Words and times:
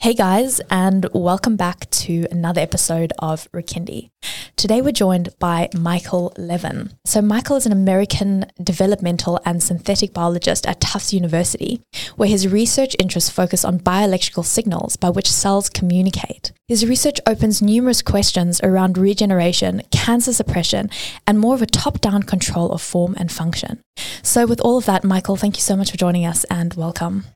Hey 0.00 0.14
guys, 0.14 0.60
and 0.70 1.06
welcome 1.12 1.56
back 1.56 1.88
to 1.90 2.26
another 2.32 2.60
episode 2.60 3.12
of 3.20 3.48
Rikindi. 3.52 4.10
Today 4.58 4.82
we're 4.82 4.90
joined 4.90 5.28
by 5.38 5.68
Michael 5.78 6.32
Levin. 6.36 6.90
So, 7.04 7.22
Michael 7.22 7.54
is 7.54 7.64
an 7.64 7.70
American 7.70 8.44
developmental 8.60 9.38
and 9.44 9.62
synthetic 9.62 10.12
biologist 10.12 10.66
at 10.66 10.80
Tufts 10.80 11.12
University, 11.12 11.80
where 12.16 12.28
his 12.28 12.48
research 12.48 12.96
interests 12.98 13.30
focus 13.30 13.64
on 13.64 13.78
bioelectrical 13.78 14.44
signals 14.44 14.96
by 14.96 15.10
which 15.10 15.30
cells 15.30 15.68
communicate. 15.68 16.50
His 16.66 16.84
research 16.84 17.20
opens 17.24 17.62
numerous 17.62 18.02
questions 18.02 18.60
around 18.64 18.98
regeneration, 18.98 19.82
cancer 19.92 20.32
suppression, 20.32 20.90
and 21.24 21.38
more 21.38 21.54
of 21.54 21.62
a 21.62 21.66
top 21.66 22.00
down 22.00 22.24
control 22.24 22.72
of 22.72 22.82
form 22.82 23.14
and 23.16 23.30
function. 23.30 23.80
So, 24.24 24.44
with 24.44 24.60
all 24.62 24.78
of 24.78 24.86
that, 24.86 25.04
Michael, 25.04 25.36
thank 25.36 25.56
you 25.56 25.62
so 25.62 25.76
much 25.76 25.92
for 25.92 25.96
joining 25.96 26.26
us 26.26 26.42
and 26.50 26.74
welcome. 26.74 27.26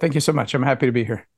Thank 0.00 0.14
you 0.14 0.20
so 0.20 0.32
much. 0.32 0.54
I'm 0.54 0.64
happy 0.64 0.86
to 0.86 0.92
be 0.92 1.04
here. 1.04 1.28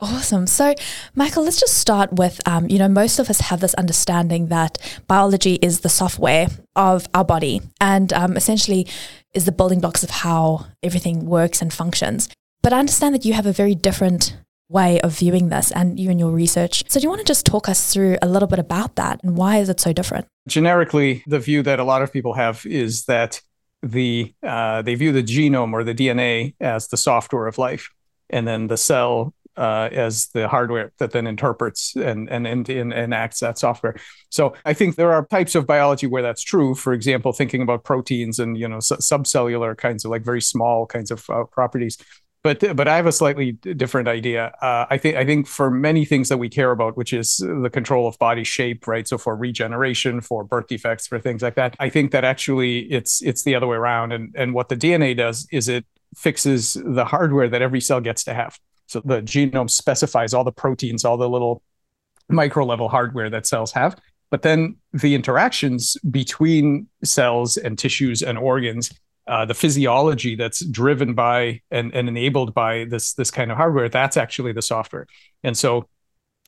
Awesome. 0.00 0.46
So, 0.46 0.74
Michael, 1.16 1.42
let's 1.42 1.58
just 1.58 1.76
start 1.78 2.12
with 2.12 2.40
um, 2.46 2.68
you 2.68 2.78
know, 2.78 2.86
most 2.86 3.18
of 3.18 3.28
us 3.28 3.40
have 3.40 3.60
this 3.60 3.74
understanding 3.74 4.46
that 4.46 4.78
biology 5.08 5.54
is 5.54 5.80
the 5.80 5.88
software 5.88 6.46
of 6.76 7.08
our 7.14 7.24
body 7.24 7.62
and 7.80 8.12
um, 8.12 8.36
essentially 8.36 8.86
is 9.34 9.44
the 9.44 9.50
building 9.50 9.80
blocks 9.80 10.04
of 10.04 10.10
how 10.10 10.66
everything 10.84 11.26
works 11.26 11.60
and 11.60 11.72
functions. 11.72 12.28
But 12.62 12.72
I 12.72 12.78
understand 12.78 13.12
that 13.16 13.24
you 13.24 13.32
have 13.32 13.46
a 13.46 13.52
very 13.52 13.74
different 13.74 14.36
way 14.68 15.00
of 15.00 15.18
viewing 15.18 15.48
this 15.48 15.72
and 15.72 15.98
you 15.98 16.10
and 16.10 16.20
your 16.20 16.30
research. 16.30 16.84
So, 16.88 17.00
do 17.00 17.04
you 17.04 17.08
want 17.08 17.22
to 17.22 17.26
just 17.26 17.44
talk 17.44 17.68
us 17.68 17.92
through 17.92 18.18
a 18.22 18.28
little 18.28 18.48
bit 18.48 18.60
about 18.60 18.94
that 18.94 19.20
and 19.24 19.36
why 19.36 19.56
is 19.56 19.68
it 19.68 19.80
so 19.80 19.92
different? 19.92 20.26
Generically, 20.46 21.24
the 21.26 21.40
view 21.40 21.60
that 21.64 21.80
a 21.80 21.84
lot 21.84 22.02
of 22.02 22.12
people 22.12 22.34
have 22.34 22.64
is 22.66 23.06
that 23.06 23.40
the 23.82 24.32
uh, 24.44 24.82
they 24.82 24.94
view 24.94 25.10
the 25.10 25.24
genome 25.24 25.72
or 25.72 25.82
the 25.82 25.94
DNA 25.94 26.54
as 26.60 26.86
the 26.86 26.96
software 26.96 27.48
of 27.48 27.58
life, 27.58 27.90
and 28.30 28.46
then 28.46 28.66
the 28.66 28.76
cell 28.76 29.34
uh, 29.58 29.88
as 29.92 30.28
the 30.28 30.48
hardware 30.48 30.92
that 30.98 31.10
then 31.10 31.26
interprets 31.26 31.96
and, 31.96 32.30
and, 32.30 32.46
and, 32.46 32.68
and 32.68 32.92
enacts 32.92 33.40
that 33.40 33.58
software. 33.58 33.96
So 34.30 34.54
I 34.64 34.72
think 34.72 34.94
there 34.94 35.12
are 35.12 35.26
types 35.26 35.54
of 35.54 35.66
biology 35.66 36.06
where 36.06 36.22
that's 36.22 36.42
true. 36.42 36.74
For 36.74 36.92
example, 36.92 37.32
thinking 37.32 37.60
about 37.60 37.84
proteins 37.84 38.38
and 38.38 38.56
you 38.56 38.68
know 38.68 38.78
subcellular 38.78 39.76
kinds 39.76 40.04
of 40.04 40.10
like 40.10 40.22
very 40.22 40.40
small 40.40 40.86
kinds 40.86 41.10
of 41.10 41.28
uh, 41.28 41.44
properties. 41.44 41.98
But 42.44 42.76
but 42.76 42.86
I 42.86 42.94
have 42.94 43.06
a 43.06 43.12
slightly 43.12 43.52
different 43.52 44.06
idea. 44.06 44.52
Uh, 44.62 44.86
I 44.88 44.96
think 44.96 45.16
I 45.16 45.24
think 45.26 45.48
for 45.48 45.70
many 45.70 46.04
things 46.04 46.28
that 46.28 46.38
we 46.38 46.48
care 46.48 46.70
about, 46.70 46.96
which 46.96 47.12
is 47.12 47.38
the 47.38 47.68
control 47.70 48.06
of 48.06 48.16
body 48.18 48.44
shape, 48.44 48.86
right? 48.86 49.08
So 49.08 49.18
for 49.18 49.34
regeneration, 49.34 50.20
for 50.20 50.44
birth 50.44 50.68
defects, 50.68 51.08
for 51.08 51.18
things 51.18 51.42
like 51.42 51.56
that, 51.56 51.74
I 51.80 51.88
think 51.88 52.12
that 52.12 52.24
actually 52.24 52.80
it's 52.92 53.20
it's 53.22 53.42
the 53.42 53.56
other 53.56 53.66
way 53.66 53.76
around. 53.76 54.12
And 54.12 54.34
and 54.36 54.54
what 54.54 54.68
the 54.68 54.76
DNA 54.76 55.16
does 55.16 55.48
is 55.50 55.68
it 55.68 55.84
fixes 56.14 56.80
the 56.84 57.04
hardware 57.04 57.48
that 57.48 57.60
every 57.60 57.80
cell 57.80 58.00
gets 58.00 58.22
to 58.24 58.34
have. 58.34 58.58
So 58.88 59.00
the 59.04 59.20
genome 59.22 59.70
specifies 59.70 60.34
all 60.34 60.44
the 60.44 60.52
proteins, 60.52 61.04
all 61.04 61.16
the 61.16 61.28
little 61.28 61.62
micro 62.28 62.64
level 62.64 62.88
hardware 62.88 63.30
that 63.30 63.46
cells 63.46 63.72
have. 63.72 63.96
But 64.30 64.42
then 64.42 64.76
the 64.92 65.14
interactions 65.14 65.96
between 66.10 66.88
cells 67.04 67.56
and 67.56 67.78
tissues 67.78 68.22
and 68.22 68.36
organs, 68.36 68.92
uh, 69.26 69.44
the 69.44 69.54
physiology 69.54 70.34
that's 70.34 70.64
driven 70.64 71.14
by 71.14 71.60
and, 71.70 71.94
and 71.94 72.08
enabled 72.08 72.54
by 72.54 72.84
this 72.84 73.14
this 73.14 73.30
kind 73.30 73.50
of 73.50 73.56
hardware, 73.56 73.88
that's 73.88 74.16
actually 74.16 74.52
the 74.52 74.62
software. 74.62 75.06
And 75.44 75.56
so 75.56 75.88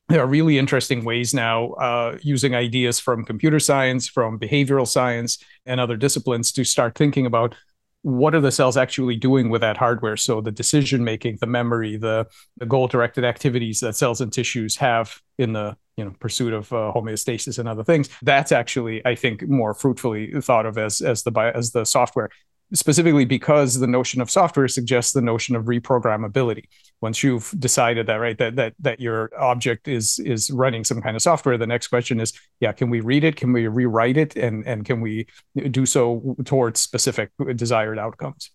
there 0.08 0.20
are 0.20 0.26
really 0.26 0.58
interesting 0.58 1.04
ways 1.04 1.32
now 1.32 1.70
uh, 1.74 2.18
using 2.20 2.54
ideas 2.54 2.98
from 2.98 3.24
computer 3.24 3.60
science, 3.60 4.08
from 4.08 4.38
behavioral 4.38 4.86
science, 4.86 5.38
and 5.66 5.78
other 5.78 5.96
disciplines 5.96 6.52
to 6.52 6.64
start 6.64 6.96
thinking 6.96 7.26
about 7.26 7.54
what 8.02 8.34
are 8.34 8.40
the 8.40 8.52
cells 8.52 8.76
actually 8.76 9.16
doing 9.16 9.50
with 9.50 9.60
that 9.60 9.76
hardware? 9.76 10.16
So 10.16 10.40
the 10.40 10.50
decision 10.50 11.04
making 11.04 11.38
the 11.40 11.46
memory 11.46 11.96
the, 11.96 12.26
the 12.56 12.66
goal 12.66 12.88
directed 12.88 13.24
activities 13.24 13.80
that 13.80 13.96
cells 13.96 14.20
and 14.20 14.32
tissues 14.32 14.76
have 14.76 15.20
in 15.38 15.52
the 15.52 15.76
you 15.96 16.04
know 16.06 16.14
pursuit 16.18 16.54
of 16.54 16.72
uh, 16.72 16.92
homeostasis 16.94 17.58
and 17.58 17.68
other 17.68 17.84
things 17.84 18.08
that's 18.22 18.52
actually 18.52 19.04
i 19.04 19.14
think 19.14 19.46
more 19.46 19.74
fruitfully 19.74 20.32
thought 20.40 20.64
of 20.64 20.78
as 20.78 21.02
as 21.02 21.24
the 21.24 21.52
as 21.54 21.72
the 21.72 21.84
software 21.84 22.30
specifically 22.74 23.24
because 23.24 23.78
the 23.78 23.86
notion 23.86 24.20
of 24.20 24.30
software 24.30 24.68
suggests 24.68 25.12
the 25.12 25.20
notion 25.20 25.56
of 25.56 25.64
reprogrammability. 25.64 26.64
Once 27.00 27.22
you've 27.22 27.52
decided 27.58 28.06
that 28.06 28.16
right 28.16 28.38
that 28.38 28.56
that 28.56 28.74
that 28.78 29.00
your 29.00 29.30
object 29.38 29.88
is 29.88 30.18
is 30.20 30.50
running 30.50 30.84
some 30.84 31.00
kind 31.00 31.16
of 31.16 31.22
software 31.22 31.58
the 31.58 31.66
next 31.66 31.88
question 31.88 32.20
is 32.20 32.32
yeah 32.60 32.72
can 32.72 32.90
we 32.90 33.00
read 33.00 33.24
it? 33.24 33.36
Can 33.36 33.52
we 33.52 33.66
rewrite 33.66 34.16
it? 34.16 34.36
And 34.36 34.66
and 34.66 34.84
can 34.84 35.00
we 35.00 35.26
do 35.70 35.86
so 35.86 36.36
towards 36.44 36.80
specific 36.80 37.30
desired 37.56 37.98
outcomes? 37.98 38.50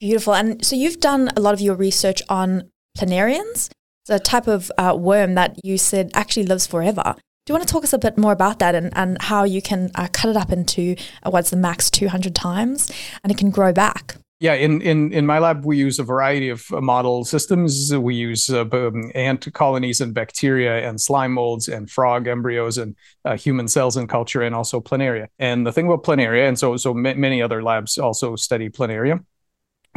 Beautiful. 0.00 0.34
And 0.34 0.64
so 0.64 0.76
you've 0.76 1.00
done 1.00 1.30
a 1.36 1.40
lot 1.40 1.54
of 1.54 1.60
your 1.60 1.74
research 1.74 2.22
on 2.28 2.70
planarians. 2.96 3.70
The 4.06 4.18
type 4.18 4.46
of 4.46 4.72
uh, 4.78 4.96
worm 4.98 5.34
that 5.34 5.58
you 5.62 5.76
said 5.76 6.10
actually 6.14 6.46
lives 6.46 6.66
forever 6.66 7.16
do 7.48 7.54
you 7.54 7.56
want 7.56 7.66
to 7.66 7.72
talk 7.72 7.82
us 7.82 7.94
a 7.94 7.98
bit 7.98 8.18
more 8.18 8.32
about 8.32 8.58
that 8.58 8.74
and, 8.74 8.94
and 8.94 9.16
how 9.22 9.42
you 9.42 9.62
can 9.62 9.90
uh, 9.94 10.06
cut 10.12 10.28
it 10.28 10.36
up 10.36 10.52
into 10.52 10.94
uh, 11.22 11.30
what's 11.30 11.48
the 11.48 11.56
max 11.56 11.90
200 11.90 12.34
times 12.34 12.92
and 13.22 13.32
it 13.32 13.38
can 13.38 13.48
grow 13.48 13.72
back? 13.72 14.16
Yeah, 14.38 14.52
in, 14.52 14.82
in, 14.82 15.14
in 15.14 15.24
my 15.24 15.38
lab, 15.38 15.64
we 15.64 15.78
use 15.78 15.98
a 15.98 16.02
variety 16.02 16.50
of 16.50 16.70
uh, 16.70 16.82
model 16.82 17.24
systems. 17.24 17.90
We 17.96 18.16
use 18.16 18.50
uh, 18.50 18.66
um, 18.70 19.10
ant 19.14 19.50
colonies 19.54 20.02
and 20.02 20.12
bacteria 20.12 20.86
and 20.86 21.00
slime 21.00 21.32
molds 21.32 21.68
and 21.68 21.90
frog 21.90 22.28
embryos 22.28 22.76
and 22.76 22.94
uh, 23.24 23.38
human 23.38 23.66
cells 23.66 23.96
in 23.96 24.08
culture 24.08 24.42
and 24.42 24.54
also 24.54 24.78
planaria. 24.78 25.28
And 25.38 25.66
the 25.66 25.72
thing 25.72 25.86
about 25.86 26.04
planaria, 26.04 26.46
and 26.46 26.58
so 26.58 26.76
so 26.76 26.92
many 26.92 27.40
other 27.40 27.62
labs 27.62 27.96
also 27.96 28.36
study 28.36 28.68
planaria, 28.68 29.24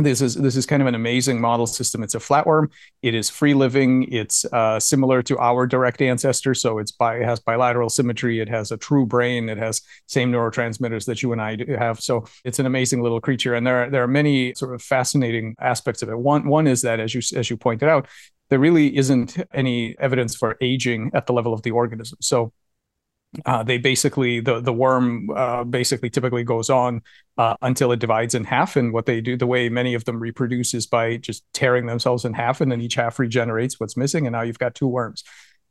this 0.03 0.21
is 0.21 0.35
this 0.35 0.55
is 0.55 0.65
kind 0.65 0.81
of 0.81 0.87
an 0.87 0.95
amazing 0.95 1.39
model 1.39 1.67
system. 1.67 2.03
It's 2.03 2.15
a 2.15 2.19
flatworm. 2.19 2.71
It 3.01 3.13
is 3.13 3.29
free 3.29 3.53
living. 3.53 4.11
It's 4.11 4.45
uh, 4.45 4.79
similar 4.79 5.21
to 5.23 5.37
our 5.39 5.67
direct 5.67 6.01
ancestor, 6.01 6.53
so 6.53 6.79
it's 6.79 6.91
by 6.91 7.17
it 7.17 7.25
has 7.25 7.39
bilateral 7.39 7.89
symmetry. 7.89 8.39
It 8.39 8.49
has 8.49 8.71
a 8.71 8.77
true 8.77 9.05
brain. 9.05 9.49
It 9.49 9.57
has 9.57 9.81
same 10.07 10.31
neurotransmitters 10.31 11.05
that 11.05 11.21
you 11.21 11.31
and 11.31 11.41
I 11.41 11.57
have. 11.77 11.99
So 12.01 12.25
it's 12.43 12.59
an 12.59 12.65
amazing 12.65 13.01
little 13.01 13.21
creature, 13.21 13.55
and 13.55 13.65
there 13.65 13.83
are, 13.83 13.89
there 13.89 14.03
are 14.03 14.07
many 14.07 14.53
sort 14.55 14.73
of 14.73 14.81
fascinating 14.81 15.55
aspects 15.59 16.01
of 16.01 16.09
it. 16.09 16.17
One 16.17 16.47
one 16.47 16.67
is 16.67 16.81
that 16.81 16.99
as 16.99 17.13
you 17.13 17.21
as 17.37 17.49
you 17.49 17.57
pointed 17.57 17.89
out, 17.89 18.07
there 18.49 18.59
really 18.59 18.95
isn't 18.97 19.37
any 19.53 19.95
evidence 19.99 20.35
for 20.35 20.57
aging 20.59 21.11
at 21.13 21.25
the 21.25 21.33
level 21.33 21.53
of 21.53 21.61
the 21.61 21.71
organism. 21.71 22.17
So 22.21 22.51
uh, 23.45 23.63
they 23.63 23.77
basically 23.77 24.39
the 24.41 24.59
the 24.59 24.73
worm 24.73 25.29
uh, 25.35 25.63
basically 25.63 26.09
typically 26.09 26.43
goes 26.43 26.69
on 26.69 27.01
uh, 27.37 27.55
until 27.61 27.91
it 27.91 27.99
divides 27.99 28.35
in 28.35 28.43
half. 28.43 28.75
And 28.75 28.91
what 28.91 29.05
they 29.05 29.21
do 29.21 29.37
the 29.37 29.47
way 29.47 29.69
many 29.69 29.93
of 29.93 30.05
them 30.05 30.19
reproduce 30.19 30.73
is 30.73 30.85
by 30.85 31.17
just 31.17 31.43
tearing 31.53 31.85
themselves 31.85 32.25
in 32.25 32.33
half 32.33 32.61
and 32.61 32.71
then 32.71 32.81
each 32.81 32.95
half 32.95 33.19
regenerates 33.19 33.79
what's 33.79 33.95
missing 33.95 34.27
and 34.27 34.33
now 34.33 34.41
you've 34.41 34.59
got 34.59 34.75
two 34.75 34.87
worms. 34.87 35.23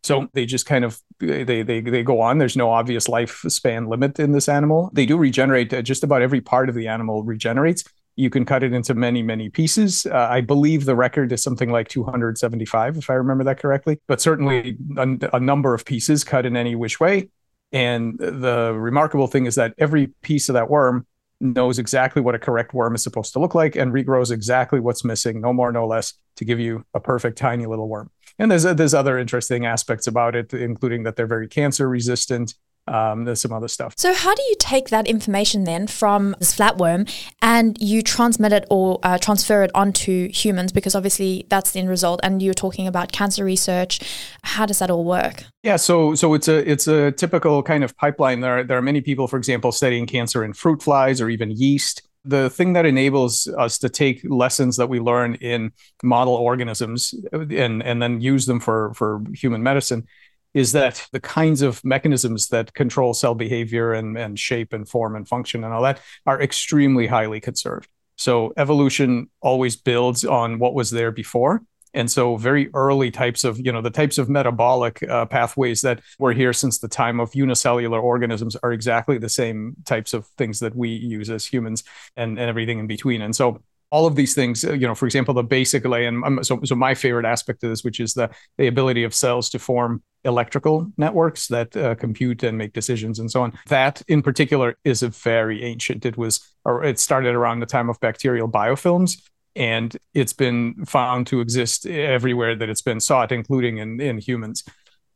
So 0.03 0.28
they 0.32 0.47
just 0.47 0.65
kind 0.65 0.87
of 0.87 0.98
they 1.19 1.62
they 1.62 1.82
they 1.82 2.03
go 2.03 2.22
on. 2.22 2.38
There's 2.38 2.56
no 2.56 2.71
obvious 2.71 3.09
lifespan 3.09 3.88
limit 3.88 4.19
in 4.19 4.32
this 4.32 4.48
animal. 4.48 4.91
They 4.94 5.04
do 5.04 5.19
regenerate 5.19 5.72
uh, 5.75 5.82
just 5.82 6.03
about 6.03 6.22
every 6.22 6.41
part 6.41 6.71
of 6.71 6.75
the 6.75 6.88
animal 6.88 7.22
regenerates. 7.22 7.84
You 8.16 8.31
can 8.31 8.47
cut 8.47 8.62
it 8.62 8.72
into 8.72 8.94
many 8.94 9.22
many 9.22 9.50
pieces. 9.50 10.06
Uh, 10.06 10.28
i 10.31 10.41
believe 10.41 10.87
the 10.87 10.97
record 10.97 11.31
is 11.32 11.42
something 11.42 11.71
like 11.71 11.88
275 11.88 12.97
if 12.97 13.10
i 13.10 13.12
remember 13.12 13.44
that 13.44 13.60
correctly. 13.60 14.00
But 14.09 14.22
certainly 14.22 14.78
a, 14.97 15.19
a 15.34 15.41
number 15.41 15.75
of 15.75 15.84
pieces 15.84 16.25
cut 16.25 16.47
in 16.47 16.56
any 16.56 16.75
which 16.75 16.98
way 16.98 17.28
and 17.73 18.19
the 18.19 18.73
remarkable 18.75 19.27
thing 19.27 19.47
is 19.47 19.55
that 19.55 19.75
every 19.79 20.09
piece 20.23 20.49
of 20.49 20.55
that 20.55 20.71
worm 20.71 21.07
knows 21.41 21.79
exactly 21.79 22.21
what 22.21 22.35
a 22.35 22.39
correct 22.39 22.75
worm 22.75 22.95
is 22.95 23.03
supposed 23.03 23.33
to 23.33 23.39
look 23.39 23.55
like 23.55 23.75
and 23.75 23.93
regrows 23.93 24.31
exactly 24.31 24.79
what's 24.79 25.05
missing, 25.05 25.41
no 25.41 25.53
more, 25.53 25.73
no 25.73 25.87
less, 25.87 26.15
to 26.37 26.45
give 26.45 26.61
you 26.61 26.85
a 26.95 27.01
perfect 27.01 27.39
tiny 27.39 27.67
little 27.67 27.89
worm. 27.89 28.11
And 28.39 28.51
there's 28.51 28.63
there's 28.63 28.95
other 28.95 29.19
interesting 29.19 29.67
aspects 29.67 30.07
about 30.07 30.35
it, 30.35 30.53
including 30.53 31.05
that 31.05 31.17
they're 31.17 31.27
very 31.27 31.49
cancer 31.49 31.89
resistant 31.89 32.55
um, 32.91 33.25
there's 33.25 33.41
some 33.41 33.53
other 33.53 33.69
stuff. 33.69 33.95
So, 33.97 34.12
how 34.12 34.34
do 34.34 34.43
you 34.43 34.56
take 34.59 34.89
that 34.89 35.06
information 35.06 35.65
then 35.65 35.87
from 35.87 36.34
this 36.41 36.55
flatworm 36.55 37.11
and 37.41 37.81
you 37.81 38.03
transmit 38.03 38.53
it 38.53 38.67
or 38.69 38.99
uh, 39.03 39.17
transfer 39.19 39.62
it 39.62 39.71
onto 39.75 40.28
humans? 40.28 40.72
Because 40.72 40.95
obviously 40.95 41.47
that's 41.48 41.71
the 41.71 41.78
end 41.78 41.89
result. 41.89 42.21
And 42.22 42.42
you're 42.42 42.53
talking 42.53 42.89
about 42.89 43.13
cancer 43.13 43.45
research. 43.45 44.01
How 44.42 44.66
does 44.66 44.81
that 44.81 44.91
all 44.91 45.04
work? 45.04 45.45
Yeah, 45.63 45.77
so 45.77 46.15
so 46.15 46.34
it's 46.34 46.48
a 46.48 46.69
it's 46.69 46.89
a 46.89 47.13
typical 47.13 47.63
kind 47.63 47.84
of 47.84 47.97
pipeline. 47.97 48.41
There 48.41 48.59
are, 48.59 48.65
there 48.65 48.77
are 48.77 48.83
many 48.83 49.01
people, 49.01 49.28
for 49.28 49.37
example, 49.37 49.71
studying 49.71 50.07
cancer 50.07 50.45
in 50.45 50.53
fruit 50.53 50.83
flies 50.83 51.21
or 51.21 51.31
even 51.31 51.53
yeast. 51.53 52.03
The 52.25 52.51
thing 52.51 52.75
that 52.75 52.84
enables 52.84 53.47
us 53.47 53.78
to 53.78 53.89
take 53.89 54.21
lessons 54.25 54.77
that 54.77 54.89
we 54.89 55.01
learn 55.01 55.37
in 55.37 55.72
model 56.03 56.34
organisms 56.34 57.15
and 57.33 57.83
and 57.83 58.03
then 58.03 58.21
use 58.21 58.47
them 58.47 58.59
for 58.59 58.92
for 58.95 59.22
human 59.33 59.63
medicine 59.63 60.07
is 60.55 60.73
that 60.73 61.07
the 61.13 61.21
kinds 61.21 61.63
of 61.63 61.85
mechanisms 61.85 62.49
that 62.49 62.75
control 62.75 63.15
cell 63.15 63.35
behavior 63.35 63.93
and, 63.93 64.19
and 64.19 64.39
shape 64.39 64.73
and 64.73 64.89
form 64.89 65.17
and 65.17 65.29
function 65.29 65.65
and 65.65 65.73
all 65.73 65.83
that 65.83 66.01
are 66.27 66.41
extremely 66.43 67.07
highly 67.07 67.41
conserved. 67.41 67.89
So 68.17 68.53
evolution 68.57 69.31
always 69.41 69.77
builds 69.77 70.25
on 70.25 70.59
what 70.59 70.75
was 70.75 70.91
there 70.91 71.11
before. 71.11 71.63
And 71.95 72.11
so 72.11 72.37
very 72.37 72.71
early 72.75 73.11
types 73.11 73.43
of, 73.43 73.59
you 73.59 73.73
know, 73.73 73.81
the 73.81 73.91
types 73.91 74.19
of 74.19 74.29
metabolic 74.29 75.03
uh, 75.03 75.27
pathways 75.27 75.81
that 75.81 76.01
were 76.19 76.33
here 76.33 76.53
since 76.53 76.79
the 76.79 76.87
time 76.87 77.19
of 77.19 77.35
unicellular 77.35 78.01
organisms 78.01 78.57
are 78.63 78.73
exactly 78.73 79.19
the 79.19 79.29
same 79.29 79.75
types 79.87 80.13
of 80.13 80.27
things 80.39 80.61
that 80.61 80.77
we 80.77 80.91
use 80.91 81.31
as 81.31 81.45
humans 81.45 81.83
and, 82.17 82.39
and 82.39 82.49
everything 82.49 82.79
in 82.79 82.87
between. 82.87 83.23
And 83.23 83.35
so 83.35 83.63
all 83.91 84.07
of 84.07 84.15
these 84.15 84.34
things, 84.34 84.65
uh, 84.65 84.72
you 84.72 84.87
know, 84.87 84.95
for 84.95 85.07
example, 85.07 85.34
the 85.34 85.42
basic 85.42 85.84
lay, 85.84 86.07
and 86.07 86.47
so, 86.47 86.60
so 86.65 86.75
my 86.75 86.95
favorite 86.95 87.27
aspect 87.27 87.63
of 87.65 87.71
this, 87.71 87.84
which 87.84 88.01
is 88.01 88.15
the, 88.15 88.31
the 88.57 88.69
ability 88.69 89.04
of 89.04 89.15
cells 89.15 89.51
to 89.51 89.59
form 89.59 90.03
electrical 90.25 90.91
networks 90.97 91.48
that 91.48 91.77
uh, 91.77 91.95
compute 91.95 92.42
and 92.42 92.57
make 92.57 92.72
decisions 92.72 93.19
and 93.19 93.31
so 93.31 93.42
on. 93.42 93.53
That 93.66 94.03
in 94.07 94.22
particular 94.22 94.77
is 94.84 95.03
a 95.03 95.09
very 95.09 95.65
ancient. 95.65 96.04
It 96.07 96.16
was, 96.16 96.41
or 96.65 96.84
it 96.84 96.98
started 96.98 97.34
around 97.34 97.60
the 97.60 97.66
time 97.66 97.89
of 97.91 97.98
bacterial 98.01 98.48
biofilms. 98.48 99.21
And 99.57 99.97
it's 100.15 100.33
been 100.33 100.84
found 100.87 101.27
to 101.28 101.41
exist 101.41 101.84
everywhere 101.84 102.54
that 102.54 102.69
it's 102.69 102.83
been 102.83 103.01
sought, 103.01 103.33
including 103.33 103.78
in, 103.78 104.01
in 104.01 104.19
humans. 104.19 104.63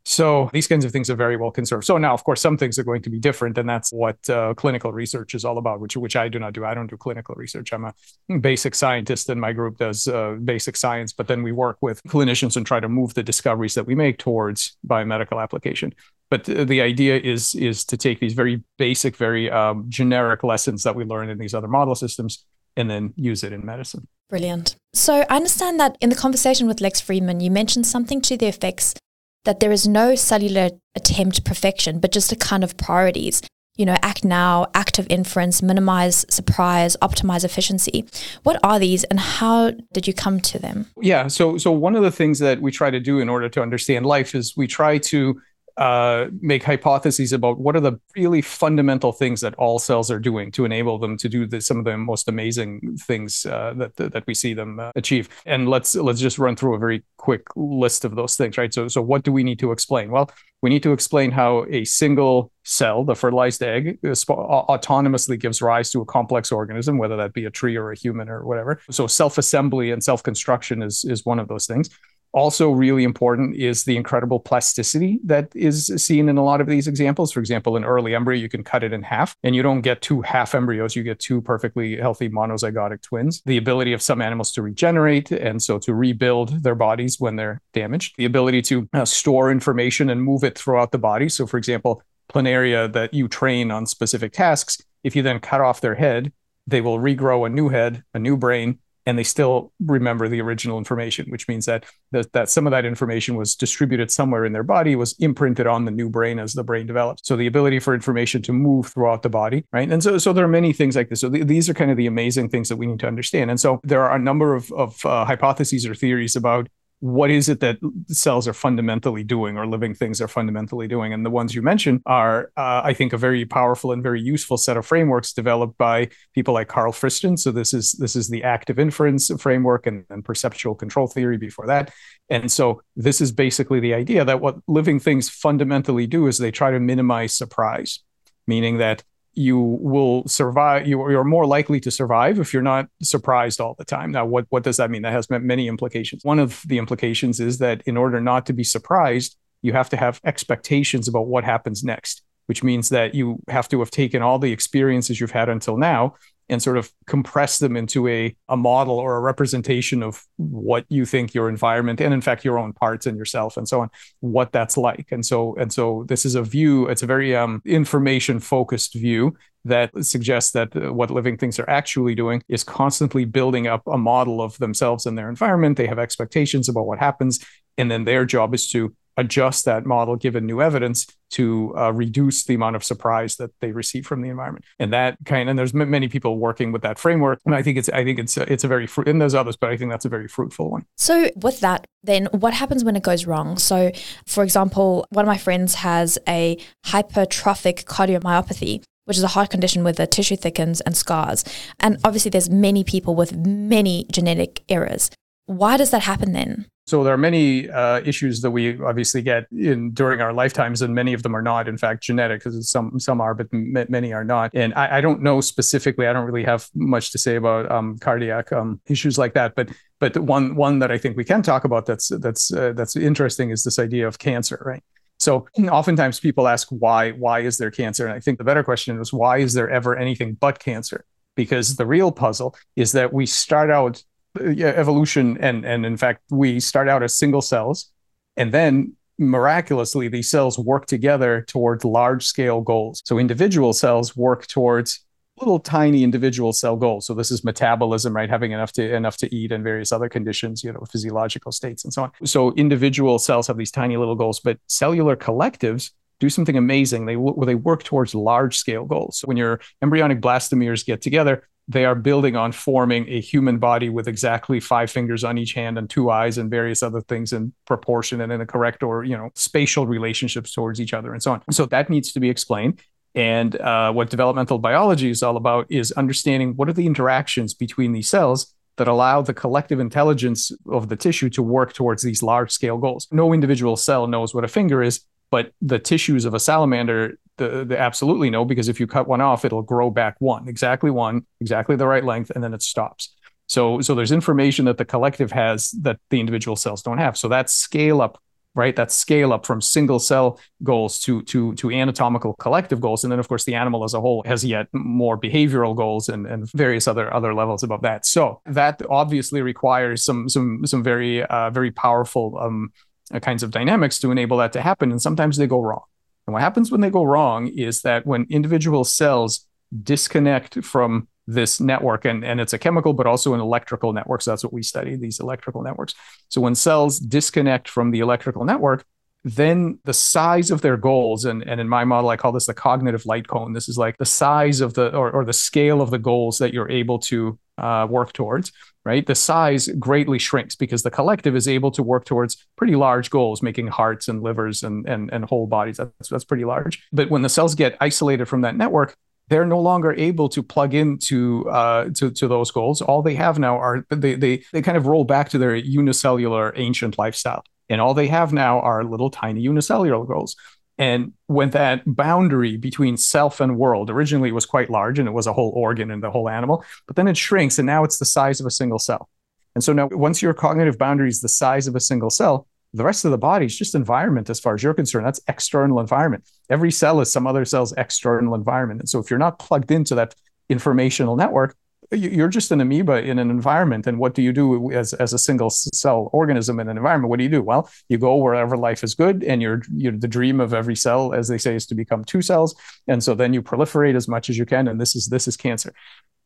So 0.06 0.51
these 0.53 0.69
kinds 0.69 0.85
of 0.85 0.93
things 0.93 1.09
are 1.09 1.15
very 1.15 1.37
well 1.37 1.51
conserved. 1.51 1.85
So 1.87 1.97
now, 1.97 2.12
of 2.12 2.25
course, 2.25 2.41
some 2.41 2.59
things 2.59 2.79
are 2.79 2.85
going 2.85 3.01
to 3.03 3.11
be 3.11 3.19
different, 3.19 3.56
and 3.56 3.67
that's 3.67 3.91
what 3.91 4.29
uh, 4.29 4.53
clinical 4.55 4.93
research 4.93 5.35
is 5.35 5.45
all 5.45 5.56
about, 5.56 5.81
which 5.81 5.97
which 5.97 6.15
I 6.15 6.29
do 6.29 6.39
not 6.39 6.53
do. 6.53 6.65
I 6.65 6.75
don't 6.75 6.89
do 6.89 6.97
clinical 6.97 7.35
research. 7.35 7.73
I'm 7.73 7.85
a 7.87 7.95
basic 8.39 8.75
scientist, 8.75 9.31
and 9.31 9.41
my 9.41 9.53
group 9.53 9.79
does 9.79 10.06
uh, 10.06 10.37
basic 10.45 10.77
science. 10.77 11.15
But 11.15 11.27
then 11.27 11.43
we 11.43 11.53
work 11.53 11.79
with 11.81 12.03
clinicians 12.05 12.56
and 12.56 12.67
try 12.67 12.81
to 12.81 12.89
move 12.89 13.15
the 13.15 13.23
discoveries 13.23 13.75
that 13.75 13.87
we 13.87 13.95
make 13.95 14.19
towards 14.19 14.77
biomedical 14.87 15.43
application. 15.43 15.95
But 16.29 16.45
the 16.45 16.83
idea 16.83 17.19
is 17.19 17.55
is 17.55 17.85
to 17.87 17.97
take 17.97 18.21
these 18.21 18.35
very 18.35 18.62
basic, 18.77 19.17
very 19.17 19.50
um, 19.50 19.87
generic 19.89 20.45
lessons 20.45 20.83
that 20.83 20.95
we 20.95 21.05
learn 21.05 21.31
in 21.31 21.39
these 21.39 21.55
other 21.55 21.69
model 21.69 21.95
systems 21.95 22.45
and 22.77 22.91
then 22.91 23.15
use 23.17 23.43
it 23.43 23.53
in 23.53 23.65
medicine. 23.65 24.07
Brilliant. 24.29 24.77
So 24.93 25.25
I 25.31 25.37
understand 25.37 25.79
that 25.81 25.97
in 26.00 26.11
the 26.11 26.17
conversation 26.17 26.67
with 26.67 26.81
Lex 26.81 27.00
Fridman, 27.00 27.43
you 27.43 27.50
mentioned 27.50 27.87
something 27.87 28.21
to 28.23 28.37
the 28.37 28.47
effects 28.47 28.95
that 29.44 29.61
there 29.61 29.73
is 29.73 29.87
no 29.87 30.14
cellular 30.14 30.70
attempt 30.94 31.44
perfection, 31.44 32.00
but 32.00 32.12
just 32.12 32.32
a 32.32 32.37
kind 32.37 32.64
of 32.64 32.76
priorities. 32.76 33.43
You 33.76 33.87
know, 33.87 33.96
act 34.02 34.25
now, 34.25 34.69
active 34.73 35.05
inference, 35.11 35.61
minimize 35.61 36.25
surprise, 36.31 36.96
optimize 37.02 37.44
efficiency. 37.44 38.05
What 38.44 38.61
are 38.62 38.79
these 38.79 39.02
and 39.05 39.19
how 39.19 39.73
did 39.93 40.06
you 40.06 40.14
come 40.14 40.38
to 40.41 40.61
them? 40.61 40.87
Yeah, 41.00 41.26
so 41.26 41.58
so 41.58 41.73
one 41.73 41.96
of 41.96 42.05
the 42.05 42.12
things 42.12 42.38
that 42.38 42.61
we 42.62 42.70
try 42.70 42.91
to 42.91 43.00
do 43.00 43.19
in 43.19 43.29
order 43.29 43.49
to 43.49 43.61
understand 43.61 44.06
life 44.06 44.35
is 44.35 44.56
we 44.56 44.69
try 44.69 44.99
to 44.99 45.41
uh, 45.76 46.26
make 46.41 46.62
hypotheses 46.62 47.32
about 47.32 47.59
what 47.59 47.75
are 47.75 47.81
the 47.81 47.99
really 48.17 48.41
fundamental 48.41 49.12
things 49.12 49.41
that 49.41 49.55
all 49.55 49.79
cells 49.79 50.11
are 50.11 50.21
doing 50.21 50.53
to 50.53 50.65
enable 50.65 50.99
them 50.99 51.17
to 51.17 51.29
do 51.29 51.47
the, 51.47 51.61
some 51.61 51.79
of 51.79 51.85
the 51.85 51.97
most 51.97 52.29
amazing 52.29 52.97
things 53.06 53.44
uh, 53.47 53.75
that 53.76 53.97
that 53.97 54.26
we 54.26 54.35
see 54.35 54.55
them 54.55 54.79
uh, 54.79 54.93
achieve. 54.94 55.29
And 55.47 55.69
let's 55.69 55.94
let's 55.94 56.21
just 56.21 56.38
run 56.38 56.56
through 56.56 56.75
a 56.75 56.79
very 56.79 57.05
quick 57.17 57.43
list 57.56 58.05
of 58.05 58.15
those 58.15 58.37
things, 58.37 58.56
right? 58.56 58.73
So 58.73 58.88
so 58.88 59.03
what 59.03 59.25
do 59.25 59.32
we 59.32 59.43
need 59.43 59.59
to 59.61 59.73
explain? 59.73 60.11
Well, 60.11 60.31
we 60.62 60.71
need 60.71 60.82
to 60.85 60.93
explain 60.93 61.31
how 61.31 61.67
a 61.69 61.85
single 61.85 62.50
cell, 62.62 63.05
the 63.05 63.15
fertilized 63.15 63.62
egg, 63.62 64.00
autonomously 64.03 65.38
gives 65.38 65.61
rise 65.61 65.91
to 65.91 66.00
a 66.00 66.06
complex 66.06 66.50
organism, 66.50 66.97
whether 66.97 67.17
that 67.17 67.35
be 67.35 67.44
a 67.44 67.50
tree 67.50 67.76
or 67.76 67.93
a 67.93 67.97
human 67.97 68.31
or 68.31 68.47
whatever. 68.47 68.81
So 68.91 69.06
self-assembly 69.06 69.91
and 69.91 70.03
self-construction 70.03 70.82
is 70.82 71.05
is 71.05 71.25
one 71.26 71.38
of 71.38 71.49
those 71.49 71.67
things. 71.67 71.91
Also, 72.35 72.73
really 72.73 73.05
important 73.05 73.55
is 73.55 73.85
the 73.85 73.97
incredible 73.97 74.41
plasticity 74.41 75.21
that 75.25 75.49
is 75.55 75.87
seen 75.97 76.29
in 76.29 76.37
a 76.37 76.43
lot 76.43 76.61
of 76.61 76.67
these 76.67 76.89
examples. 76.89 77.31
For 77.31 77.39
example, 77.39 77.77
in 77.77 77.85
early 77.85 78.13
embryo, 78.13 78.37
you 78.37 78.49
can 78.49 78.65
cut 78.65 78.83
it 78.83 78.93
in 78.93 79.05
half 79.05 79.37
and 79.45 79.55
you 79.55 79.63
don't 79.63 79.83
get 79.83 80.03
two 80.03 80.21
half 80.21 80.53
embryos, 80.53 80.97
you 80.97 81.05
get 81.05 81.21
two 81.21 81.41
perfectly 81.41 81.97
healthy 81.97 82.29
monozygotic 82.29 83.03
twins. 83.03 83.41
The 83.47 83.57
ability 83.57 83.93
of 83.93 84.03
some 84.03 84.21
animals 84.21 84.51
to 84.53 84.63
regenerate 84.63 85.31
and 85.31 85.63
so 85.63 85.79
to 85.79 85.95
rebuild 85.95 86.65
their 86.65 86.75
bodies 86.75 87.21
when 87.21 87.37
they're 87.37 87.63
damaged. 87.73 88.15
The 88.19 88.25
ability 88.25 88.63
to 88.63 88.89
uh, 88.93 89.05
store 89.05 89.53
information 89.53 90.11
and 90.11 90.21
move 90.21 90.43
it 90.43 90.59
throughout 90.59 90.91
the 90.91 90.99
body. 90.99 91.29
So, 91.29 91.47
for 91.47 91.57
example, 91.57 92.03
planaria 92.29 92.93
that 92.93 93.15
you 93.15 93.29
train 93.29 93.71
on 93.71 93.87
specific 93.87 94.33
tasks, 94.33 94.83
if 95.05 95.15
you 95.15 95.23
then 95.23 95.39
cut 95.39 95.61
off 95.61 95.81
their 95.81 95.95
head, 95.95 96.33
they 96.67 96.81
will 96.81 96.99
regrow 96.99 97.47
a 97.47 97.51
new 97.51 97.69
head, 97.69 98.03
a 98.13 98.19
new 98.19 98.37
brain, 98.37 98.79
and 99.06 99.19
they 99.19 99.25
still 99.25 99.73
remember 99.85 100.29
the 100.29 100.41
original 100.41 100.79
information, 100.79 101.31
which 101.31 101.47
means 101.49 101.67
that, 101.67 101.85
that 102.12 102.33
that 102.33 102.49
some 102.49 102.67
of 102.67 102.71
that 102.71 102.85
information 102.85 103.37
was 103.37 103.55
distributed 103.55 104.11
somewhere 104.11 104.45
in 104.45 104.53
their 104.53 104.62
body, 104.62 104.97
was 104.97 105.15
imprinted 105.19 105.67
on 105.67 105.85
the 105.85 105.91
new 105.91 106.09
brain 106.09 106.39
as 106.39 106.55
the 106.55 106.65
brain 106.65 106.87
develops. 106.87 107.27
So 107.27 107.37
the 107.37 107.47
ability 107.47 107.81
for 107.81 107.95
information 107.95 108.43
to 108.43 108.53
move 108.53 108.87
throughout 108.87 109.23
the 109.23 109.29
body, 109.29 109.65
right? 109.73 109.91
And 109.91 110.03
so 110.03 110.19
so 110.19 110.33
there 110.33 110.45
are 110.45 110.49
many 110.49 110.73
things 110.73 110.97
like 110.97 111.09
this. 111.09 111.21
So 111.21 111.31
th- 111.31 111.47
these 111.47 111.69
are 111.69 111.75
kind 111.75 111.91
of 111.91 111.97
the 111.97 112.06
amazing 112.06 112.49
things 112.49 112.69
that 112.69 112.77
we 112.77 112.87
need 112.87 113.01
to 113.01 113.06
understand. 113.06 113.51
And 113.51 113.61
so 113.61 113.81
there 113.85 114.03
are 114.05 114.17
a 114.17 114.19
number 114.19 114.55
of 114.55 114.73
of 114.73 115.05
uh, 115.05 115.25
hypotheses 115.25 115.87
or 115.87 115.95
theories 115.95 116.37
about 116.37 116.69
what 117.00 117.31
is 117.31 117.49
it 117.49 117.61
that 117.61 117.79
cells 118.08 118.49
are 118.49 118.52
fundamentally 118.52 119.23
doing 119.23 119.58
or 119.58 119.67
living 119.67 119.94
things 119.94 120.20
are 120.20 120.29
fundamentally 120.29 120.88
doing? 120.88 121.12
And 121.12 121.25
the 121.25 121.31
ones 121.31 121.55
you 121.55 121.62
mentioned 121.62 122.00
are 122.06 122.50
uh, 122.56 122.81
i 122.85 122.94
think 122.94 123.12
a 123.12 123.19
very 123.19 123.44
powerful 123.44 123.93
and 123.93 124.02
very 124.02 124.20
useful 124.20 124.56
set 124.56 124.76
of 124.76 124.87
frameworks 124.87 125.32
developed 125.32 125.76
by 125.76 126.08
people 126.35 126.55
like 126.55 126.69
Karl 126.69 126.93
Friston. 126.93 127.38
So 127.38 127.52
this 127.52 127.75
is 127.75 127.93
this 127.93 128.17
is 128.17 128.29
the 128.29 128.43
active 128.43 128.79
inference 128.79 129.31
framework 129.38 129.87
and, 129.87 130.05
and 130.11 130.25
perceptual 130.25 130.75
control 130.75 131.06
theory 131.06 131.37
before 131.37 131.67
that. 131.67 131.93
And 132.31 132.50
so 132.50 132.81
this 132.97 133.20
is 133.20 133.32
basically 133.32 133.81
the 133.81 133.94
idea 133.94 134.25
that 134.25 134.40
what 134.40 134.56
living 134.67 134.99
things 134.99 135.29
fundamentally 135.29 136.06
do 136.06 136.26
is 136.26 136.38
they 136.38 136.50
try 136.50 136.70
to 136.70 136.81
minimize 136.81 137.35
surprise 137.35 138.00
meaning 138.47 138.79
that 138.79 139.02
you 139.35 139.59
will 139.59 140.27
survive 140.27 140.87
you, 140.87 141.01
are 141.01 141.25
more 141.25 141.47
likely 141.47 141.81
to 141.81 141.91
survive 141.91 142.39
if 142.39 142.53
you're 142.53 142.63
not 142.63 142.89
surprised 143.03 143.61
all 143.61 143.75
the 143.79 143.85
time. 143.85 144.11
Now 144.11 144.27
what, 144.27 144.47
what 144.51 144.63
does 144.63 144.77
that 144.77 144.91
mean? 144.91 145.03
That 145.03 145.13
has 145.13 145.29
many 145.31 145.69
implications. 145.69 146.25
One 146.25 146.39
of 146.39 146.63
the 146.67 146.79
implications 146.79 147.41
is 147.41 147.59
that 147.59 147.83
in 147.87 147.97
order 147.97 148.21
not 148.21 148.47
to 148.47 148.53
be 148.53 148.65
surprised 148.65 149.37
you 149.63 149.73
have 149.73 149.89
to 149.89 149.97
have 149.97 150.21
expectations 150.25 151.09
about 151.09 151.27
what 151.27 151.43
happens 151.43 151.83
next 151.83 152.23
which 152.47 152.63
means 152.63 152.91
that 152.91 153.15
you 153.15 153.39
have 153.49 153.69
to 153.69 153.79
have 153.81 153.91
taken 153.91 154.23
all 154.23 154.39
the 154.39 154.53
experiences 154.53 155.21
you've 155.21 155.31
had 155.31 155.49
until 155.49 155.77
now 155.77 156.15
and 156.49 156.62
sort 156.62 156.76
of 156.76 156.91
compress 157.06 157.58
them 157.58 157.76
into 157.76 158.06
a, 158.08 158.35
a 158.49 158.56
model 158.56 158.99
or 158.99 159.17
a 159.17 159.20
representation 159.20 160.02
of 160.02 160.23
what 160.37 160.85
you 160.88 161.06
think 161.06 161.35
your 161.35 161.49
environment 161.49 162.00
and 162.00 162.12
in 162.12 162.20
fact 162.20 162.44
your 162.44 162.58
own 162.58 162.73
parts 162.73 163.06
and 163.06 163.17
yourself 163.17 163.56
and 163.56 163.67
so 163.67 163.81
on 163.81 163.88
what 164.20 164.52
that's 164.52 164.76
like. 164.76 165.08
And 165.11 165.25
so 165.25 165.55
and 165.56 165.73
so 165.73 166.05
this 166.08 166.25
is 166.25 166.35
a 166.35 166.43
view 166.43 166.87
it's 166.88 167.02
a 167.02 167.06
very 167.06 167.35
um, 167.35 167.62
information 167.64 168.41
focused 168.41 168.94
view 168.94 169.37
that 169.67 169.91
suggests 170.05 170.52
that 170.52 170.76
uh, 170.76 170.93
what 170.93 171.11
living 171.11 171.38
things 171.38 171.58
are 171.58 171.69
actually 171.70 172.14
doing 172.14 172.43
is 172.49 172.62
constantly 172.62 173.25
building 173.25 173.67
up 173.67 173.82
a 173.87 173.97
model 173.97 174.43
of 174.43 174.58
themselves 174.58 175.06
and 175.06 175.17
their 175.17 175.31
environment. 175.31 175.79
They 175.79 175.87
have 175.87 175.99
expectations 175.99 176.69
about 176.69 176.87
what 176.87 176.99
happens 176.99 177.40
and 177.79 177.90
then 177.90 178.05
their 178.05 178.25
job 178.25 178.55
is 178.55 178.69
to 178.70 178.94
adjust 179.16 179.64
that 179.64 179.87
model 179.87 180.16
given 180.16 180.46
new 180.46 180.61
evidence 180.61 181.06
to 181.31 181.75
uh, 181.76 181.93
reduce 181.93 182.44
the 182.44 182.55
amount 182.55 182.76
of 182.76 182.84
surprise 182.84 183.37
that 183.37 183.50
they 183.61 183.72
receive 183.72 184.06
from 184.06 184.22
the 184.22 184.28
environment 184.28 184.64
and 184.78 184.93
that 184.93 185.16
kind 185.25 185.49
and 185.49 185.58
there's 185.58 185.75
m- 185.75 185.90
many 185.90 186.08
people 186.08 186.38
working 186.38 186.72
with 186.72 186.82
that 186.82 186.99
framework 186.99 187.38
and 187.44 187.55
i 187.55 187.62
think 187.62 187.76
it's 187.78 187.88
i 187.90 188.05
think 188.05 188.19
it's 188.19 188.37
a, 188.37 188.52
it's 188.52 188.64
a 188.64 188.69
very 188.69 188.87
fru- 188.87 189.05
and 189.06 189.20
there's 189.20 189.34
others 189.34 189.56
but 189.56 189.70
i 189.70 189.76
think 189.76 189.90
that's 189.90 190.05
a 190.05 190.08
very 190.08 190.28
fruitful 190.28 190.70
one 190.70 190.85
so 190.97 191.30
with 191.37 191.61
that 191.61 191.87
then 192.02 192.26
what 192.33 192.54
happens 192.54 192.85
when 192.85 192.97
it 192.97 193.02
goes 193.02 193.26
wrong 193.26 193.59
so 193.59 193.90
for 194.26 194.44
example 194.44 195.06
one 195.11 195.25
of 195.25 195.28
my 195.28 195.38
friends 195.38 195.75
has 195.75 196.18
a 196.28 196.56
hypertrophic 196.87 197.85
cardiomyopathy 197.85 198.83
which 199.04 199.16
is 199.16 199.23
a 199.23 199.28
heart 199.28 199.50
condition 199.50 199.85
where 199.85 199.92
the 199.92 200.06
tissue 200.06 200.37
thickens 200.37 200.80
and 200.83 200.97
scars. 200.97 201.44
And 201.80 201.99
obviously, 202.04 202.30
there's 202.30 202.50
many 202.50 202.85
people 202.85 203.14
with 203.14 203.37
many 203.37 204.06
genetic 204.11 204.62
errors. 204.68 205.11
Why 205.47 205.77
does 205.77 205.91
that 205.91 206.03
happen 206.03 206.33
then? 206.33 206.67
So 206.87 207.03
there 207.03 207.15
are 207.15 207.19
many 207.19 207.71
uh, 207.71 208.01
issues 208.05 208.43
that 208.43 208.51
we 208.51 208.79
obviously 208.83 209.23
get 209.23 209.47
in 209.51 209.93
during 209.93 210.21
our 210.21 210.35
lifetimes, 210.35 210.83
and 210.83 210.95
many 210.95 211.15
of 211.15 211.23
them 211.23 211.35
are 211.35 211.41
not, 211.41 211.67
in 211.67 211.79
fact, 211.79 212.03
genetic. 212.03 212.45
Because 212.45 212.71
some 212.71 213.01
some 213.01 213.23
are, 213.23 213.35
but 213.35 213.49
m- 213.55 213.87
many 213.89 214.13
are 214.13 214.25
not. 214.25 214.51
And 214.55 214.75
I, 214.75 214.99
I, 214.99 215.01
don't 215.01 215.23
know 215.23 215.41
specifically. 215.41 216.07
I 216.07 216.13
don't 216.13 216.27
really 216.27 216.45
have 216.45 216.69
much 216.75 217.11
to 217.13 217.19
say 217.19 217.37
about 217.37 217.71
um, 217.71 217.99
cardiac 217.99 218.53
um, 218.53 218.81
issues 218.87 219.17
like 219.17 219.33
that. 219.33 219.55
But 219.55 219.71
but 219.99 220.17
one 220.19 220.57
one 220.57 220.79
that 220.81 220.91
I 220.91 220.99
think 220.99 221.17
we 221.17 221.25
can 221.25 221.41
talk 221.41 221.65
about 221.65 221.87
that's 221.87 222.09
that's 222.21 222.53
uh, 222.53 222.75
that's 222.75 222.97
interesting 222.97 223.51
is 223.51 223.65
this 223.65 223.79
idea 223.79 224.07
of 224.07 224.19
cancer, 224.19 224.63
right? 224.67 224.83
So 225.19 225.47
oftentimes 225.71 226.21
people 226.21 226.47
ask 226.47 226.69
why 226.69 227.13
why 227.13 227.41
is 227.41 227.57
there 227.57 227.71
cancer, 227.71 228.07
and 228.07 228.15
I 228.15 228.21
think 228.21 228.37
the 228.37 228.45
better 228.45 228.63
question 228.63 229.01
is 229.01 229.11
why 229.11 229.39
is 229.39 229.55
there 229.55 229.71
ever 229.71 229.97
anything 229.97 230.35
but 230.35 230.59
cancer? 230.59 231.07
Because 231.35 231.77
the 231.77 231.87
real 231.87 232.13
puzzle 232.13 232.55
is 232.77 232.93
that 232.93 233.15
we 233.15 233.25
start 233.25 233.71
out 233.71 234.05
evolution 234.41 235.38
and 235.41 235.64
and 235.64 235.87
in 235.87 235.97
fact 235.97 236.23
we 236.31 236.59
start 236.59 236.88
out 236.88 237.03
as 237.03 237.14
single 237.14 237.41
cells 237.41 237.93
and 238.37 238.53
then 238.53 238.95
miraculously 239.19 240.09
these 240.09 240.29
cells 240.29 240.59
work 240.59 240.87
together 240.87 241.43
towards 241.43 241.85
large 241.85 242.26
scale 242.26 242.61
goals. 242.61 243.00
So 243.05 243.19
individual 243.19 243.73
cells 243.73 244.17
work 244.17 244.47
towards 244.49 245.00
little 245.38 245.59
tiny 245.59 246.05
individual 246.05 246.53
cell 246.53 246.76
goals. 246.76 247.07
So 247.07 247.14
this 247.14 247.31
is 247.31 247.45
metabolism 247.45 248.14
right? 248.14 248.29
Having 248.29 248.53
enough 248.53 248.73
to 248.73 248.95
enough 248.95 249.17
to 249.19 249.35
eat 249.35 249.53
and 249.53 249.62
various 249.62 249.93
other 249.93 250.09
conditions 250.09 250.64
you 250.64 250.73
know 250.73 250.85
physiological 250.91 251.53
states 251.53 251.85
and 251.85 251.93
so 251.93 252.05
on. 252.05 252.12
So 252.25 252.53
individual 252.55 253.19
cells 253.19 253.47
have 253.47 253.57
these 253.57 253.71
tiny 253.71 253.97
little 253.97 254.17
goals 254.17 254.41
but 254.41 254.59
cellular 254.67 255.17
collectives 255.17 255.91
do 256.21 256.29
something 256.29 256.57
amazing. 256.57 257.07
They 257.07 257.17
they 257.47 257.55
work 257.55 257.83
towards 257.83 258.14
large 258.14 258.57
scale 258.57 258.85
goals. 258.85 259.19
So 259.19 259.26
when 259.26 259.37
your 259.37 259.61
embryonic 259.83 260.21
blastomeres 260.21 260.85
get 260.85 261.03
together 261.03 261.47
they 261.66 261.85
are 261.85 261.94
building 261.94 262.37
on 262.37 262.52
forming 262.52 263.09
a 263.09 263.21
human 263.21 263.59
body 263.59 263.88
with 263.88 264.06
exactly 264.06 264.61
five 264.61 264.90
fingers 264.90 265.25
on 265.25 265.38
each 265.38 265.54
hand 265.54 265.78
and 265.78 265.88
two 265.88 266.11
eyes 266.11 266.37
and 266.37 266.50
various 266.50 266.83
other 266.83 267.00
things 267.00 267.33
in 267.33 267.52
proportion 267.66 268.21
and 268.21 268.30
in 268.30 268.40
a 268.40 268.47
correct 268.47 268.83
or 268.83 269.04
you 269.04 269.16
know 269.16 269.30
spatial 269.35 269.87
relationships 269.87 270.52
towards 270.52 270.80
each 270.80 270.92
other 270.92 271.12
and 271.12 271.23
so 271.23 271.33
on 271.33 271.42
so 271.50 271.66
that 271.66 271.88
needs 271.88 272.12
to 272.12 272.21
be 272.21 272.28
explained 272.28 272.80
and 273.14 273.61
uh, 273.61 273.92
what 273.92 274.11
developmental 274.11 274.59
biology 274.59 275.09
is 275.09 275.23
all 275.23 275.37
about 275.37 275.66
is 275.71 275.92
understanding 275.92 276.56
what 276.56 276.68
are 276.68 276.73
the 276.73 276.87
interactions 276.87 277.54
between 277.54 277.92
these 277.92 278.09
cells 278.09 278.54
that 278.76 278.88
allow 278.88 279.23
the 279.23 279.35
collective 279.35 279.78
intelligence 279.78 280.50
of 280.68 280.88
the 280.88 280.97
tissue 280.97 281.30
to 281.30 281.42
work 281.42 281.73
towards 281.73 282.02
these 282.02 282.23
large 282.23 282.50
scale 282.50 282.76
goals. 282.76 283.06
No 283.12 283.33
individual 283.33 283.76
cell 283.76 284.09
knows 284.09 284.35
what 284.35 284.44
a 284.44 284.49
finger 284.49 284.83
is, 284.83 285.00
but 285.30 285.52
the 285.62 285.78
tissues 285.78 286.25
of 286.25 286.35
a 286.35 286.40
salamander 286.40 287.18
the, 287.37 287.64
the 287.64 287.79
absolutely 287.79 288.31
no, 288.31 288.45
because 288.45 288.69
if 288.69 288.79
you 288.81 288.87
cut 288.87 289.09
one 289.09 289.21
off 289.21 289.45
it'll 289.45 289.62
grow 289.62 289.91
back 289.91 290.17
one 290.19 290.49
exactly 290.49 290.91
one 290.91 291.26
exactly 291.41 291.76
the 291.76 291.87
right 291.87 292.05
length 292.05 292.31
and 292.31 292.43
then 292.43 292.55
it 292.55 292.62
stops 292.62 293.14
so 293.47 293.81
so 293.81 293.95
there's 293.95 294.12
information 294.12 294.64
that 294.64 294.79
the 294.79 294.85
collective 294.85 295.33
has 295.33 295.71
that 295.83 295.99
the 296.11 296.21
individual 296.21 296.57
cells 296.57 296.83
don't 296.83 296.99
have 296.99 297.17
so 297.17 297.29
that 297.29 297.50
scale 297.50 298.00
up 298.00 298.21
right 298.55 298.76
that 298.76 298.93
scale 298.93 299.33
up 299.33 299.45
from 299.45 299.61
single 299.61 299.99
cell 299.99 300.38
goals 300.62 301.00
to 301.00 301.23
to 301.23 301.55
to 301.55 301.71
anatomical 301.71 302.35
collective 302.35 302.81
goals 302.81 303.05
and 303.05 303.11
then 303.11 303.19
of 303.19 303.26
course 303.26 303.45
the 303.45 303.55
animal 303.55 303.83
as 303.85 303.95
a 303.95 304.00
whole 304.00 304.23
has 304.25 304.45
yet 304.45 304.69
more 304.73 305.19
behavioral 305.19 305.75
goals 305.75 306.09
and, 306.09 306.26
and 306.26 306.50
various 306.53 306.87
other 306.87 307.12
other 307.12 307.35
levels 307.35 307.62
above 307.62 307.83
that 307.83 308.07
so 308.07 308.41
that 308.47 308.81
obviously 308.88 309.43
requires 309.43 310.05
some 310.05 310.29
some 310.29 310.64
some 310.64 310.83
very 310.83 311.23
uh, 311.25 311.50
very 311.50 311.73
powerful 311.73 312.38
um, 312.41 312.73
kinds 313.21 313.43
of 313.43 313.50
dynamics 313.50 313.99
to 314.00 314.11
enable 314.11 314.38
that 314.38 314.53
to 314.53 314.61
happen. 314.61 314.91
And 314.91 315.00
sometimes 315.00 315.37
they 315.37 315.47
go 315.47 315.61
wrong. 315.61 315.83
And 316.26 316.33
what 316.33 316.43
happens 316.43 316.71
when 316.71 316.81
they 316.81 316.90
go 316.90 317.04
wrong 317.04 317.49
is 317.49 317.83
that 317.83 318.07
when 318.07 318.26
individual 318.31 318.85
cells 318.85 319.47
disconnect 319.83 320.64
from 320.64 321.09
this 321.26 321.61
network, 321.61 322.04
and, 322.04 322.25
and 322.25 322.40
it's 322.40 322.52
a 322.52 322.59
chemical, 322.59 322.93
but 322.93 323.07
also 323.07 323.35
an 323.35 323.40
electrical 323.40 323.93
network. 323.93 324.23
So 324.23 324.31
that's 324.31 324.45
what 324.45 324.52
we 324.52 324.62
study, 324.62 324.97
these 324.97 325.21
electrical 325.21 325.62
networks. 325.62 325.95
So 326.28 326.40
when 326.40 326.54
cells 326.54 326.99
disconnect 326.99 327.69
from 327.69 327.90
the 327.90 328.00
electrical 328.00 328.45
network, 328.45 328.85
then 329.25 329.78
the 329.85 329.95
size 329.95 330.50
of 330.50 330.61
their 330.61 330.76
goals, 330.76 331.25
and, 331.25 331.43
and 331.43 331.59
in 331.61 331.69
my 331.69 331.85
model, 331.85 332.11
I 332.11 332.16
call 332.19 332.33
this 332.33 332.47
the 332.47 332.52
cognitive 332.52 333.07
light 333.07 333.26
cone. 333.26 333.54
This 333.54 333.71
is 333.71 333.78
like 333.78 333.97
the 333.97 334.04
size 334.04 334.61
of 334.61 334.75
the 334.75 334.95
or, 334.95 335.11
or 335.11 335.25
the 335.25 335.33
scale 335.33 335.81
of 335.81 335.90
the 335.90 335.99
goals 335.99 336.38
that 336.38 336.52
you're 336.52 336.71
able 336.71 336.99
to 337.00 337.38
uh, 337.58 337.87
work 337.88 338.12
towards 338.12 338.52
right? 338.84 339.06
The 339.06 339.14
size 339.14 339.68
greatly 339.78 340.18
shrinks 340.18 340.56
because 340.56 340.82
the 340.82 340.90
collective 340.90 341.34
is 341.34 341.49
able 341.49 341.70
to 341.73 341.82
work 341.82 342.04
towards 342.04 342.46
pretty 342.56 342.76
large 342.76 343.11
goals, 343.11 343.42
making 343.42 343.68
hearts 343.68 344.08
and 344.08 344.23
livers 344.23 344.62
and, 344.62 344.87
and, 344.87 345.11
and 345.12 345.25
whole 345.25 345.46
bodies. 345.46 345.78
That's, 345.78 346.08
that's 346.08 346.25
pretty 346.25 346.44
large. 346.44 346.82
But 346.92 347.11
when 347.11 347.23
the 347.23 347.28
cells 347.28 347.54
get 347.54 347.76
isolated 347.80 348.26
from 348.26 348.42
that 348.42 348.56
network, 348.56 348.94
they're 349.28 349.46
no 349.46 349.61
longer 349.61 349.92
able 349.94 350.28
to 350.28 350.42
plug 350.42 350.75
into 350.75 351.49
uh, 351.49 351.88
to, 351.96 352.11
to 352.11 352.28
those 352.28 352.50
goals. 352.50 352.82
All 352.82 353.00
they 353.00 353.14
have 353.14 353.38
now 353.38 353.58
are 353.58 353.87
they, 353.88 354.16
they, 354.16 354.44
they 354.52 354.61
kind 354.61 354.76
of 354.76 354.87
roll 354.87 355.04
back 355.04 355.30
to 355.30 355.38
their 355.38 355.56
unicellular 355.56 356.52
ancient 356.56 356.99
lifestyle. 356.99 357.42
And 357.70 357.80
all 357.80 357.94
they 357.94 358.08
have 358.08 358.34
now 358.34 358.61
are 358.61 358.84
little 358.84 359.08
tiny 359.08 359.40
unicellular 359.40 360.04
goals. 360.04 360.37
And 360.76 361.12
when 361.26 361.50
that 361.50 361.83
boundary 361.87 362.57
between 362.57 362.97
self 362.97 363.40
and 363.40 363.57
world 363.57 363.90
originally 363.90 364.33
was 364.33 364.45
quite 364.45 364.71
large 364.71 364.99
and 364.99 365.07
it 365.07 365.12
was 365.12 365.26
a 365.26 365.33
whole 365.33 365.52
organ 365.54 365.90
and 365.90 366.02
the 366.02 366.11
whole 366.11 366.28
animal, 366.28 366.64
but 366.87 366.97
then 366.97 367.07
it 367.07 367.16
shrinks 367.16 367.59
and 367.59 367.66
now 367.66 367.85
it's 367.85 367.99
the 367.99 368.04
size 368.04 368.40
of 368.40 368.47
a 368.47 368.50
single 368.50 368.78
cell. 368.78 369.09
And 369.54 369.62
so 369.62 369.73
now, 369.73 369.88
once 369.93 370.21
your 370.21 370.35
cognitive 370.35 370.78
boundary 370.78 371.09
is 371.09 371.21
the 371.21 371.28
size 371.28 371.69
of 371.69 371.76
a 371.76 371.81
single 371.81 372.11
cell, 372.11 372.49
the 372.73 372.83
rest 372.83 373.04
of 373.04 373.12
the 373.12 373.19
body 373.19 373.47
is 373.47 373.57
just 373.57 373.76
environment 373.76 374.28
as 374.28 374.40
far 374.40 374.54
as 374.54 374.62
you're 374.64 374.75
concerned. 374.75 375.07
That's 375.07 375.21
external 375.28 375.78
environment. 375.78 376.28
Every 376.50 376.73
cell 376.73 377.00
is 377.00 377.12
some 377.12 377.25
other 377.25 377.45
cell's 377.45 377.73
external 377.76 378.35
environment. 378.35 378.81
And 378.81 378.88
so 378.88 378.99
if 378.99 379.11
you're 379.11 379.19
not 379.19 379.38
plugged 379.38 379.71
into 379.71 379.95
that 379.95 380.16
informational 380.49 381.14
network, 381.14 381.57
you're 381.91 382.29
just 382.29 382.50
an 382.50 382.61
amoeba 382.61 383.03
in 383.03 383.19
an 383.19 383.31
environment 383.31 383.87
and 383.87 383.99
what 383.99 384.14
do 384.14 384.23
you 384.23 384.33
do 384.33 384.73
as, 384.73 384.93
as 384.95 385.12
a 385.12 385.19
single 385.19 385.50
cell 385.50 386.11
organism 386.12 386.61
in 386.61 386.69
an 386.69 386.76
environment? 386.76 387.11
What 387.11 387.19
do 387.19 387.25
you 387.25 387.31
do? 387.31 387.43
Well 387.43 387.69
you 387.88 387.99
go 387.99 388.17
wherever 388.17 388.57
life 388.57 388.83
is 388.83 388.95
good 388.95 389.23
and 389.23 389.43
you're, 389.43 389.62
you're 389.75 389.97
the 389.97 390.09
dream 390.09 390.41
of 390.41 390.55
every 390.55 390.76
cell 390.76 391.12
as 391.12 391.29
they 391.29 391.38
say 391.38 391.55
is 391.55 391.67
to 391.67 391.75
become 391.75 392.05
two 392.05 392.23
cells 392.23 392.55
and 392.88 393.03
so 393.03 393.14
then 393.14 393.33
you 393.33 393.43
proliferate 393.43 393.95
as 393.95 394.09
much 394.09 394.31
as 394.31 394.38
you 394.38 394.47
can 394.47 394.69
and 394.69 394.81
this 394.81 394.97
is 394.97 395.09
this 395.09 395.29
is 395.29 395.37
cancer. 395.37 395.73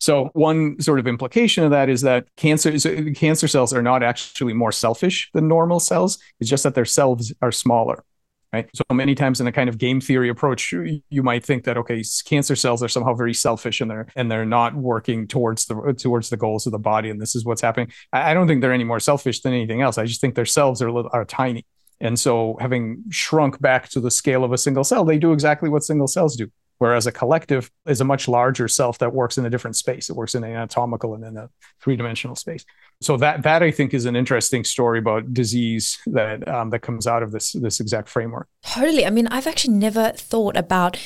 So 0.01 0.31
one 0.35 0.81
sort 0.81 1.01
of 1.01 1.09
implication 1.09 1.65
of 1.65 1.71
that 1.73 1.89
is 1.89 2.03
that 2.03 2.27
cancer 2.37 2.79
cancer 3.15 3.49
cells 3.49 3.75
are 3.75 3.83
not 3.83 4.03
actually 4.03 4.53
more 4.53 4.73
selfish 4.73 5.31
than 5.35 5.49
normal 5.49 5.81
cells. 5.81 6.19
It's 6.41 6.49
just 6.49 6.63
that 6.63 6.75
their 6.75 6.85
cells 6.85 7.33
are 7.43 7.53
smaller 7.53 8.05
right? 8.53 8.69
So 8.75 8.83
many 8.95 9.15
times 9.15 9.41
in 9.41 9.47
a 9.47 9.53
kind 9.53 9.69
of 9.69 9.79
game 9.79 10.01
theory 10.01 10.29
approach 10.29 10.73
you 10.73 11.23
might 11.23 11.45
think 11.45 11.65
that 11.65 11.77
okay 11.77 12.03
cancer 12.25 12.57
cells 12.57 12.83
are 12.83 12.89
somehow 12.89 13.15
very 13.15 13.35
selfish 13.35 13.81
and 13.81 13.91
they're 13.91 14.07
and 14.17 14.31
they're 14.31 14.47
not 14.47 14.75
working 14.75 15.27
towards 15.27 15.67
the 15.67 15.95
towards 15.99 16.31
the 16.31 16.37
goals 16.37 16.67
of 16.67 16.73
the 16.73 16.79
body 16.79 17.11
and 17.11 17.21
this 17.21 17.35
is 17.35 17.45
what's 17.45 17.61
happening. 17.61 17.91
I 18.13 18.35
don't 18.35 18.47
think 18.47 18.61
they're 18.61 18.73
any 18.73 18.85
more 18.85 19.01
selfish 19.01 19.41
than 19.41 19.53
anything 19.53 19.83
else. 19.83 19.99
I 19.99 20.07
just 20.07 20.21
think 20.21 20.35
their 20.35 20.47
cells 20.47 20.81
are 20.83 20.91
are 21.15 21.25
tiny. 21.25 21.67
And 22.01 22.19
so 22.19 22.57
having 22.61 23.03
shrunk 23.11 23.61
back 23.61 23.89
to 23.91 24.01
the 24.01 24.11
scale 24.11 24.45
of 24.45 24.53
a 24.53 24.59
single 24.59 24.85
cell 24.85 25.05
they 25.05 25.19
do 25.19 25.33
exactly 25.33 25.69
what 25.69 25.85
single 25.85 26.09
cells 26.09 26.37
do. 26.37 26.51
Whereas 26.79 27.09
a 27.09 27.13
collective 27.13 27.73
is 27.87 28.01
a 28.01 28.05
much 28.05 28.29
larger 28.29 28.69
self 28.69 28.99
that 28.99 29.13
works 29.13 29.37
in 29.37 29.45
a 29.45 29.51
different 29.51 29.75
space. 29.75 30.11
It 30.11 30.15
works 30.15 30.37
in 30.37 30.45
an 30.45 30.53
anatomical 30.53 31.15
and 31.15 31.25
in 31.25 31.37
a 31.37 31.51
three-dimensional 31.83 32.37
space 32.37 32.65
so 33.01 33.17
that 33.17 33.43
that 33.43 33.63
I 33.63 33.71
think 33.71 33.95
is 33.95 34.07
an 34.07 34.17
interesting 34.17 34.65
story 34.65 34.99
about 34.99 35.33
disease 35.33 35.99
that 36.07 36.47
um, 36.49 36.71
that 36.71 36.81
comes 36.81 37.07
out 37.07 37.23
of 37.23 37.31
this 37.31 37.53
this 37.53 37.81
exact 37.81 38.09
framework. 38.09 38.49
Totally. 38.65 39.07
I 39.07 39.11
mean, 39.11 39.29
I've 39.29 39.47
actually 39.47 39.75
never 39.75 40.13
thought 40.13 40.57
about. 40.57 40.99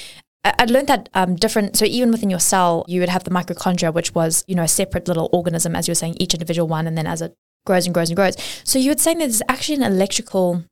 I'd 0.44 0.70
learned 0.70 0.88
that 0.88 1.08
um, 1.14 1.36
different. 1.36 1.76
So 1.76 1.84
even 1.84 2.10
within 2.10 2.30
your 2.30 2.40
cell, 2.40 2.84
you 2.88 2.98
would 3.00 3.08
have 3.08 3.24
the 3.24 3.30
mitochondria, 3.30 3.92
which 3.92 4.14
was 4.14 4.44
you 4.48 4.54
know 4.54 4.62
a 4.62 4.68
separate 4.68 5.06
little 5.06 5.28
organism, 5.32 5.76
as 5.76 5.86
you 5.86 5.92
were 5.92 5.96
saying, 5.96 6.16
each 6.18 6.34
individual 6.34 6.66
one, 6.66 6.86
and 6.86 6.96
then 6.96 7.06
as 7.06 7.22
it 7.22 7.34
grows 7.66 7.86
and 7.86 7.94
grows 7.94 8.08
and 8.08 8.16
grows. 8.16 8.36
So 8.64 8.78
you 8.78 8.90
would 8.90 9.00
say 9.00 9.12
that 9.12 9.20
there's 9.20 9.42
actually 9.48 9.76
an 9.76 9.92
electrical 9.92 10.64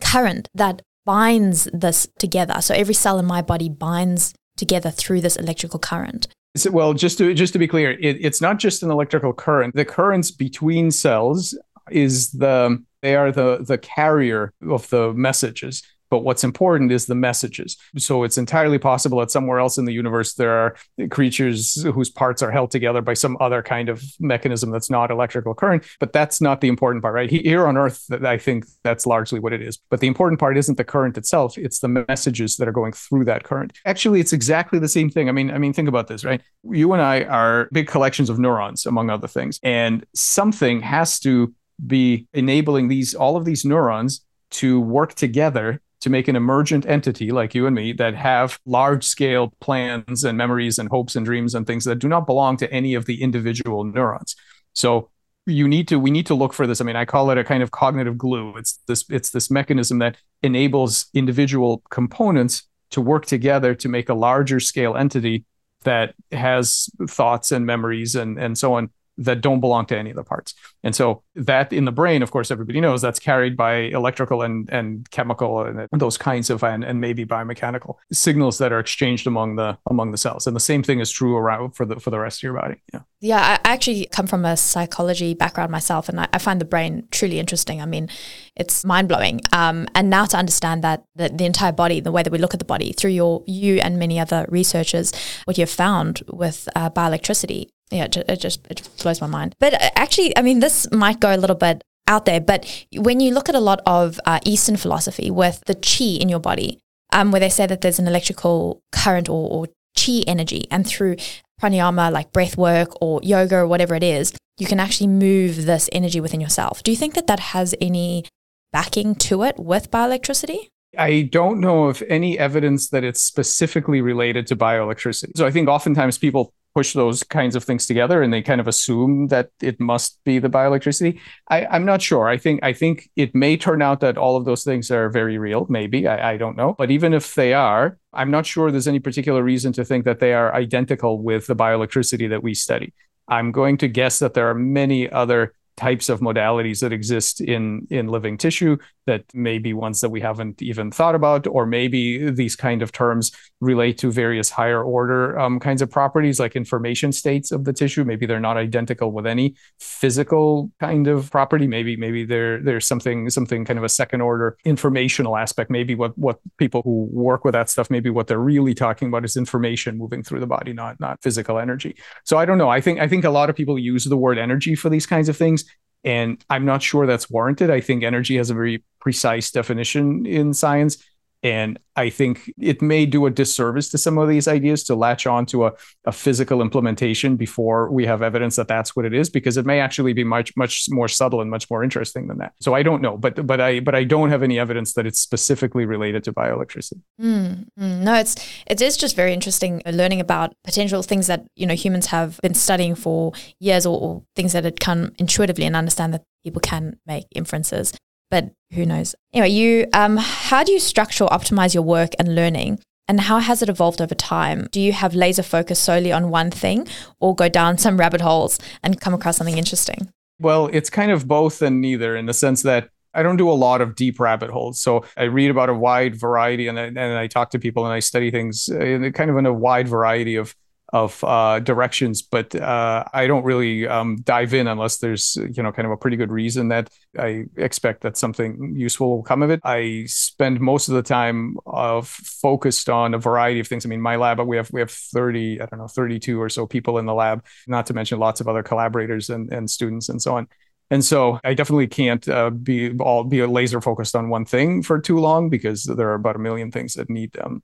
current 0.00 0.48
that 0.54 0.82
binds 1.04 1.68
this 1.72 2.06
together. 2.18 2.60
So 2.60 2.74
every 2.74 2.94
cell 2.94 3.18
in 3.18 3.24
my 3.24 3.42
body 3.42 3.68
binds 3.68 4.34
together 4.56 4.90
through 4.90 5.22
this 5.22 5.36
electrical 5.36 5.80
current. 5.80 6.28
So, 6.54 6.70
well, 6.70 6.92
just 6.92 7.18
to 7.18 7.32
just 7.32 7.54
to 7.54 7.58
be 7.58 7.66
clear, 7.66 7.92
it, 7.92 8.18
it's 8.20 8.40
not 8.40 8.58
just 8.58 8.82
an 8.82 8.90
electrical 8.90 9.32
current. 9.32 9.74
The 9.74 9.84
currents 9.84 10.30
between 10.30 10.90
cells 10.90 11.56
is 11.90 12.30
the 12.32 12.82
they 13.00 13.16
are 13.16 13.32
the 13.32 13.64
the 13.66 13.78
carrier 13.78 14.52
of 14.68 14.88
the 14.90 15.12
messages. 15.14 15.82
But 16.12 16.24
what's 16.24 16.44
important 16.44 16.92
is 16.92 17.06
the 17.06 17.14
messages. 17.14 17.78
So 17.96 18.22
it's 18.22 18.36
entirely 18.36 18.78
possible 18.78 19.20
that 19.20 19.30
somewhere 19.30 19.58
else 19.58 19.78
in 19.78 19.86
the 19.86 19.94
universe 19.94 20.34
there 20.34 20.52
are 20.52 20.76
creatures 21.08 21.82
whose 21.84 22.10
parts 22.10 22.42
are 22.42 22.50
held 22.50 22.70
together 22.70 23.00
by 23.00 23.14
some 23.14 23.38
other 23.40 23.62
kind 23.62 23.88
of 23.88 24.04
mechanism 24.20 24.70
that's 24.70 24.90
not 24.90 25.10
electrical 25.10 25.54
current. 25.54 25.86
But 26.00 26.12
that's 26.12 26.42
not 26.42 26.60
the 26.60 26.68
important 26.68 27.00
part, 27.00 27.14
right? 27.14 27.30
Here 27.30 27.66
on 27.66 27.78
Earth, 27.78 28.04
I 28.12 28.36
think 28.36 28.66
that's 28.84 29.06
largely 29.06 29.40
what 29.40 29.54
it 29.54 29.62
is. 29.62 29.78
But 29.88 30.00
the 30.00 30.06
important 30.06 30.38
part 30.38 30.58
isn't 30.58 30.76
the 30.76 30.84
current 30.84 31.16
itself; 31.16 31.56
it's 31.56 31.78
the 31.78 31.88
messages 31.88 32.58
that 32.58 32.68
are 32.68 32.72
going 32.72 32.92
through 32.92 33.24
that 33.24 33.44
current. 33.44 33.72
Actually, 33.86 34.20
it's 34.20 34.34
exactly 34.34 34.78
the 34.78 34.90
same 34.90 35.08
thing. 35.08 35.30
I 35.30 35.32
mean, 35.32 35.50
I 35.50 35.56
mean, 35.56 35.72
think 35.72 35.88
about 35.88 36.08
this, 36.08 36.26
right? 36.26 36.42
You 36.62 36.92
and 36.92 37.00
I 37.00 37.22
are 37.24 37.70
big 37.72 37.88
collections 37.88 38.28
of 38.28 38.38
neurons, 38.38 38.84
among 38.84 39.08
other 39.08 39.28
things, 39.28 39.58
and 39.62 40.04
something 40.14 40.82
has 40.82 41.18
to 41.20 41.54
be 41.86 42.28
enabling 42.34 42.88
these 42.88 43.14
all 43.14 43.38
of 43.38 43.46
these 43.46 43.64
neurons 43.64 44.26
to 44.50 44.78
work 44.78 45.14
together 45.14 45.80
to 46.02 46.10
make 46.10 46.26
an 46.26 46.34
emergent 46.34 46.84
entity 46.84 47.30
like 47.30 47.54
you 47.54 47.64
and 47.64 47.76
me 47.76 47.92
that 47.92 48.14
have 48.14 48.58
large 48.66 49.04
scale 49.04 49.54
plans 49.60 50.24
and 50.24 50.36
memories 50.36 50.80
and 50.80 50.88
hopes 50.88 51.14
and 51.14 51.24
dreams 51.24 51.54
and 51.54 51.64
things 51.64 51.84
that 51.84 52.00
do 52.00 52.08
not 52.08 52.26
belong 52.26 52.56
to 52.56 52.70
any 52.72 52.94
of 52.94 53.06
the 53.06 53.22
individual 53.22 53.84
neurons. 53.84 54.34
So 54.74 55.10
you 55.46 55.68
need 55.68 55.86
to 55.88 56.00
we 56.00 56.10
need 56.10 56.26
to 56.26 56.34
look 56.34 56.52
for 56.52 56.66
this. 56.66 56.80
I 56.80 56.84
mean 56.84 56.96
i 56.96 57.04
call 57.04 57.30
it 57.30 57.38
a 57.38 57.44
kind 57.44 57.62
of 57.62 57.70
cognitive 57.70 58.18
glue. 58.18 58.56
It's 58.56 58.80
this 58.88 59.04
it's 59.10 59.30
this 59.30 59.48
mechanism 59.48 60.00
that 60.00 60.16
enables 60.42 61.06
individual 61.14 61.82
components 61.90 62.64
to 62.90 63.00
work 63.00 63.24
together 63.24 63.74
to 63.76 63.88
make 63.88 64.08
a 64.08 64.14
larger 64.14 64.58
scale 64.58 64.96
entity 64.96 65.44
that 65.84 66.14
has 66.32 66.88
thoughts 67.08 67.52
and 67.52 67.64
memories 67.64 68.16
and 68.16 68.38
and 68.38 68.58
so 68.58 68.74
on 68.74 68.90
that 69.18 69.40
don't 69.40 69.60
belong 69.60 69.86
to 69.86 69.96
any 69.96 70.10
of 70.10 70.16
the 70.16 70.24
parts. 70.24 70.54
And 70.82 70.94
so 70.94 71.22
that 71.34 71.72
in 71.72 71.84
the 71.84 71.92
brain, 71.92 72.22
of 72.22 72.30
course, 72.30 72.50
everybody 72.50 72.80
knows 72.80 73.02
that's 73.02 73.18
carried 73.18 73.56
by 73.56 73.74
electrical 73.74 74.42
and, 74.42 74.68
and 74.70 75.10
chemical 75.10 75.62
and 75.62 75.88
those 75.92 76.18
kinds 76.18 76.50
of 76.50 76.64
and, 76.64 76.84
and 76.84 77.00
maybe 77.00 77.24
biomechanical 77.24 77.96
signals 78.12 78.58
that 78.58 78.72
are 78.72 78.78
exchanged 78.78 79.26
among 79.26 79.56
the 79.56 79.78
among 79.88 80.12
the 80.12 80.18
cells. 80.18 80.46
And 80.46 80.56
the 80.56 80.60
same 80.60 80.82
thing 80.82 81.00
is 81.00 81.10
true 81.10 81.36
around 81.36 81.72
for 81.72 81.84
the 81.84 82.00
for 82.00 82.10
the 82.10 82.18
rest 82.18 82.38
of 82.38 82.42
your 82.44 82.54
body. 82.54 82.82
Yeah. 82.92 83.00
Yeah, 83.20 83.58
I 83.64 83.72
actually 83.72 84.06
come 84.06 84.26
from 84.26 84.44
a 84.44 84.56
psychology 84.56 85.32
background 85.32 85.70
myself, 85.70 86.08
and 86.08 86.18
I, 86.18 86.28
I 86.32 86.38
find 86.38 86.60
the 86.60 86.64
brain 86.64 87.06
truly 87.12 87.38
interesting. 87.38 87.80
I 87.80 87.86
mean, 87.86 88.08
it's 88.56 88.84
mind 88.84 89.06
blowing. 89.06 89.40
Um, 89.52 89.86
and 89.94 90.10
now 90.10 90.24
to 90.24 90.36
understand 90.36 90.82
that 90.82 91.04
the, 91.14 91.28
the 91.28 91.44
entire 91.44 91.70
body, 91.70 92.00
the 92.00 92.10
way 92.10 92.24
that 92.24 92.32
we 92.32 92.38
look 92.38 92.52
at 92.52 92.58
the 92.58 92.64
body, 92.64 92.92
through 92.92 93.12
your 93.12 93.44
you 93.46 93.76
and 93.76 93.96
many 93.96 94.18
other 94.18 94.44
researchers, 94.48 95.12
what 95.44 95.56
you 95.56 95.62
have 95.62 95.70
found 95.70 96.22
with 96.32 96.68
uh, 96.74 96.90
bioelectricity 96.90 97.68
yeah, 97.92 98.04
it, 98.04 98.16
it 98.16 98.40
just 98.40 98.66
it 98.70 98.88
blows 99.02 99.20
my 99.20 99.26
mind. 99.26 99.54
But 99.58 99.74
uh, 99.74 99.90
actually, 99.96 100.36
I 100.36 100.42
mean, 100.42 100.60
this 100.60 100.90
might 100.90 101.20
go 101.20 101.34
a 101.34 101.36
little 101.36 101.56
bit 101.56 101.82
out 102.08 102.24
there, 102.24 102.40
but 102.40 102.86
when 102.96 103.20
you 103.20 103.32
look 103.32 103.48
at 103.48 103.54
a 103.54 103.60
lot 103.60 103.80
of 103.86 104.18
uh, 104.26 104.40
Eastern 104.44 104.76
philosophy 104.76 105.30
with 105.30 105.62
the 105.66 105.74
chi 105.74 106.20
in 106.20 106.28
your 106.28 106.40
body, 106.40 106.78
um, 107.12 107.30
where 107.30 107.40
they 107.40 107.48
say 107.48 107.66
that 107.66 107.80
there's 107.80 107.98
an 107.98 108.08
electrical 108.08 108.80
current 108.90 109.28
or, 109.28 109.50
or 109.50 109.66
chi 109.96 110.22
energy, 110.26 110.66
and 110.70 110.86
through 110.86 111.16
pranayama, 111.60 112.10
like 112.10 112.32
breath 112.32 112.56
work 112.56 112.90
or 113.00 113.20
yoga 113.22 113.58
or 113.58 113.66
whatever 113.66 113.94
it 113.94 114.02
is, 114.02 114.32
you 114.58 114.66
can 114.66 114.80
actually 114.80 115.06
move 115.06 115.64
this 115.64 115.88
energy 115.92 116.20
within 116.20 116.40
yourself. 116.40 116.82
Do 116.82 116.90
you 116.90 116.96
think 116.96 117.14
that 117.14 117.26
that 117.26 117.40
has 117.40 117.74
any 117.80 118.24
backing 118.72 119.14
to 119.16 119.44
it 119.44 119.58
with 119.58 119.90
bioelectricity? 119.90 120.68
I 120.98 121.22
don't 121.22 121.60
know 121.60 121.84
of 121.84 122.02
any 122.08 122.38
evidence 122.38 122.90
that 122.90 123.04
it's 123.04 123.22
specifically 123.22 124.02
related 124.02 124.46
to 124.48 124.56
bioelectricity. 124.56 125.36
So 125.36 125.46
I 125.46 125.50
think 125.50 125.68
oftentimes 125.68 126.18
people 126.18 126.52
push 126.74 126.94
those 126.94 127.22
kinds 127.22 127.54
of 127.54 127.64
things 127.64 127.86
together 127.86 128.22
and 128.22 128.32
they 128.32 128.42
kind 128.42 128.60
of 128.60 128.66
assume 128.66 129.28
that 129.28 129.50
it 129.60 129.78
must 129.78 130.18
be 130.24 130.38
the 130.38 130.48
bioelectricity. 130.48 131.20
I, 131.50 131.66
I'm 131.66 131.84
not 131.84 132.00
sure. 132.00 132.28
I 132.28 132.38
think 132.38 132.60
I 132.62 132.72
think 132.72 133.10
it 133.16 133.34
may 133.34 133.56
turn 133.56 133.82
out 133.82 134.00
that 134.00 134.16
all 134.16 134.36
of 134.36 134.44
those 134.44 134.64
things 134.64 134.90
are 134.90 135.10
very 135.10 135.38
real. 135.38 135.66
Maybe 135.68 136.06
I, 136.08 136.32
I 136.32 136.36
don't 136.36 136.56
know. 136.56 136.74
But 136.78 136.90
even 136.90 137.12
if 137.12 137.34
they 137.34 137.52
are, 137.52 137.98
I'm 138.12 138.30
not 138.30 138.46
sure 138.46 138.70
there's 138.70 138.88
any 138.88 139.00
particular 139.00 139.42
reason 139.42 139.72
to 139.74 139.84
think 139.84 140.04
that 140.04 140.20
they 140.20 140.32
are 140.32 140.54
identical 140.54 141.22
with 141.22 141.46
the 141.46 141.56
bioelectricity 141.56 142.28
that 142.30 142.42
we 142.42 142.54
study. 142.54 142.94
I'm 143.28 143.52
going 143.52 143.76
to 143.78 143.88
guess 143.88 144.18
that 144.18 144.34
there 144.34 144.48
are 144.48 144.54
many 144.54 145.10
other 145.10 145.54
types 145.76 146.08
of 146.08 146.20
modalities 146.20 146.80
that 146.80 146.92
exist 146.92 147.40
in 147.40 147.86
in 147.90 148.08
living 148.08 148.36
tissue 148.36 148.76
that 149.06 149.24
may 149.34 149.58
be 149.58 149.72
ones 149.72 150.00
that 150.00 150.10
we 150.10 150.20
haven't 150.20 150.62
even 150.62 150.90
thought 150.90 151.14
about 151.14 151.46
or 151.46 151.66
maybe 151.66 152.30
these 152.30 152.54
kind 152.54 152.82
of 152.82 152.92
terms 152.92 153.32
relate 153.60 153.98
to 153.98 154.12
various 154.12 154.50
higher 154.50 154.82
order 154.82 155.38
um, 155.38 155.58
kinds 155.58 155.82
of 155.82 155.90
properties 155.90 156.38
like 156.38 156.54
information 156.54 157.12
states 157.12 157.52
of 157.52 157.64
the 157.64 157.72
tissue. 157.72 158.04
Maybe 158.04 158.26
they're 158.26 158.40
not 158.40 158.56
identical 158.56 159.12
with 159.12 159.26
any 159.26 159.56
physical 159.80 160.70
kind 160.80 161.06
of 161.06 161.30
property. 161.30 161.66
Maybe 161.66 161.96
maybe 161.96 162.24
there 162.24 162.60
there's 162.60 162.86
something 162.86 163.28
something 163.30 163.64
kind 163.64 163.78
of 163.78 163.84
a 163.84 163.88
second 163.88 164.20
order 164.20 164.56
informational 164.64 165.36
aspect. 165.36 165.70
Maybe 165.70 165.94
what 165.94 166.16
what 166.16 166.38
people 166.58 166.82
who 166.82 167.08
work 167.10 167.44
with 167.44 167.52
that 167.52 167.70
stuff 167.70 167.90
maybe 167.90 168.10
what 168.10 168.26
they're 168.26 168.38
really 168.38 168.74
talking 168.74 169.08
about 169.08 169.24
is 169.24 169.36
information 169.36 169.98
moving 169.98 170.22
through 170.22 170.40
the 170.40 170.46
body 170.46 170.72
not 170.72 171.00
not 171.00 171.22
physical 171.22 171.58
energy. 171.58 171.96
So 172.24 172.36
i 172.38 172.44
don't 172.44 172.58
know. 172.58 172.68
I 172.68 172.80
think 172.80 173.00
i 173.00 173.08
think 173.08 173.24
a 173.24 173.30
lot 173.30 173.50
of 173.50 173.56
people 173.56 173.78
use 173.78 174.04
the 174.04 174.16
word 174.16 174.38
energy 174.38 174.74
for 174.74 174.88
these 174.88 175.06
kinds 175.06 175.28
of 175.28 175.36
things 175.36 175.64
and 176.04 176.44
I'm 176.50 176.64
not 176.64 176.82
sure 176.82 177.06
that's 177.06 177.30
warranted. 177.30 177.70
I 177.70 177.80
think 177.80 178.02
energy 178.02 178.36
has 178.36 178.50
a 178.50 178.54
very 178.54 178.82
precise 179.02 179.50
definition 179.50 180.24
in 180.24 180.54
science. 180.54 180.96
And 181.44 181.80
I 181.96 182.08
think 182.08 182.52
it 182.56 182.80
may 182.80 183.04
do 183.04 183.26
a 183.26 183.30
disservice 183.30 183.88
to 183.90 183.98
some 183.98 184.16
of 184.16 184.28
these 184.28 184.46
ideas 184.46 184.84
to 184.84 184.94
latch 184.94 185.26
on 185.26 185.44
to 185.46 185.66
a, 185.66 185.72
a 186.04 186.12
physical 186.12 186.62
implementation 186.62 187.34
before 187.34 187.90
we 187.90 188.06
have 188.06 188.22
evidence 188.22 188.54
that 188.56 188.68
that's 188.68 188.94
what 188.94 189.04
it 189.04 189.12
is, 189.12 189.28
because 189.28 189.56
it 189.56 189.66
may 189.66 189.80
actually 189.80 190.12
be 190.12 190.22
much, 190.22 190.56
much 190.56 190.86
more 190.90 191.08
subtle 191.08 191.40
and 191.40 191.50
much 191.50 191.68
more 191.68 191.82
interesting 191.82 192.28
than 192.28 192.38
that. 192.38 192.52
So 192.60 192.74
I 192.74 192.84
don't 192.84 193.02
know, 193.02 193.16
but 193.16 193.44
but 193.44 193.60
I 193.60 193.80
but 193.80 193.96
I 193.96 194.04
don't 194.04 194.30
have 194.30 194.44
any 194.44 194.60
evidence 194.60 194.94
that 194.94 195.04
it's 195.04 195.18
specifically 195.18 195.84
related 195.84 196.22
to 196.24 196.32
bioelectricity. 196.32 197.00
Mm, 197.20 197.66
no, 197.76 198.14
it's 198.14 198.36
it 198.68 198.80
is 198.80 198.96
just 198.96 199.16
very 199.16 199.32
interesting 199.32 199.82
learning 199.84 200.20
about 200.20 200.54
potential 200.62 201.02
things 201.02 201.26
that 201.26 201.44
you 201.56 201.66
know 201.66 201.74
humans 201.74 202.06
have 202.06 202.38
been 202.40 202.54
studying 202.54 202.94
for 202.94 203.32
years, 203.58 203.84
or, 203.84 204.00
or 204.00 204.22
things 204.36 204.52
that 204.52 204.62
had 204.62 204.78
come 204.78 205.10
intuitively 205.18 205.64
and 205.64 205.74
understand 205.74 206.14
that 206.14 206.22
people 206.44 206.60
can 206.60 206.98
make 207.04 207.26
inferences 207.34 207.92
but 208.32 208.50
who 208.72 208.86
knows? 208.86 209.14
Anyway, 209.34 209.50
you 209.50 209.86
um, 209.92 210.16
how 210.16 210.64
do 210.64 210.72
you 210.72 210.80
structure 210.80 211.24
or 211.24 211.30
optimize 211.30 211.74
your 211.74 211.82
work 211.82 212.12
and 212.18 212.34
learning? 212.34 212.80
And 213.06 213.20
how 213.20 213.40
has 213.40 213.60
it 213.60 213.68
evolved 213.68 214.00
over 214.00 214.14
time? 214.14 214.68
Do 214.72 214.80
you 214.80 214.92
have 214.92 215.14
laser 215.14 215.42
focus 215.42 215.78
solely 215.78 216.12
on 216.12 216.30
one 216.30 216.50
thing 216.50 216.88
or 217.20 217.34
go 217.34 217.50
down 217.50 217.76
some 217.76 217.98
rabbit 217.98 218.22
holes 218.22 218.58
and 218.82 218.98
come 218.98 219.12
across 219.12 219.36
something 219.36 219.58
interesting? 219.58 220.08
Well, 220.40 220.70
it's 220.72 220.88
kind 220.88 221.10
of 221.10 221.28
both 221.28 221.60
and 221.60 221.82
neither 221.82 222.16
in 222.16 222.24
the 222.24 222.32
sense 222.32 222.62
that 222.62 222.88
I 223.12 223.22
don't 223.22 223.36
do 223.36 223.50
a 223.50 223.52
lot 223.52 223.82
of 223.82 223.96
deep 223.96 224.18
rabbit 224.18 224.48
holes. 224.48 224.80
So 224.80 225.04
I 225.18 225.24
read 225.24 225.50
about 225.50 225.68
a 225.68 225.74
wide 225.74 226.18
variety 226.18 226.68
and 226.68 226.80
I, 226.80 226.84
and 226.84 226.98
I 226.98 227.26
talk 227.26 227.50
to 227.50 227.58
people 227.58 227.84
and 227.84 227.92
I 227.92 227.98
study 227.98 228.30
things 228.30 228.66
in 228.70 229.12
kind 229.12 229.30
of 229.30 229.36
in 229.36 229.44
a 229.44 229.52
wide 229.52 229.88
variety 229.88 230.36
of 230.36 230.56
of 230.92 231.24
uh, 231.24 231.58
directions, 231.60 232.20
but 232.20 232.54
uh, 232.54 233.04
I 233.14 233.26
don't 233.26 233.44
really 233.44 233.86
um, 233.86 234.16
dive 234.16 234.52
in 234.52 234.66
unless 234.66 234.98
there's 234.98 235.36
you 235.36 235.62
know 235.62 235.72
kind 235.72 235.86
of 235.86 235.92
a 235.92 235.96
pretty 235.96 236.18
good 236.18 236.30
reason 236.30 236.68
that 236.68 236.90
I 237.18 237.44
expect 237.56 238.02
that 238.02 238.18
something 238.18 238.74
useful 238.76 239.16
will 239.16 239.22
come 239.22 239.42
of 239.42 239.50
it. 239.50 239.60
I 239.64 240.04
spend 240.06 240.60
most 240.60 240.88
of 240.88 240.94
the 240.94 241.02
time 241.02 241.56
of 241.64 242.08
focused 242.08 242.90
on 242.90 243.14
a 243.14 243.18
variety 243.18 243.60
of 243.60 243.68
things. 243.68 243.86
I 243.86 243.88
mean, 243.88 244.02
my 244.02 244.16
lab 244.16 244.38
we 244.40 244.56
have 244.56 244.70
we 244.70 244.80
have 244.80 244.90
thirty 244.90 245.60
I 245.60 245.66
don't 245.66 245.78
know 245.78 245.88
thirty 245.88 246.18
two 246.18 246.40
or 246.40 246.50
so 246.50 246.66
people 246.66 246.98
in 246.98 247.06
the 247.06 247.14
lab, 247.14 247.44
not 247.66 247.86
to 247.86 247.94
mention 247.94 248.18
lots 248.18 248.40
of 248.40 248.48
other 248.48 248.62
collaborators 248.62 249.30
and, 249.30 249.50
and 249.50 249.70
students 249.70 250.10
and 250.10 250.20
so 250.20 250.36
on. 250.36 250.48
And 250.90 251.02
so 251.02 251.40
I 251.42 251.54
definitely 251.54 251.86
can't 251.86 252.28
uh, 252.28 252.50
be 252.50 252.94
all 252.98 253.24
be 253.24 253.44
laser 253.46 253.80
focused 253.80 254.14
on 254.14 254.28
one 254.28 254.44
thing 254.44 254.82
for 254.82 255.00
too 255.00 255.18
long 255.20 255.48
because 255.48 255.84
there 255.84 256.10
are 256.10 256.14
about 256.14 256.36
a 256.36 256.38
million 256.38 256.70
things 256.70 256.92
that 256.94 257.08
need 257.08 257.34
um, 257.42 257.62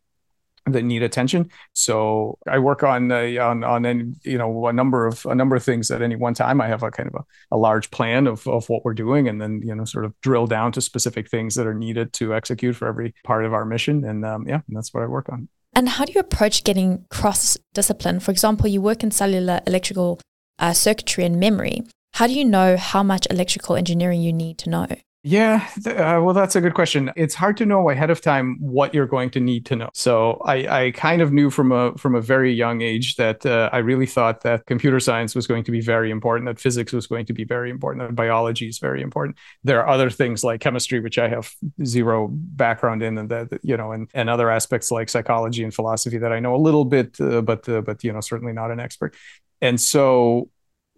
that 0.73 0.83
need 0.83 1.03
attention. 1.03 1.51
So 1.73 2.39
I 2.47 2.59
work 2.59 2.83
on 2.83 3.11
on 3.13 3.65
on 3.65 3.87
any, 3.87 4.13
you 4.23 4.39
know 4.39 4.67
a 4.67 4.73
number 4.73 5.07
of 5.07 5.25
a 5.27 5.35
number 5.35 5.57
of 5.57 5.63
things 5.63 5.91
at 5.91 6.03
any 6.03 6.17
one 6.17 6.35
time. 6.35 6.61
I 6.61 6.67
have 6.69 6.83
a 6.83 6.91
kind 6.91 7.09
of 7.09 7.15
a, 7.15 7.57
a 7.57 7.59
large 7.59 7.91
plan 7.91 8.27
of 8.27 8.47
of 8.47 8.69
what 8.69 8.85
we're 8.85 8.95
doing, 8.95 9.29
and 9.29 9.41
then 9.41 9.61
you 9.65 9.75
know 9.75 9.85
sort 9.85 10.05
of 10.05 10.19
drill 10.21 10.47
down 10.47 10.73
to 10.73 10.81
specific 10.81 11.31
things 11.31 11.55
that 11.55 11.67
are 11.67 11.75
needed 11.75 12.13
to 12.15 12.35
execute 12.35 12.77
for 12.77 12.89
every 12.89 13.15
part 13.25 13.45
of 13.45 13.53
our 13.53 13.65
mission. 13.65 14.05
And 14.05 14.25
um, 14.25 14.47
yeah, 14.49 14.61
that's 14.69 14.93
what 14.93 15.03
I 15.03 15.07
work 15.07 15.29
on. 15.29 15.49
And 15.75 15.89
how 15.89 16.05
do 16.05 16.13
you 16.13 16.21
approach 16.21 16.65
getting 16.65 17.05
cross 17.11 17.57
discipline? 17.75 18.21
For 18.21 18.31
example, 18.31 18.67
you 18.69 18.81
work 18.81 19.03
in 19.03 19.11
cellular 19.11 19.61
electrical 19.67 20.21
uh, 20.59 20.73
circuitry 20.73 21.25
and 21.25 21.39
memory. 21.39 21.85
How 22.15 22.27
do 22.27 22.33
you 22.33 22.45
know 22.45 22.77
how 22.77 23.03
much 23.03 23.27
electrical 23.31 23.77
engineering 23.77 24.21
you 24.21 24.33
need 24.33 24.59
to 24.59 24.71
know? 24.71 24.87
Yeah, 25.25 25.69
uh, 25.85 26.23
well, 26.23 26.33
that's 26.33 26.55
a 26.55 26.61
good 26.61 26.75
question. 26.75 27.11
It's 27.17 27.35
hard 27.35 27.57
to 27.57 27.67
know 27.67 27.91
ahead 27.91 28.09
of 28.09 28.21
time 28.21 28.57
what 28.61 28.95
you're 28.95 29.09
going 29.09 29.31
to 29.31 29.41
need 29.41 29.67
to 29.67 29.75
know. 29.75 29.91
So 29.93 30.41
I, 30.45 30.85
I 30.85 30.91
kind 30.93 31.21
of 31.21 31.33
knew 31.33 31.51
from 31.51 31.73
a 31.73 31.93
from 31.99 32.15
a 32.15 32.21
very 32.21 32.53
young 32.53 32.83
age 32.83 33.17
that 33.17 33.45
uh, 33.45 33.69
I 33.73 33.79
really 33.79 34.07
thought 34.07 34.43
that 34.43 34.65
computer 34.67 35.01
science 35.01 35.35
was 35.35 35.49
going 35.49 35.65
to 35.65 35.73
be 35.73 35.81
very 35.81 36.13
important, 36.13 36.47
that 36.47 36.61
physics 36.61 36.93
was 36.93 37.09
going 37.09 37.27
to 37.27 37.33
be 37.33 37.43
very 37.43 37.69
important, 37.69 38.07
that 38.09 38.15
biology 38.15 38.69
is 38.69 38.79
very 38.79 39.03
important. 39.03 39.37
There 39.65 39.81
are 39.83 39.89
other 39.89 40.09
things 40.09 40.45
like 40.45 40.61
chemistry, 40.61 41.01
which 41.01 41.19
I 41.19 41.29
have 41.29 41.53
zero 41.85 42.29
background 42.31 43.03
in, 43.03 43.19
and 43.19 43.29
that 43.29 43.59
you 43.65 43.77
know, 43.77 43.91
and 43.91 44.09
and 44.15 44.31
other 44.31 44.49
aspects 44.51 44.93
like 44.93 45.09
psychology 45.09 45.65
and 45.65 45.75
philosophy 45.75 46.19
that 46.19 46.33
I 46.33 46.39
know 46.39 46.55
a 46.55 46.63
little 46.63 46.85
bit, 46.85 47.21
uh, 47.21 47.43
but 47.43 47.69
uh, 47.69 47.81
but 47.81 48.05
you 48.05 48.13
know, 48.13 48.21
certainly 48.21 48.53
not 48.53 48.71
an 48.71 48.79
expert. 48.79 49.17
And 49.61 49.81
so 49.81 50.49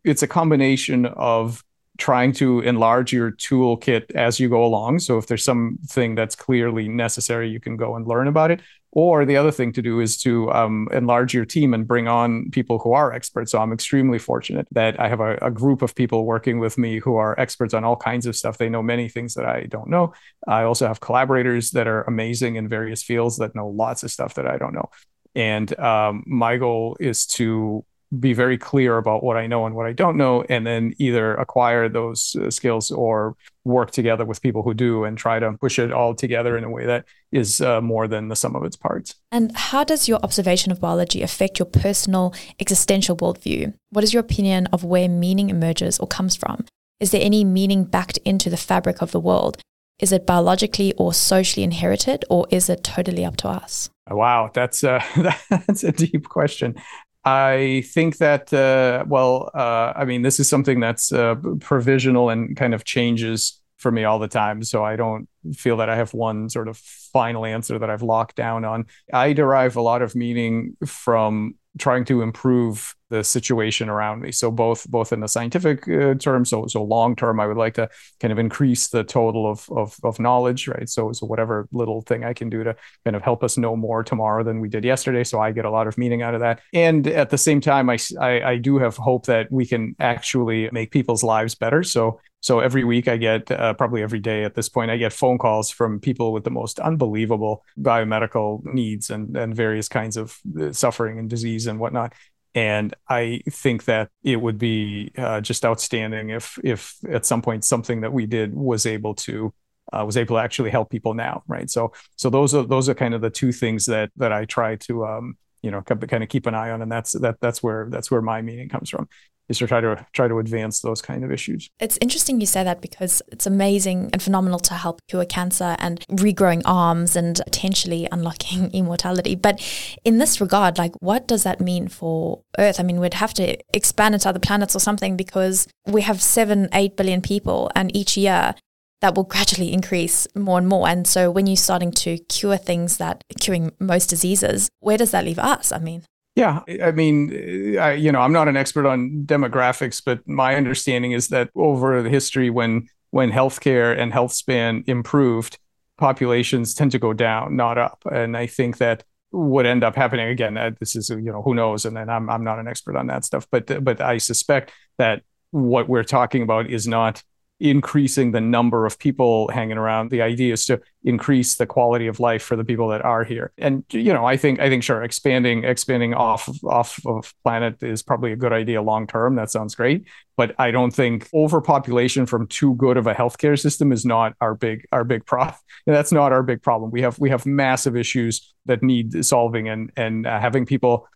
it's 0.05 0.23
a 0.23 0.29
combination 0.29 1.07
of 1.07 1.65
trying 2.01 2.33
to 2.33 2.61
enlarge 2.61 3.13
your 3.13 3.31
toolkit 3.33 4.11
as 4.13 4.41
you 4.41 4.49
go 4.49 4.65
along. 4.65 4.99
So 4.99 5.19
if 5.19 5.27
there's 5.27 5.45
something 5.45 6.15
that's 6.15 6.35
clearly 6.35 6.89
necessary, 6.89 7.49
you 7.49 7.61
can 7.61 7.77
go 7.77 7.95
and 7.95 8.07
learn 8.07 8.27
about 8.27 8.51
it. 8.51 8.61
Or 8.93 9.25
the 9.25 9.37
other 9.37 9.53
thing 9.53 9.73
to 9.75 9.83
do 9.83 10.01
is 10.01 10.21
to 10.23 10.51
um, 10.53 10.89
enlarge 10.91 11.33
your 11.33 11.45
team 11.45 11.75
and 11.75 11.87
bring 11.87 12.09
on 12.09 12.51
people 12.51 12.81
who 12.81 12.93
are 12.93 13.13
experts. 13.13 13.53
So 13.53 13.61
I'm 13.61 13.73
extremely 13.73 14.19
fortunate 14.19 14.67
that 14.73 14.99
I 14.99 15.09
have 15.09 15.21
a, 15.21 15.37
a, 15.37 15.51
group 15.51 15.83
of 15.83 15.95
people 15.95 16.25
working 16.25 16.59
with 16.59 16.77
me 16.77 16.99
who 16.99 17.15
are 17.15 17.39
experts 17.39 17.73
on 17.73 17.85
all 17.85 17.95
kinds 17.95 18.27
of 18.27 18.35
stuff. 18.35 18.59
They 18.59 18.69
know 18.69 18.83
many 18.83 19.09
things 19.09 19.35
that 19.35 19.47
I 19.47 19.67
don't 19.67 19.91
know. 19.91 20.13
I 20.49 20.65
also 20.65 20.89
have 20.89 20.99
collaborators 20.99 21.71
that 21.71 21.87
are 21.87 22.03
amazing 22.03 22.57
in 22.57 22.69
various 22.69 23.01
fields 23.01 23.37
that 23.37 23.55
know 23.55 23.69
lots 23.69 24.03
of 24.03 24.11
stuff 24.11 24.35
that 24.35 24.49
I 24.49 24.59
don't 24.59 24.75
know. 24.75 24.91
And 25.37 25.79
um, 25.79 26.25
my 26.27 26.57
goal 26.57 26.97
is 26.99 27.27
to 27.27 27.85
be 28.19 28.33
very 28.33 28.59
clear 28.59 28.99
about 28.99 29.23
what 29.23 29.37
I 29.37 29.47
know 29.47 29.67
and 29.67 29.75
what 29.75 29.87
I 29.87 29.93
don't 29.93 30.17
know, 30.17 30.43
and 30.49 30.67
then 30.67 30.95
either 30.99 31.35
acquire 31.35 31.89
those 31.89 32.35
uh, 32.37 32.51
skills 32.51 32.91
or 32.91 33.37
work 33.65 33.93
together 33.93 34.25
with 34.25 34.43
people 34.43 34.63
who 34.63 34.75
do 34.75 35.05
and 35.05 35.17
try 35.17 35.39
to 35.39 35.53
push 35.61 35.79
it 35.79 35.93
all 35.93 36.15
together 36.15 36.57
in 36.59 36.65
a 36.65 36.71
way 36.71 36.87
that 36.87 37.05
is 37.31 37.61
uh, 37.61 37.81
more 37.81 38.09
than 38.09 38.29
the 38.29 38.35
sum 38.35 38.57
of 38.57 38.65
its 38.65 38.77
parts. 38.77 39.15
And 39.31 39.57
how 39.57 39.85
does 39.85 40.09
your 40.09 40.19
observation 40.25 40.73
of 40.73 40.81
biology 40.81 41.23
affect 41.23 41.59
your 41.59 41.67
personal 41.67 42.35
existential 42.59 43.17
worldview? 43.17 43.75
What 43.91 44.03
is 44.03 44.13
your 44.13 44.23
opinion 44.23 44.67
of 44.73 44.83
where 44.83 45.09
meaning 45.09 45.51
emerges 45.51 45.99
or 45.99 46.09
comes 46.09 46.35
from? 46.35 46.65
Is 46.99 47.13
there 47.13 47.23
any 47.23 47.45
meaning 47.45 47.85
backed 47.85 48.19
into 48.25 48.51
the 48.51 48.57
fabric 48.57 49.01
of 49.01 49.13
the 49.13 49.21
world? 49.21 49.59
Is 50.01 50.13
it 50.13 50.27
biologically 50.27 50.95
or 50.95 51.13
socially 51.13 51.63
inherited, 51.63 52.25
or 52.31 52.47
is 52.51 52.71
it 52.71 52.83
totally 52.83 53.25
up 53.25 53.37
to 53.39 53.49
us? 53.49 53.91
Wow, 54.09 54.51
that's 54.53 54.83
uh, 54.83 55.03
a, 55.17 55.35
that's 55.67 55.85
a 55.85 55.93
deep 55.93 56.29
question. 56.29 56.75
I 57.25 57.85
think 57.87 58.17
that, 58.19 58.53
uh, 58.53 59.05
well, 59.07 59.51
uh, 59.55 59.93
I 59.95 60.05
mean, 60.05 60.23
this 60.23 60.41
is 60.41 60.49
something 60.49 60.81
that's 60.81 61.13
uh, 61.13 61.35
provisional 61.61 62.31
and 62.31 62.57
kind 62.57 62.73
of 62.73 62.85
changes 62.85 63.61
for 63.77 63.91
me 63.91 64.05
all 64.05 64.19
the 64.19 64.29
time. 64.29 64.63
So 64.63 64.85
I 64.85 64.97
don't 64.97 65.29
feel 65.55 65.79
that 65.79 65.89
I 65.89 65.97
have 65.97 66.15
one 66.15 66.49
sort 66.49 66.69
of 66.69 66.77
final 66.77 67.45
answer 67.45 67.79
that 67.79 67.91
I've 67.91 68.03
locked 68.03 68.37
down 68.37 68.65
on. 68.65 68.87
I 69.13 69.33
derive 69.33 69.77
a 69.77 69.83
lot 69.83 70.03
of 70.03 70.15
meaning 70.15 70.77
from 70.87 71.57
trying 71.79 72.05
to 72.07 72.23
improve 72.23 72.95
the 73.11 73.23
situation 73.23 73.89
around 73.89 74.23
me. 74.23 74.33
So 74.33 74.51
both 74.51 74.89
both 74.89 75.13
in 75.13 75.21
the 75.21 75.27
scientific 75.27 75.87
uh, 75.89 76.15
term, 76.15 76.45
so 76.45 76.67
so 76.67 76.83
long 76.83 77.15
term, 77.17 77.41
I 77.41 77.47
would 77.47 77.57
like 77.57 77.75
to 77.75 77.89
kind 78.21 78.33
of 78.33 78.39
increase 78.39 78.89
the 78.89 79.05
total 79.05 79.51
of, 79.51 79.69
of 79.71 79.97
of 80.03 80.19
knowledge, 80.19 80.69
right? 80.69 80.89
So 80.89 81.13
so 81.13 81.27
whatever 81.27 81.69
little 81.73 82.01
thing 82.03 82.25
I 82.25 82.33
can 82.33 82.49
do 82.49 82.65
to 82.65 82.75
kind 83.05 83.17
of 83.17 83.23
help 83.23 83.45
us 83.45 83.59
know 83.59 83.77
more 83.77 84.03
tomorrow 84.03 84.43
than 84.43 84.61
we 84.61 84.69
did 84.69 84.85
yesterday. 84.85 85.25
So 85.25 85.41
I 85.41 85.53
get 85.53 85.65
a 85.65 85.71
lot 85.71 85.87
of 85.87 85.99
meaning 85.99 86.23
out 86.23 86.35
of 86.35 86.41
that. 86.41 86.61
And 86.73 87.07
at 87.07 87.31
the 87.31 87.39
same 87.39 87.61
time, 87.61 87.91
I 87.91 87.99
I, 88.21 88.43
I 88.43 88.57
do 88.57 88.79
have 88.79 88.97
hope 88.97 89.27
that 89.27 89.51
we 89.51 89.67
can 89.67 89.95
actually 89.99 90.71
make 90.73 90.91
people's 90.91 91.23
lives 91.23 91.55
better. 91.55 91.83
So 91.83 92.21
so 92.41 92.61
every 92.61 92.85
week 92.85 93.07
I 93.07 93.19
get, 93.19 93.51
uh, 93.51 93.75
probably 93.75 94.03
every 94.03 94.19
day 94.19 94.45
at 94.45 94.55
this 94.55 94.69
point, 94.69 94.91
I 94.91 94.97
get 94.97 95.13
phone 95.13 95.37
calls 95.37 95.71
from 95.71 96.01
people 96.01 96.33
with 96.33 96.45
the 96.45 96.51
most 96.51 96.81
unbelievable 96.81 97.65
biomedical 97.79 98.65
needs 98.65 99.11
and, 99.11 99.37
and 99.37 99.55
various 99.55 99.89
kinds 99.89 100.17
of 100.17 100.39
uh, 100.59 100.73
suffering 100.73 101.19
and 101.19 101.29
disease 101.29 101.67
and 101.67 101.79
whatnot. 101.79 102.15
And 102.55 102.95
I 103.09 103.43
think 103.49 103.85
that 103.85 104.11
it 104.25 104.41
would 104.41 104.59
be 104.59 105.13
uh, 105.17 105.41
just 105.41 105.65
outstanding 105.65 106.31
if, 106.31 106.59
if 106.65 106.97
at 107.09 107.25
some 107.25 107.43
point 107.43 107.65
something 107.65 108.01
that 108.01 108.13
we 108.13 108.27
did 108.27 108.55
was 108.55 108.87
able 108.87 109.15
to 109.17 109.53
uh, 109.93 110.05
was 110.05 110.17
able 110.17 110.37
to 110.37 110.41
actually 110.41 110.71
help 110.71 110.89
people 110.89 111.15
now, 111.15 111.43
right? 111.49 111.69
So, 111.69 111.93
so 112.15 112.31
those 112.31 112.55
are 112.55 112.63
those 112.63 112.89
are 112.89 112.95
kind 112.95 113.13
of 113.13 113.23
the 113.23 113.31
two 113.31 113.51
things 113.51 113.87
that 113.87 114.11
that 114.17 114.33
I 114.33 114.45
try 114.45 114.77
to 114.77 115.05
um, 115.05 115.37
you 115.63 115.71
know 115.71 115.83
kind 115.83 116.23
of 116.23 116.29
keep 116.29 116.47
an 116.47 116.55
eye 116.55 116.71
on 116.71 116.83
and 116.83 116.91
that's 116.91 117.13
that 117.13 117.37
that's 117.41 117.63
where 117.63 117.89
that's 117.91 118.11
where 118.11 118.23
my 118.23 118.43
meaning 118.43 118.69
comes 118.69 118.89
from 118.91 119.09
is 119.51 119.59
to 119.59 119.67
try 119.67 119.81
to 119.81 120.07
try 120.13 120.29
to 120.29 120.39
advance 120.39 120.81
those 120.81 121.03
kind 121.03 121.25
of 121.25 121.33
issues. 121.33 121.69
It's 121.81 121.99
interesting 122.01 122.41
you 122.41 122.47
say 122.47 122.63
that 122.65 122.81
because 122.81 123.21
it's 123.29 123.47
amazing 123.47 124.11
and 124.13 124.23
phenomenal 124.23 124.61
to 124.61 124.75
help 124.75 125.01
cure 125.09 125.25
cancer 125.25 125.77
and 125.81 126.01
regrowing 126.09 126.63
arms 126.65 127.17
and 127.17 127.41
potentially 127.45 128.09
unlocking 128.13 128.71
immortality. 128.73 129.35
But 129.35 129.61
in 130.05 130.19
this 130.19 130.41
regard, 130.41 130.79
like 130.79 130.93
what 131.01 131.27
does 131.27 131.43
that 131.43 131.61
mean 131.61 131.89
for 131.89 132.43
Earth? 132.59 132.79
I 132.79 132.85
mean, 132.85 133.01
we'd 133.01 133.15
have 133.15 133.35
to 133.35 133.59
expand 133.75 134.15
it 134.15 134.21
to 134.21 134.29
other 134.29 134.39
planets 134.39 134.77
or 134.77 134.81
something 134.81 135.17
because 135.17 135.67
we 135.85 136.03
have 136.03 136.23
seven, 136.23 136.69
eight 136.73 136.97
billion 136.97 137.21
people, 137.21 137.71
and 137.75 137.95
each 137.95 138.17
year 138.17 138.55
that 139.01 139.17
will 139.17 139.25
gradually 139.25 139.73
increase 139.79 140.29
more 140.37 140.59
and 140.59 140.69
more. 140.69 140.89
And 140.89 141.07
so 141.07 141.31
when 141.31 141.47
you're 141.47 141.57
starting 141.57 141.91
to 141.93 142.19
cure 142.29 142.57
things 142.57 142.99
that 142.99 143.25
curing 143.41 143.73
most 143.81 144.07
diseases, 144.07 144.71
where 144.79 144.97
does 144.97 145.11
that 145.11 145.25
leave 145.25 145.39
us? 145.39 145.73
I 145.73 145.79
mean, 145.79 146.05
yeah, 146.41 146.61
I 146.83 146.91
mean, 146.93 147.79
I, 147.79 147.93
you 147.93 148.11
know, 148.11 148.21
I'm 148.21 148.33
not 148.33 148.49
an 148.49 148.57
expert 148.57 148.87
on 148.87 149.25
demographics, 149.27 150.03
but 150.03 150.27
my 150.27 150.55
understanding 150.55 151.13
is 151.13 151.29
that 151.29 151.51
over 151.55 152.03
the 152.03 152.09
history, 152.09 152.49
when 152.49 152.89
when 153.11 153.31
healthcare 153.31 153.99
and 153.99 154.11
health 154.11 154.33
span 154.33 154.83
improved, 154.87 155.59
populations 155.99 156.73
tend 156.73 156.93
to 156.93 156.99
go 156.99 157.13
down, 157.13 157.57
not 157.57 157.77
up. 157.77 158.03
And 158.11 158.39
I 158.39 158.47
think 158.47 158.79
that 158.79 159.05
would 159.33 159.67
end 159.67 159.85
up 159.85 159.97
happening 159.97 160.29
again. 160.29 160.57
Uh, 160.57 160.71
this 160.81 160.97
is, 160.97 161.11
you 161.11 161.31
know, 161.31 161.43
who 161.43 161.55
knows? 161.55 161.85
And 161.85 161.95
then 161.95 162.09
I'm 162.09 162.31
I'm 162.31 162.43
not 162.43 162.59
an 162.59 162.69
expert 162.69 162.97
on 162.97 163.09
that 163.09 163.27
stuff, 163.27 163.47
but 163.51 163.85
but 163.85 164.01
I 164.01 164.17
suspect 164.17 164.73
that 164.97 165.23
what 165.51 165.91
we're 165.91 166.05
talking 166.05 166.43
about 166.43 166.71
is 166.71 166.89
not 166.89 167.23
increasing 167.61 168.33
the 168.33 168.41
number 168.41 168.87
of 168.87 168.99
people 168.99 169.49
hanging 169.49 169.77
around. 169.77 170.11
The 170.11 170.23
idea 170.23 170.55
is 170.55 170.65
to 170.67 170.81
increase 171.05 171.57
the 171.57 171.67
quality 171.67 172.07
of 172.07 172.19
life 172.19 172.43
for 172.43 172.57
the 172.57 172.65
people 172.65 172.89
that 172.89 173.05
are 173.05 173.23
here. 173.23 173.53
And 173.59 173.85
you 173.91 174.13
know, 174.13 174.25
I 174.25 174.37
think 174.39 174.61
I 174.61 174.69
think 174.69 174.83
sure, 174.83 175.03
expanding 175.03 175.65
expanding 175.65 176.15
off 176.15 176.49
off 176.65 176.99
of 177.07 177.35
planet 177.45 177.83
is 177.83 178.03
probably 178.03 178.33
a 178.33 178.37
good 178.37 178.53
idea 178.53 178.81
long 178.81 179.07
term. 179.07 179.37
That 179.37 179.51
sounds 179.51 179.75
great, 179.75 180.07
but 180.37 180.55
I 180.59 180.71
don't 180.71 180.91
think 180.91 181.29
overpopulation 181.35 182.25
from 182.25 182.47
too 182.47 182.75
good 182.77 182.97
of 182.97 183.07
a 183.07 183.15
healthcare 183.15 183.61
system 183.61 183.93
is 183.93 184.07
not 184.07 184.35
our 184.41 184.55
big 184.55 184.87
our 184.91 185.05
big 185.05 185.27
problem. 185.27 185.57
That's 185.87 186.13
not 186.13 186.33
our 186.33 186.43
big 186.43 186.63
problem. 186.63 186.91
We 186.91 187.03
have 187.03 187.19
we 187.19 187.31
have 187.31 187.45
massive 187.45 187.97
issues 187.97 188.55
that 188.67 188.83
need 188.83 189.25
solving, 189.25 189.69
and 189.69 189.93
and 189.97 190.27
uh, 190.27 190.41
having 190.41 190.65
people 190.65 191.07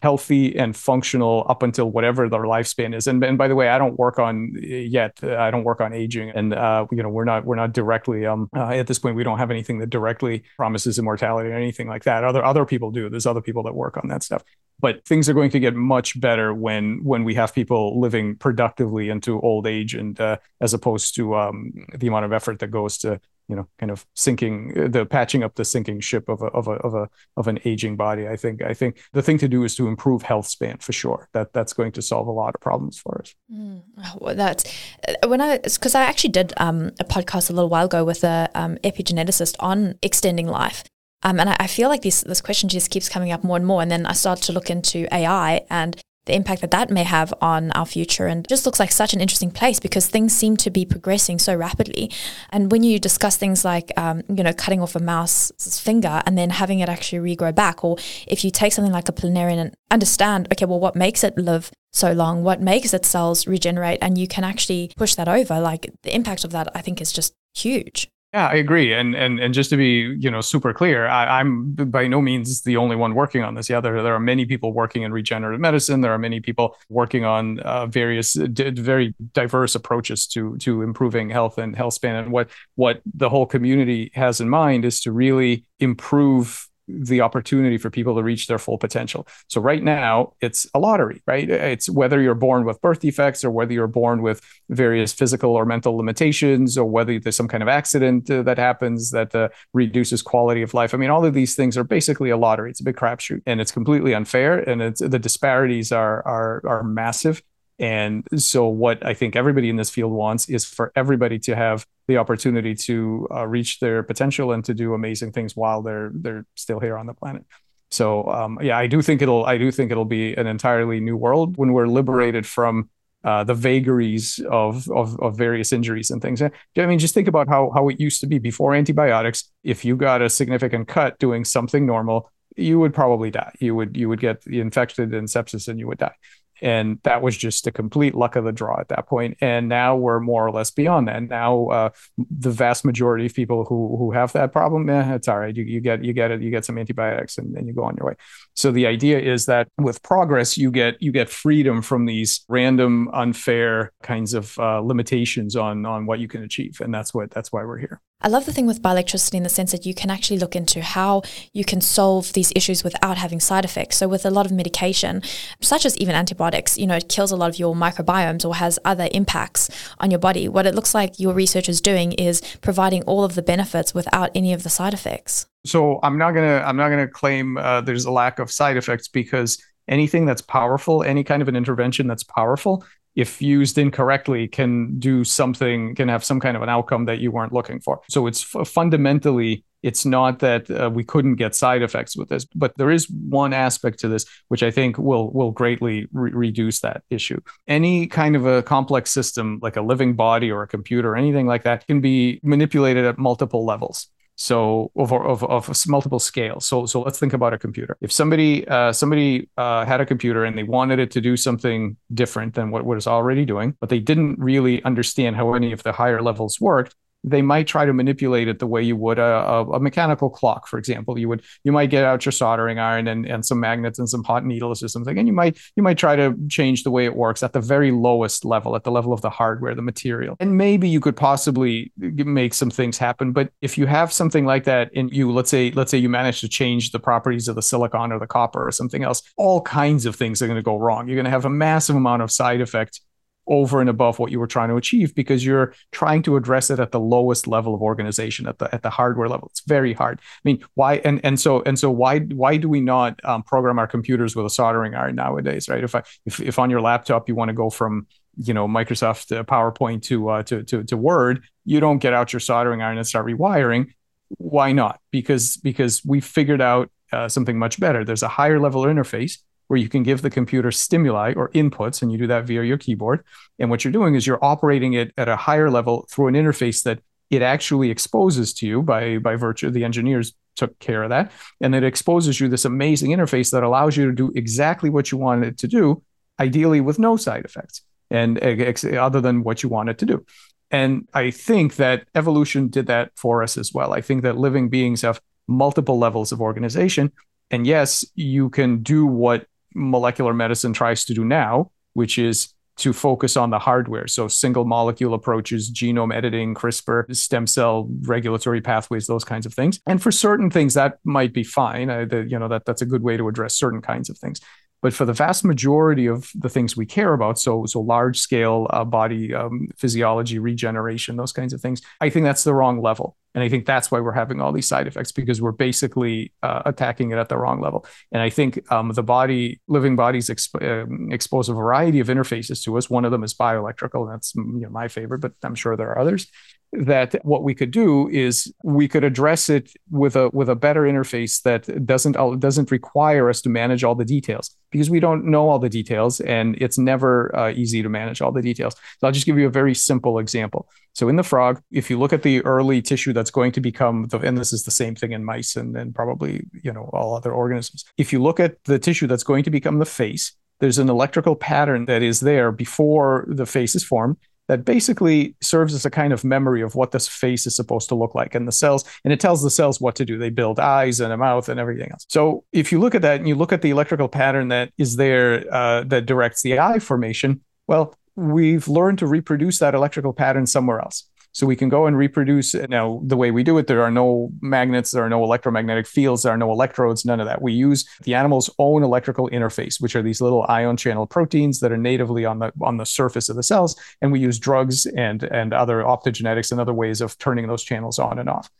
healthy 0.00 0.56
and 0.56 0.76
functional 0.76 1.44
up 1.48 1.62
until 1.62 1.90
whatever 1.90 2.28
their 2.28 2.42
lifespan 2.42 2.94
is. 2.94 3.06
And, 3.06 3.22
and 3.24 3.36
by 3.36 3.48
the 3.48 3.54
way, 3.54 3.68
I 3.68 3.78
don't 3.78 3.98
work 3.98 4.18
on 4.18 4.54
yet. 4.60 5.22
I 5.22 5.50
don't 5.50 5.64
work 5.64 5.80
on 5.80 5.92
aging, 5.92 6.30
and 6.30 6.54
uh, 6.54 6.86
you 6.90 7.02
know 7.02 7.08
we're 7.08 7.24
not 7.24 7.44
we're 7.44 7.56
not 7.56 7.72
directly 7.72 8.26
um, 8.26 8.48
uh, 8.56 8.68
at 8.68 8.86
this 8.86 8.98
point. 8.98 9.16
We 9.16 9.24
don't 9.24 9.38
have 9.38 9.50
anything 9.50 9.78
that 9.78 9.90
directly 9.90 10.44
promises 10.56 10.98
immortality 10.98 11.50
or 11.50 11.54
anything 11.54 11.88
like 11.88 12.04
that. 12.04 12.24
Other 12.24 12.44
other 12.44 12.64
people 12.64 12.90
do. 12.90 13.08
There's 13.08 13.26
other 13.26 13.40
people 13.40 13.62
that 13.64 13.74
work 13.74 13.96
on 13.96 14.08
that 14.08 14.22
stuff. 14.22 14.44
But 14.80 15.04
things 15.04 15.28
are 15.28 15.34
going 15.34 15.50
to 15.50 15.60
get 15.60 15.74
much 15.74 16.20
better 16.20 16.52
when 16.54 17.04
when 17.04 17.24
we 17.24 17.34
have 17.34 17.54
people 17.54 18.00
living 18.00 18.36
productively 18.36 19.08
into 19.08 19.40
old 19.40 19.66
age, 19.66 19.94
and 19.94 20.20
uh, 20.20 20.38
as 20.60 20.74
opposed 20.74 21.14
to 21.16 21.36
um, 21.36 21.72
the 21.94 22.06
amount 22.08 22.24
of 22.24 22.32
effort 22.32 22.58
that 22.60 22.68
goes 22.68 22.98
to 22.98 23.20
you 23.52 23.56
know 23.56 23.68
kind 23.78 23.92
of 23.92 24.06
sinking 24.14 24.72
uh, 24.76 24.88
the 24.88 25.04
patching 25.04 25.42
up 25.42 25.54
the 25.54 25.64
sinking 25.64 26.00
ship 26.00 26.28
of 26.28 26.40
a 26.42 26.46
of 26.46 26.66
a 26.68 26.76
of 26.86 26.94
a 26.94 27.08
of 27.36 27.48
an 27.48 27.58
aging 27.64 27.96
body 27.96 28.26
i 28.26 28.36
think 28.36 28.62
i 28.62 28.72
think 28.72 28.92
the 29.12 29.22
thing 29.22 29.38
to 29.38 29.48
do 29.48 29.62
is 29.64 29.76
to 29.76 29.88
improve 29.88 30.22
health 30.22 30.46
span 30.46 30.78
for 30.78 30.92
sure. 30.92 31.28
That 31.34 31.52
that's 31.52 31.72
going 31.72 31.92
to 31.92 32.02
solve 32.02 32.26
a 32.26 32.32
lot 32.32 32.54
of 32.54 32.60
problems 32.60 32.98
for 32.98 33.20
us. 33.20 33.34
Mm. 33.52 33.82
well, 34.20 34.34
that's 34.34 34.64
uh, 35.06 35.28
when 35.28 35.40
i 35.40 35.58
because 35.58 35.94
i 35.94 36.02
actually 36.02 36.30
did 36.30 36.52
um, 36.56 36.90
a 36.98 37.04
podcast 37.04 37.50
a 37.50 37.52
little 37.52 37.68
while 37.68 37.86
ago 37.86 38.04
with 38.04 38.24
a 38.24 38.50
um, 38.54 38.76
epigeneticist 38.78 39.56
on 39.60 39.98
extending 40.02 40.46
life. 40.46 40.84
Um, 41.24 41.38
and 41.38 41.50
I, 41.50 41.56
I 41.60 41.66
feel 41.66 41.88
like 41.88 42.02
this 42.02 42.22
this 42.22 42.40
question 42.40 42.68
just 42.68 42.90
keeps 42.90 43.08
coming 43.08 43.30
up 43.32 43.44
more 43.44 43.56
and 43.56 43.66
more. 43.66 43.82
And 43.82 43.90
then 43.90 44.06
i 44.06 44.12
started 44.12 44.44
to 44.44 44.52
look 44.52 44.70
into 44.70 45.12
ai 45.14 45.62
and 45.70 46.00
the 46.26 46.34
impact 46.34 46.60
that 46.60 46.70
that 46.70 46.90
may 46.90 47.04
have 47.04 47.34
on 47.40 47.70
our 47.72 47.86
future. 47.86 48.26
And 48.26 48.46
just 48.48 48.64
looks 48.64 48.78
like 48.78 48.92
such 48.92 49.12
an 49.12 49.20
interesting 49.20 49.50
place 49.50 49.80
because 49.80 50.06
things 50.06 50.32
seem 50.32 50.56
to 50.58 50.70
be 50.70 50.84
progressing 50.84 51.38
so 51.38 51.54
rapidly. 51.54 52.10
And 52.50 52.70
when 52.70 52.82
you 52.82 52.98
discuss 52.98 53.36
things 53.36 53.64
like 53.64 53.92
um, 53.96 54.22
you 54.28 54.42
know 54.42 54.52
cutting 54.52 54.80
off 54.80 54.94
a 54.94 55.00
mouse's 55.00 55.78
finger 55.78 56.22
and 56.26 56.38
then 56.38 56.50
having 56.50 56.80
it 56.80 56.88
actually 56.88 57.34
regrow 57.34 57.54
back 57.54 57.84
or 57.84 57.96
if 58.26 58.44
you 58.44 58.50
take 58.50 58.72
something 58.72 58.92
like 58.92 59.08
a 59.08 59.12
planarian 59.12 59.58
and 59.58 59.74
understand 59.90 60.48
okay 60.52 60.64
well 60.64 60.80
what 60.80 60.96
makes 60.96 61.24
it 61.24 61.36
live 61.36 61.70
so 61.92 62.12
long? 62.12 62.42
What 62.42 62.60
makes 62.60 62.94
its 62.94 63.08
cells 63.08 63.46
regenerate? 63.46 63.98
And 64.00 64.16
you 64.16 64.26
can 64.26 64.44
actually 64.44 64.92
push 64.96 65.14
that 65.16 65.28
over. 65.28 65.60
Like 65.60 65.90
the 66.02 66.14
impact 66.14 66.44
of 66.44 66.52
that 66.52 66.68
i 66.74 66.80
think 66.80 67.00
is 67.00 67.12
just 67.12 67.34
huge 67.54 68.08
yeah, 68.32 68.48
I 68.48 68.54
agree. 68.54 68.94
And 68.94 69.14
and 69.14 69.38
and 69.38 69.52
just 69.52 69.68
to 69.70 69.76
be, 69.76 70.16
you 70.18 70.30
know, 70.30 70.40
super 70.40 70.72
clear, 70.72 71.06
I, 71.06 71.40
am 71.40 71.72
by 71.74 72.06
no 72.08 72.22
means 72.22 72.62
the 72.62 72.78
only 72.78 72.96
one 72.96 73.14
working 73.14 73.42
on 73.42 73.54
this. 73.54 73.68
Yeah, 73.68 73.80
there, 73.80 74.02
there 74.02 74.14
are 74.14 74.20
many 74.20 74.46
people 74.46 74.72
working 74.72 75.02
in 75.02 75.12
regenerative 75.12 75.60
medicine. 75.60 76.00
There 76.00 76.12
are 76.12 76.18
many 76.18 76.40
people 76.40 76.76
working 76.88 77.26
on 77.26 77.60
uh, 77.60 77.86
various 77.86 78.32
d- 78.32 78.70
very 78.70 79.14
diverse 79.34 79.74
approaches 79.74 80.26
to 80.28 80.56
to 80.58 80.80
improving 80.80 81.28
health 81.28 81.58
and 81.58 81.76
health 81.76 81.92
span. 81.92 82.16
And 82.16 82.32
what 82.32 82.48
what 82.74 83.02
the 83.04 83.28
whole 83.28 83.44
community 83.44 84.10
has 84.14 84.40
in 84.40 84.48
mind 84.48 84.86
is 84.86 85.02
to 85.02 85.12
really 85.12 85.66
improve 85.78 86.70
the 87.00 87.20
opportunity 87.20 87.78
for 87.78 87.90
people 87.90 88.14
to 88.16 88.22
reach 88.22 88.46
their 88.46 88.58
full 88.58 88.78
potential. 88.78 89.26
So 89.48 89.60
right 89.60 89.82
now 89.82 90.34
it's 90.40 90.66
a 90.74 90.78
lottery, 90.78 91.22
right? 91.26 91.48
It's 91.48 91.88
whether 91.88 92.20
you're 92.20 92.34
born 92.34 92.64
with 92.64 92.80
birth 92.80 93.00
defects 93.00 93.44
or 93.44 93.50
whether 93.50 93.72
you're 93.72 93.86
born 93.86 94.22
with 94.22 94.40
various 94.68 95.12
physical 95.12 95.50
or 95.50 95.64
mental 95.64 95.96
limitations 95.96 96.76
or 96.78 96.84
whether 96.84 97.18
there's 97.18 97.36
some 97.36 97.48
kind 97.48 97.62
of 97.62 97.68
accident 97.68 98.30
uh, 98.30 98.42
that 98.42 98.58
happens 98.58 99.10
that 99.10 99.34
uh, 99.34 99.48
reduces 99.72 100.22
quality 100.22 100.62
of 100.62 100.74
life. 100.74 100.94
I 100.94 100.96
mean, 100.98 101.10
all 101.10 101.24
of 101.24 101.34
these 101.34 101.54
things 101.54 101.76
are 101.76 101.84
basically 101.84 102.30
a 102.30 102.36
lottery. 102.36 102.70
It's 102.70 102.80
a 102.80 102.84
big 102.84 102.96
crapshoot 102.96 103.42
and 103.46 103.60
it's 103.60 103.72
completely 103.72 104.14
unfair 104.14 104.58
and 104.58 104.82
it's 104.82 105.00
the 105.00 105.18
disparities 105.18 105.92
are 105.92 106.26
are 106.26 106.62
are 106.66 106.82
massive. 106.82 107.42
And 107.78 108.26
so, 108.36 108.68
what 108.68 109.04
I 109.04 109.14
think 109.14 109.34
everybody 109.34 109.68
in 109.68 109.76
this 109.76 109.90
field 109.90 110.12
wants 110.12 110.48
is 110.48 110.64
for 110.64 110.92
everybody 110.94 111.38
to 111.40 111.56
have 111.56 111.86
the 112.06 112.18
opportunity 112.18 112.74
to 112.74 113.26
uh, 113.30 113.46
reach 113.46 113.80
their 113.80 114.02
potential 114.02 114.52
and 114.52 114.64
to 114.66 114.74
do 114.74 114.94
amazing 114.94 115.32
things 115.32 115.56
while 115.56 115.82
they're 115.82 116.10
they're 116.14 116.44
still 116.54 116.80
here 116.80 116.96
on 116.96 117.06
the 117.06 117.14
planet. 117.14 117.44
So, 117.90 118.24
um, 118.28 118.58
yeah, 118.62 118.78
I 118.78 118.86
do 118.86 119.02
think 119.02 119.22
it'll 119.22 119.44
I 119.44 119.58
do 119.58 119.70
think 119.70 119.90
it'll 119.90 120.04
be 120.04 120.34
an 120.34 120.46
entirely 120.46 121.00
new 121.00 121.16
world 121.16 121.56
when 121.56 121.72
we're 121.72 121.88
liberated 121.88 122.46
from 122.46 122.90
uh, 123.24 123.44
the 123.44 123.54
vagaries 123.54 124.40
of, 124.50 124.90
of, 124.90 125.18
of 125.20 125.38
various 125.38 125.72
injuries 125.72 126.10
and 126.10 126.20
things. 126.20 126.42
I 126.42 126.50
mean, 126.76 126.98
just 126.98 127.14
think 127.14 127.28
about 127.28 127.48
how 127.48 127.70
how 127.74 127.88
it 127.88 128.00
used 128.00 128.20
to 128.20 128.26
be 128.26 128.38
before 128.38 128.74
antibiotics. 128.74 129.50
If 129.64 129.84
you 129.84 129.96
got 129.96 130.22
a 130.22 130.28
significant 130.28 130.88
cut 130.88 131.18
doing 131.18 131.44
something 131.44 131.86
normal, 131.86 132.30
you 132.56 132.78
would 132.80 132.92
probably 132.92 133.30
die. 133.30 133.54
You 133.60 133.74
would 133.74 133.96
you 133.96 134.08
would 134.08 134.20
get 134.20 134.46
infected 134.46 135.14
and 135.14 135.26
sepsis, 135.26 135.68
and 135.68 135.78
you 135.78 135.86
would 135.86 135.98
die 135.98 136.14
and 136.60 136.98
that 137.02 137.22
was 137.22 137.36
just 137.36 137.66
a 137.66 137.72
complete 137.72 138.14
luck 138.14 138.36
of 138.36 138.44
the 138.44 138.52
draw 138.52 138.78
at 138.78 138.88
that 138.88 139.06
point. 139.06 139.36
and 139.40 139.68
now 139.68 139.96
we're 139.96 140.20
more 140.20 140.46
or 140.46 140.50
less 140.50 140.70
beyond 140.70 141.08
that. 141.08 141.22
Now 141.22 141.66
uh, 141.68 141.90
the 142.30 142.50
vast 142.50 142.84
majority 142.84 143.26
of 143.26 143.34
people 143.34 143.64
who 143.64 143.96
who 143.96 144.12
have 144.12 144.32
that 144.32 144.52
problem 144.52 144.88
eh, 144.88 145.14
it's 145.14 145.28
all 145.28 145.38
right. 145.38 145.56
You, 145.56 145.64
you 145.64 145.80
get 145.80 146.04
you 146.04 146.12
get 146.12 146.30
it. 146.30 146.42
You 146.42 146.50
get 146.50 146.64
some 146.64 146.78
antibiotics 146.78 147.38
and 147.38 147.54
then 147.54 147.66
you 147.66 147.72
go 147.72 147.84
on 147.84 147.96
your 147.96 148.06
way. 148.08 148.14
So 148.54 148.70
the 148.70 148.86
idea 148.86 149.18
is 149.18 149.46
that 149.46 149.68
with 149.78 150.02
progress 150.02 150.58
you 150.58 150.70
get 150.70 151.00
you 151.00 151.12
get 151.12 151.28
freedom 151.28 151.82
from 151.82 152.06
these 152.06 152.44
random 152.48 153.08
unfair 153.12 153.92
kinds 154.02 154.34
of 154.34 154.58
uh, 154.58 154.80
limitations 154.80 155.56
on 155.56 155.86
on 155.86 156.06
what 156.06 156.18
you 156.18 156.28
can 156.28 156.42
achieve. 156.42 156.80
And 156.80 156.92
that's 156.94 157.14
what 157.14 157.30
that's 157.30 157.52
why 157.52 157.64
we're 157.64 157.78
here 157.78 158.00
I 158.24 158.28
love 158.28 158.46
the 158.46 158.52
thing 158.52 158.66
with 158.66 158.80
bioelectricity 158.80 159.34
in 159.34 159.42
the 159.42 159.48
sense 159.48 159.72
that 159.72 159.84
you 159.84 159.94
can 159.94 160.08
actually 160.08 160.38
look 160.38 160.54
into 160.54 160.80
how 160.80 161.22
you 161.52 161.64
can 161.64 161.80
solve 161.80 162.32
these 162.32 162.52
issues 162.54 162.84
without 162.84 163.18
having 163.18 163.40
side 163.40 163.64
effects. 163.64 163.96
So, 163.96 164.06
with 164.06 164.24
a 164.24 164.30
lot 164.30 164.46
of 164.46 164.52
medication, 164.52 165.22
such 165.60 165.84
as 165.84 165.96
even 165.98 166.14
antibiotics, 166.14 166.78
you 166.78 166.86
know, 166.86 166.96
it 166.96 167.08
kills 167.08 167.32
a 167.32 167.36
lot 167.36 167.50
of 167.50 167.58
your 167.58 167.74
microbiomes 167.74 168.44
or 168.44 168.54
has 168.56 168.78
other 168.84 169.08
impacts 169.12 169.68
on 169.98 170.10
your 170.10 170.20
body. 170.20 170.48
What 170.48 170.66
it 170.66 170.74
looks 170.74 170.94
like 170.94 171.18
your 171.18 171.34
research 171.34 171.68
is 171.68 171.80
doing 171.80 172.12
is 172.12 172.40
providing 172.60 173.02
all 173.02 173.24
of 173.24 173.34
the 173.34 173.42
benefits 173.42 173.92
without 173.92 174.30
any 174.34 174.52
of 174.52 174.62
the 174.62 174.70
side 174.70 174.94
effects. 174.94 175.46
So, 175.66 175.98
I'm 176.04 176.16
not 176.16 176.32
gonna 176.32 176.62
I'm 176.64 176.76
not 176.76 176.90
gonna 176.90 177.08
claim 177.08 177.56
uh, 177.56 177.80
there's 177.80 178.04
a 178.04 178.12
lack 178.12 178.38
of 178.38 178.52
side 178.52 178.76
effects 178.76 179.08
because 179.08 179.60
anything 179.88 180.26
that's 180.26 180.42
powerful, 180.42 181.02
any 181.02 181.24
kind 181.24 181.42
of 181.42 181.48
an 181.48 181.56
intervention 181.56 182.06
that's 182.06 182.22
powerful, 182.22 182.84
if 183.14 183.42
used 183.42 183.78
incorrectly 183.78 184.48
can 184.48 184.98
do 184.98 185.24
something 185.24 185.94
can 185.94 186.08
have 186.08 186.24
some 186.24 186.40
kind 186.40 186.56
of 186.56 186.62
an 186.62 186.68
outcome 186.68 187.04
that 187.06 187.18
you 187.18 187.30
weren't 187.30 187.52
looking 187.52 187.80
for. 187.80 188.00
So 188.08 188.26
it's 188.26 188.42
fundamentally 188.42 189.64
it's 189.82 190.06
not 190.06 190.38
that 190.38 190.70
uh, 190.70 190.88
we 190.88 191.02
couldn't 191.02 191.34
get 191.34 191.56
side 191.56 191.82
effects 191.82 192.16
with 192.16 192.28
this 192.28 192.44
but 192.54 192.72
there 192.76 192.90
is 192.90 193.10
one 193.10 193.52
aspect 193.52 193.98
to 193.98 194.06
this 194.06 194.24
which 194.46 194.62
i 194.62 194.70
think 194.70 194.96
will 194.96 195.32
will 195.32 195.50
greatly 195.50 196.06
re- 196.12 196.30
reduce 196.32 196.80
that 196.80 197.02
issue. 197.10 197.40
Any 197.66 198.06
kind 198.06 198.36
of 198.36 198.46
a 198.46 198.62
complex 198.62 199.10
system 199.10 199.58
like 199.62 199.76
a 199.76 199.82
living 199.82 200.14
body 200.14 200.50
or 200.50 200.62
a 200.62 200.68
computer 200.68 201.12
or 201.12 201.16
anything 201.16 201.46
like 201.46 201.64
that 201.64 201.86
can 201.86 202.00
be 202.00 202.40
manipulated 202.42 203.04
at 203.04 203.18
multiple 203.18 203.64
levels 203.64 204.08
so 204.42 204.90
of, 204.96 205.12
of, 205.12 205.44
of 205.44 205.62
multiple 205.86 206.18
scales. 206.18 206.66
So 206.66 206.86
so 206.86 207.02
let's 207.02 207.18
think 207.18 207.32
about 207.32 207.52
a 207.54 207.58
computer. 207.58 207.96
If 208.00 208.10
somebody 208.10 208.66
uh, 208.68 208.92
somebody 208.92 209.48
uh, 209.56 209.84
had 209.84 210.00
a 210.00 210.06
computer 210.06 210.44
and 210.44 210.56
they 210.58 210.64
wanted 210.78 210.98
it 210.98 211.10
to 211.12 211.20
do 211.20 211.36
something 211.36 211.96
different 212.12 212.54
than 212.54 212.70
what, 212.70 212.84
what 212.84 212.96
it's 212.96 213.06
already 213.06 213.44
doing 213.44 213.76
but 213.80 213.88
they 213.88 213.98
didn't 213.98 214.38
really 214.38 214.82
understand 214.84 215.36
how 215.36 215.54
any 215.54 215.72
of 215.72 215.82
the 215.82 215.92
higher 215.92 216.22
levels 216.22 216.60
worked 216.60 216.94
they 217.24 217.42
might 217.42 217.66
try 217.66 217.84
to 217.84 217.92
manipulate 217.92 218.48
it 218.48 218.58
the 218.58 218.66
way 218.66 218.82
you 218.82 218.96
would 218.96 219.18
a, 219.18 219.22
a, 219.22 219.70
a, 219.72 219.80
mechanical 219.80 220.28
clock, 220.28 220.66
for 220.66 220.78
example. 220.78 221.18
You 221.18 221.28
would 221.28 221.42
you 221.64 221.72
might 221.72 221.90
get 221.90 222.04
out 222.04 222.24
your 222.24 222.32
soldering 222.32 222.78
iron 222.78 223.06
and, 223.08 223.26
and 223.26 223.44
some 223.44 223.60
magnets 223.60 223.98
and 223.98 224.08
some 224.08 224.24
hot 224.24 224.44
needles 224.44 224.82
or 224.82 224.88
something, 224.88 225.16
and 225.18 225.28
you 225.28 225.32
might 225.32 225.58
you 225.76 225.82
might 225.82 225.98
try 225.98 226.16
to 226.16 226.34
change 226.48 226.82
the 226.82 226.90
way 226.90 227.04
it 227.04 227.14
works 227.14 227.42
at 227.42 227.52
the 227.52 227.60
very 227.60 227.92
lowest 227.92 228.44
level, 228.44 228.74
at 228.74 228.84
the 228.84 228.90
level 228.90 229.12
of 229.12 229.20
the 229.20 229.30
hardware, 229.30 229.74
the 229.74 229.82
material. 229.82 230.36
And 230.40 230.56
maybe 230.56 230.88
you 230.88 231.00
could 231.00 231.16
possibly 231.16 231.92
make 231.96 232.54
some 232.54 232.70
things 232.70 232.98
happen. 232.98 233.32
But 233.32 233.52
if 233.60 233.78
you 233.78 233.86
have 233.86 234.12
something 234.12 234.44
like 234.44 234.64
that 234.64 234.90
and 234.94 235.12
you 235.12 235.30
let's 235.30 235.50
say 235.50 235.70
let's 235.72 235.90
say 235.90 235.98
you 235.98 236.08
manage 236.08 236.40
to 236.40 236.48
change 236.48 236.90
the 236.90 237.00
properties 237.00 237.48
of 237.48 237.54
the 237.54 237.62
silicon 237.62 238.12
or 238.12 238.18
the 238.18 238.26
copper 238.26 238.66
or 238.66 238.72
something 238.72 239.04
else, 239.04 239.22
all 239.36 239.60
kinds 239.62 240.06
of 240.06 240.16
things 240.16 240.42
are 240.42 240.46
going 240.46 240.56
to 240.56 240.62
go 240.62 240.76
wrong. 240.76 241.06
You're 241.06 241.16
going 241.16 241.24
to 241.24 241.30
have 241.30 241.44
a 241.44 241.50
massive 241.50 241.94
amount 241.94 242.22
of 242.22 242.32
side 242.32 242.60
effects 242.60 243.00
over 243.46 243.80
and 243.80 243.90
above 243.90 244.18
what 244.18 244.30
you 244.30 244.38
were 244.38 244.46
trying 244.46 244.68
to 244.68 244.76
achieve 244.76 245.14
because 245.14 245.44
you're 245.44 245.74
trying 245.90 246.22
to 246.22 246.36
address 246.36 246.70
it 246.70 246.78
at 246.78 246.92
the 246.92 247.00
lowest 247.00 247.46
level 247.46 247.74
of 247.74 247.82
organization 247.82 248.46
at 248.46 248.58
the 248.58 248.72
at 248.74 248.82
the 248.82 248.90
hardware 248.90 249.28
level. 249.28 249.48
It's 249.50 249.62
very 249.66 249.92
hard. 249.92 250.20
I 250.20 250.40
mean 250.44 250.64
why 250.74 250.96
and 250.98 251.20
and 251.24 251.40
so 251.40 251.62
and 251.62 251.78
so 251.78 251.90
why 251.90 252.20
why 252.20 252.56
do 252.56 252.68
we 252.68 252.80
not 252.80 253.22
um, 253.24 253.42
program 253.42 253.78
our 253.78 253.86
computers 253.86 254.36
with 254.36 254.46
a 254.46 254.50
soldering 254.50 254.94
iron 254.94 255.16
nowadays 255.16 255.68
right? 255.68 255.82
If 255.82 255.94
i 255.94 256.02
if, 256.24 256.40
if 256.40 256.58
on 256.58 256.70
your 256.70 256.80
laptop 256.80 257.28
you 257.28 257.34
want 257.34 257.48
to 257.48 257.54
go 257.54 257.68
from 257.70 258.06
you 258.36 258.54
know 258.54 258.66
microsoft 258.68 259.36
uh, 259.36 259.42
powerpoint 259.44 260.02
to, 260.02 260.28
uh, 260.28 260.42
to 260.44 260.62
to 260.62 260.84
to 260.84 260.96
word 260.96 261.42
you 261.64 261.80
don't 261.80 261.98
get 261.98 262.14
out 262.14 262.32
your 262.32 262.40
soldering 262.40 262.82
iron 262.82 262.98
and 262.98 263.06
start 263.06 263.26
rewiring. 263.26 263.92
Why 264.38 264.72
not? 264.72 265.00
Because 265.10 265.56
because 265.56 266.02
we 266.04 266.20
figured 266.20 266.60
out 266.60 266.90
uh, 267.12 267.28
something 267.28 267.58
much 267.58 267.78
better. 267.78 268.04
There's 268.04 268.22
a 268.22 268.28
higher 268.28 268.58
level 268.58 268.84
interface 268.84 269.38
where 269.72 269.80
you 269.80 269.88
can 269.88 270.02
give 270.02 270.20
the 270.20 270.28
computer 270.28 270.70
stimuli 270.70 271.32
or 271.34 271.48
inputs, 271.52 272.02
and 272.02 272.12
you 272.12 272.18
do 272.18 272.26
that 272.26 272.44
via 272.44 272.62
your 272.62 272.76
keyboard. 272.76 273.24
And 273.58 273.70
what 273.70 273.82
you're 273.82 273.92
doing 273.92 274.14
is 274.14 274.26
you're 274.26 274.44
operating 274.44 274.92
it 274.92 275.14
at 275.16 275.30
a 275.30 275.36
higher 275.36 275.70
level 275.70 276.06
through 276.10 276.26
an 276.26 276.34
interface 276.34 276.82
that 276.82 277.00
it 277.30 277.40
actually 277.40 277.90
exposes 277.90 278.52
to 278.52 278.66
you 278.66 278.82
by 278.82 279.16
by 279.16 279.34
virtue 279.34 279.70
the 279.70 279.82
engineers 279.82 280.34
took 280.56 280.78
care 280.78 281.02
of 281.02 281.08
that. 281.08 281.32
And 281.62 281.74
it 281.74 281.84
exposes 281.84 282.38
you 282.38 282.48
this 282.48 282.66
amazing 282.66 283.12
interface 283.12 283.50
that 283.52 283.62
allows 283.62 283.96
you 283.96 284.04
to 284.04 284.12
do 284.12 284.30
exactly 284.34 284.90
what 284.90 285.10
you 285.10 285.16
wanted 285.16 285.48
it 285.48 285.58
to 285.60 285.68
do 285.68 286.02
ideally 286.38 286.82
with 286.82 286.98
no 286.98 287.16
side 287.16 287.46
effects 287.46 287.80
and 288.10 288.38
other 288.42 289.22
than 289.22 289.42
what 289.42 289.62
you 289.62 289.70
want 289.70 289.88
it 289.88 289.96
to 290.00 290.04
do. 290.04 290.26
And 290.70 291.08
i 291.14 291.30
think 291.30 291.76
that 291.76 292.04
evolution 292.14 292.68
did 292.68 292.88
that 292.88 293.12
for 293.16 293.42
us 293.42 293.56
as 293.56 293.72
well. 293.72 293.94
I 293.94 294.02
think 294.02 294.22
that 294.22 294.36
living 294.36 294.68
beings 294.68 295.00
have 295.00 295.18
multiple 295.48 295.98
levels 295.98 296.30
of 296.30 296.42
organization. 296.42 297.10
And 297.50 297.66
yes 297.66 298.04
you 298.14 298.50
can 298.50 298.82
do 298.82 299.06
what 299.06 299.46
molecular 299.74 300.34
medicine 300.34 300.72
tries 300.72 301.04
to 301.06 301.14
do 301.14 301.24
now, 301.24 301.70
which 301.94 302.18
is 302.18 302.54
to 302.78 302.92
focus 302.92 303.36
on 303.36 303.50
the 303.50 303.58
hardware. 303.58 304.06
So 304.06 304.28
single 304.28 304.64
molecule 304.64 305.14
approaches, 305.14 305.70
genome 305.70 306.14
editing, 306.14 306.54
CRISPR, 306.54 307.14
stem 307.14 307.46
cell 307.46 307.86
regulatory 308.02 308.60
pathways, 308.60 309.06
those 309.06 309.24
kinds 309.24 309.44
of 309.44 309.52
things. 309.52 309.78
And 309.86 310.02
for 310.02 310.10
certain 310.10 310.50
things, 310.50 310.74
that 310.74 310.98
might 311.04 311.34
be 311.34 311.44
fine. 311.44 311.90
Uh, 311.90 312.06
the, 312.06 312.24
you 312.24 312.38
know 312.38 312.48
that 312.48 312.64
that's 312.64 312.82
a 312.82 312.86
good 312.86 313.02
way 313.02 313.16
to 313.16 313.28
address 313.28 313.54
certain 313.54 313.82
kinds 313.82 314.08
of 314.08 314.18
things. 314.18 314.40
But 314.82 314.92
for 314.92 315.04
the 315.04 315.12
vast 315.12 315.44
majority 315.44 316.06
of 316.06 316.30
the 316.34 316.48
things 316.48 316.76
we 316.76 316.86
care 316.86 317.14
about, 317.14 317.38
so 317.38 317.64
so 317.66 317.80
large 317.80 318.18
scale 318.18 318.66
uh, 318.70 318.84
body 318.84 319.32
um, 319.32 319.68
physiology, 319.76 320.38
regeneration, 320.38 321.16
those 321.16 321.32
kinds 321.32 321.52
of 321.52 321.60
things, 321.60 321.80
I 322.00 322.10
think 322.10 322.24
that's 322.24 322.44
the 322.44 322.52
wrong 322.52 322.82
level. 322.82 323.16
And 323.34 323.42
I 323.42 323.48
think 323.48 323.64
that's 323.64 323.90
why 323.90 324.00
we're 324.00 324.12
having 324.12 324.40
all 324.40 324.52
these 324.52 324.68
side 324.68 324.86
effects 324.86 325.12
because 325.12 325.40
we're 325.40 325.52
basically 325.52 326.32
uh, 326.42 326.62
attacking 326.66 327.12
it 327.12 327.16
at 327.16 327.28
the 327.30 327.38
wrong 327.38 327.60
level. 327.60 327.86
And 328.10 328.20
I 328.20 328.28
think 328.28 328.70
um, 328.70 328.92
the 328.92 329.02
body, 329.02 329.60
living 329.68 329.96
bodies, 329.96 330.28
exp- 330.28 330.60
uh, 330.60 331.14
expose 331.14 331.48
a 331.48 331.54
variety 331.54 332.00
of 332.00 332.08
interfaces 332.08 332.62
to 332.64 332.76
us. 332.76 332.90
One 332.90 333.06
of 333.06 333.10
them 333.10 333.24
is 333.24 333.32
bioelectrical. 333.32 334.02
and 334.02 334.12
That's 334.12 334.34
you 334.34 334.60
know, 334.60 334.68
my 334.68 334.88
favorite, 334.88 335.20
but 335.20 335.32
I'm 335.42 335.54
sure 335.54 335.76
there 335.76 335.90
are 335.90 335.98
others 335.98 336.26
that 336.72 337.14
what 337.22 337.42
we 337.42 337.54
could 337.54 337.70
do 337.70 338.08
is 338.08 338.52
we 338.64 338.88
could 338.88 339.04
address 339.04 339.50
it 339.50 339.72
with 339.90 340.16
a 340.16 340.30
with 340.30 340.48
a 340.48 340.54
better 340.54 340.82
interface 340.82 341.42
that 341.42 341.84
doesn't 341.84 342.16
doesn't 342.40 342.70
require 342.70 343.28
us 343.28 343.42
to 343.42 343.50
manage 343.50 343.84
all 343.84 343.94
the 343.94 344.04
details 344.04 344.56
because 344.70 344.88
we 344.88 344.98
don't 344.98 345.24
know 345.24 345.48
all 345.48 345.58
the 345.58 345.68
details 345.68 346.20
and 346.20 346.56
it's 346.62 346.78
never 346.78 347.34
uh, 347.36 347.50
easy 347.50 347.82
to 347.82 347.90
manage 347.90 348.22
all 348.22 348.32
the 348.32 348.40
details. 348.40 348.74
So 348.98 349.06
I'll 349.06 349.12
just 349.12 349.26
give 349.26 349.38
you 349.38 349.46
a 349.46 349.50
very 349.50 349.74
simple 349.74 350.18
example. 350.18 350.66
So 350.94 351.08
in 351.08 351.16
the 351.16 351.22
frog, 351.22 351.62
if 351.70 351.90
you 351.90 351.98
look 351.98 352.12
at 352.12 352.22
the 352.22 352.42
early 352.44 352.80
tissue 352.80 353.12
that's 353.12 353.30
going 353.30 353.52
to 353.52 353.60
become 353.60 354.06
the 354.08 354.18
and 354.18 354.38
this 354.38 354.52
is 354.52 354.64
the 354.64 354.70
same 354.70 354.94
thing 354.94 355.12
in 355.12 355.24
mice 355.24 355.56
and 355.56 355.76
then 355.76 355.92
probably 355.92 356.46
you 356.62 356.72
know 356.72 356.88
all 356.94 357.14
other 357.14 357.32
organisms. 357.32 357.84
If 357.98 358.12
you 358.12 358.22
look 358.22 358.40
at 358.40 358.64
the 358.64 358.78
tissue 358.78 359.06
that's 359.06 359.24
going 359.24 359.44
to 359.44 359.50
become 359.50 359.78
the 359.78 359.84
face, 359.84 360.32
there's 360.60 360.78
an 360.78 360.88
electrical 360.88 361.36
pattern 361.36 361.84
that 361.84 362.02
is 362.02 362.20
there 362.20 362.50
before 362.50 363.26
the 363.28 363.46
face 363.46 363.74
is 363.74 363.84
formed 363.84 364.16
that 364.52 364.66
basically 364.66 365.34
serves 365.40 365.72
as 365.72 365.86
a 365.86 365.90
kind 365.90 366.12
of 366.12 366.24
memory 366.24 366.60
of 366.60 366.74
what 366.74 366.90
this 366.90 367.08
face 367.08 367.46
is 367.46 367.56
supposed 367.56 367.88
to 367.88 367.94
look 367.94 368.14
like 368.14 368.34
and 368.34 368.46
the 368.46 368.52
cells 368.52 368.84
and 369.02 369.10
it 369.10 369.18
tells 369.18 369.42
the 369.42 369.48
cells 369.48 369.80
what 369.80 369.94
to 369.94 370.04
do. 370.04 370.18
They 370.18 370.28
build 370.28 370.60
eyes 370.60 371.00
and 371.00 371.10
a 371.10 371.16
mouth 371.16 371.48
and 371.48 371.58
everything 371.58 371.90
else. 371.90 372.04
So 372.10 372.44
if 372.52 372.70
you 372.70 372.78
look 372.78 372.94
at 372.94 373.00
that 373.00 373.18
and 373.18 373.26
you 373.26 373.34
look 373.34 373.50
at 373.50 373.62
the 373.62 373.70
electrical 373.70 374.08
pattern 374.08 374.48
that 374.48 374.70
is 374.76 374.96
there 374.96 375.46
uh, 375.50 375.84
that 375.84 376.04
directs 376.04 376.42
the 376.42 376.58
eye 376.58 376.80
formation 376.80 377.40
well 377.66 377.94
we've 378.14 378.68
learned 378.68 378.98
to 378.98 379.06
reproduce 379.06 379.58
that 379.60 379.74
electrical 379.74 380.12
pattern 380.12 380.46
somewhere 380.46 380.80
else 380.80 381.08
so 381.32 381.46
we 381.46 381.56
can 381.56 381.68
go 381.68 381.86
and 381.86 381.96
reproduce 381.96 382.54
uh, 382.54 382.66
now 382.68 383.00
the 383.04 383.16
way 383.16 383.30
we 383.30 383.42
do 383.42 383.58
it. 383.58 383.66
There 383.66 383.82
are 383.82 383.90
no 383.90 384.30
magnets, 384.40 384.90
there 384.90 385.04
are 385.04 385.08
no 385.08 385.24
electromagnetic 385.24 385.86
fields, 385.86 386.22
there 386.22 386.32
are 386.32 386.38
no 386.38 386.52
electrodes, 386.52 387.04
none 387.04 387.20
of 387.20 387.26
that. 387.26 387.42
We 387.42 387.52
use 387.52 387.88
the 388.04 388.14
animal's 388.14 388.50
own 388.58 388.82
electrical 388.82 389.28
interface, 389.30 389.80
which 389.80 389.96
are 389.96 390.02
these 390.02 390.20
little 390.20 390.44
ion 390.48 390.76
channel 390.76 391.06
proteins 391.06 391.60
that 391.60 391.72
are 391.72 391.76
natively 391.76 392.24
on 392.24 392.38
the 392.38 392.52
on 392.60 392.76
the 392.76 392.86
surface 392.86 393.28
of 393.28 393.36
the 393.36 393.42
cells. 393.42 393.74
And 394.00 394.12
we 394.12 394.20
use 394.20 394.38
drugs 394.38 394.86
and 394.86 395.22
and 395.24 395.52
other 395.52 395.78
optogenetics 395.82 396.52
and 396.52 396.60
other 396.60 396.74
ways 396.74 397.00
of 397.00 397.18
turning 397.18 397.48
those 397.48 397.64
channels 397.64 397.98
on 397.98 398.18
and 398.18 398.28
off. 398.28 398.50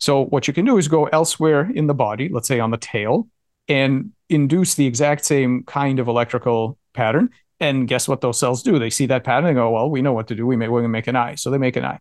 So 0.00 0.24
what 0.24 0.48
you 0.48 0.54
can 0.54 0.64
do 0.64 0.78
is 0.78 0.88
go 0.88 1.06
elsewhere 1.06 1.70
in 1.72 1.86
the 1.86 1.94
body, 1.94 2.28
let's 2.28 2.48
say 2.48 2.58
on 2.58 2.72
the 2.72 2.76
tail, 2.76 3.28
and 3.68 4.10
induce 4.28 4.74
the 4.74 4.86
exact 4.86 5.24
same 5.24 5.62
kind 5.64 6.00
of 6.00 6.08
electrical 6.08 6.76
pattern. 6.92 7.30
And 7.60 7.86
guess 7.86 8.08
what 8.08 8.20
those 8.20 8.40
cells 8.40 8.64
do? 8.64 8.80
They 8.80 8.90
see 8.90 9.06
that 9.06 9.22
pattern 9.22 9.50
and 9.50 9.56
go, 9.56 9.70
well, 9.70 9.88
we 9.88 10.02
know 10.02 10.12
what 10.12 10.26
to 10.28 10.34
do. 10.34 10.44
We 10.44 10.56
may, 10.56 10.66
to 10.66 10.88
make 10.88 11.06
an 11.06 11.14
eye. 11.14 11.36
So 11.36 11.50
they 11.50 11.58
make 11.58 11.76
an 11.76 11.84
eye. 11.84 12.00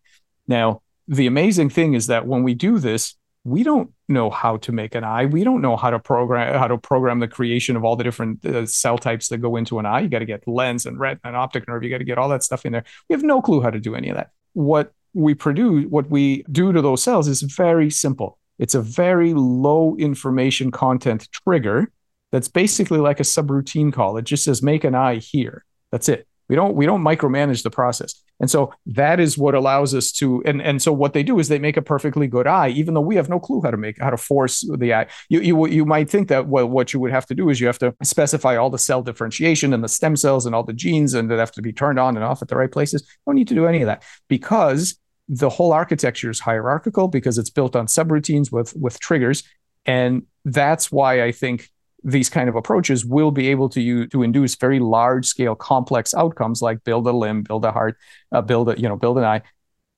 Now, 0.52 0.82
the 1.08 1.28
amazing 1.28 1.70
thing 1.70 1.94
is 1.94 2.08
that 2.08 2.28
when 2.28 2.44
we 2.44 2.54
do 2.54 2.78
this, 2.78 3.16
we 3.44 3.64
don't 3.64 3.90
know 4.10 4.30
how 4.30 4.58
to 4.58 4.72
make 4.74 4.94
an 4.96 5.04
eye. 5.06 5.26
We 5.26 5.46
don't 5.46 5.62
know 5.62 5.78
how 5.78 5.90
to 5.90 5.98
program 5.98 6.60
how 6.60 6.68
to 6.68 6.78
program 6.78 7.20
the 7.20 7.28
creation 7.28 7.78
of 7.78 7.86
all 7.86 7.96
the 7.96 8.04
different 8.04 8.46
uh, 8.46 8.66
cell 8.66 8.98
types 8.98 9.30
that 9.30 9.38
go 9.38 9.56
into 9.56 9.80
an 9.80 9.86
eye. 9.86 10.02
You 10.02 10.10
got 10.10 10.20
to 10.20 10.26
get 10.26 10.48
lens 10.48 10.86
and 10.86 11.00
retina 11.00 11.22
and 11.24 11.36
optic 11.38 11.68
nerve. 11.68 11.84
You 11.84 11.90
got 11.90 12.00
to 12.00 12.04
get 12.04 12.18
all 12.18 12.30
that 12.30 12.44
stuff 12.44 12.66
in 12.66 12.74
there. 12.74 12.84
We 13.08 13.14
have 13.14 13.24
no 13.24 13.42
clue 13.42 13.62
how 13.62 13.70
to 13.70 13.80
do 13.80 13.96
any 13.96 14.10
of 14.10 14.18
that. 14.18 14.32
What 14.54 14.92
we 15.14 15.34
produce, 15.34 15.86
what 15.90 16.10
we 16.10 16.44
do 16.52 16.74
to 16.74 16.82
those 16.82 17.02
cells 17.02 17.28
is 17.30 17.42
very 17.42 17.90
simple. 17.90 18.38
It's 18.60 18.76
a 18.76 18.82
very 18.82 19.34
low 19.34 19.96
information 19.96 20.70
content 20.70 21.30
trigger 21.32 21.92
that's 22.32 22.50
basically 22.50 23.00
like 23.00 23.22
a 23.22 23.24
subroutine 23.24 23.92
call. 23.92 24.18
It 24.18 24.26
just 24.26 24.44
says 24.44 24.62
make 24.62 24.84
an 24.84 24.96
eye 24.96 25.16
here. 25.16 25.66
That's 25.92 26.10
it. 26.10 26.28
We 26.52 26.58
don't 26.58 26.76
we 26.76 26.86
don't 26.86 27.02
micromanage 27.02 27.64
the 27.64 27.72
process. 27.72 28.22
And 28.42 28.50
so 28.50 28.74
that 28.88 29.20
is 29.20 29.38
what 29.38 29.54
allows 29.54 29.94
us 29.94 30.12
to 30.14 30.42
and 30.46 30.62
and 30.62 30.82
so 30.82 30.92
what 30.92 31.14
they 31.14 31.24
do 31.24 31.40
is 31.40 31.48
they 31.48 31.60
make 31.60 31.78
a 31.78 31.82
perfectly 31.82 32.28
good 32.28 32.48
eye 32.48 32.70
even 32.70 32.96
though 32.96 33.02
we 33.02 33.16
have 33.16 33.30
no 33.30 33.40
clue 33.40 33.62
how 33.64 33.72
to 33.72 33.78
make 33.78 34.00
how 34.00 34.10
to 34.10 34.18
force 34.18 34.68
the 34.78 34.94
eye. 34.94 35.08
You 35.30 35.40
you 35.42 35.68
you 35.68 35.86
might 35.86 36.10
think 36.10 36.28
that 36.30 36.48
well 36.48 36.68
what 36.68 36.92
you 36.92 37.00
would 37.00 37.12
have 37.12 37.28
to 37.28 37.36
do 37.36 37.50
is 37.50 37.62
you 37.62 37.68
have 37.68 37.80
to 37.80 37.96
specify 38.04 38.58
all 38.58 38.72
the 38.72 38.80
cell 38.80 39.04
differentiation 39.04 39.74
and 39.74 39.84
the 39.84 39.88
stem 39.88 40.16
cells 40.16 40.46
and 40.46 40.56
all 40.56 40.64
the 40.64 40.74
genes 40.74 41.14
and 41.14 41.30
that 41.30 41.40
have 41.40 41.52
to 41.52 41.62
be 41.62 41.72
turned 41.72 42.00
on 42.00 42.18
and 42.18 42.26
off 42.26 42.42
at 42.42 42.48
the 42.48 42.58
right 42.58 42.72
places. 42.72 43.08
don't 43.26 43.36
need 43.36 43.48
to 43.48 43.56
do 43.56 43.68
any 43.68 43.82
of 43.82 43.86
that 43.86 44.04
because 44.28 44.98
the 45.30 45.50
whole 45.50 45.72
architecture 45.72 46.30
is 46.30 46.40
hierarchical 46.40 47.08
because 47.08 47.38
it's 47.38 47.52
built 47.52 47.76
on 47.76 47.86
subroutines 47.86 48.52
with 48.52 48.76
with 48.76 49.00
triggers 49.00 49.44
and 49.86 50.24
that's 50.46 50.92
why 50.92 51.24
I 51.24 51.32
think 51.32 51.70
these 52.04 52.30
kind 52.30 52.50
of 52.50 52.56
approaches 52.56 53.06
will 53.06 53.32
be 53.32 53.50
able 53.50 53.70
to 53.70 53.82
use 53.82 54.10
to 54.10 54.24
induce 54.24 54.56
very 54.56 54.80
large 54.80 55.26
scale 55.26 55.56
complex 55.56 56.14
outcomes 56.14 56.62
like 56.62 56.84
build 56.84 57.08
a 57.08 57.12
limb 57.12 57.44
build 57.44 57.64
a 57.66 57.72
heart 57.72 57.98
uh, 58.32 58.42
build 58.42 58.70
a 58.70 58.80
you 58.80 58.88
know 58.88 58.96
build 58.96 59.18
an 59.18 59.24
eye 59.24 59.42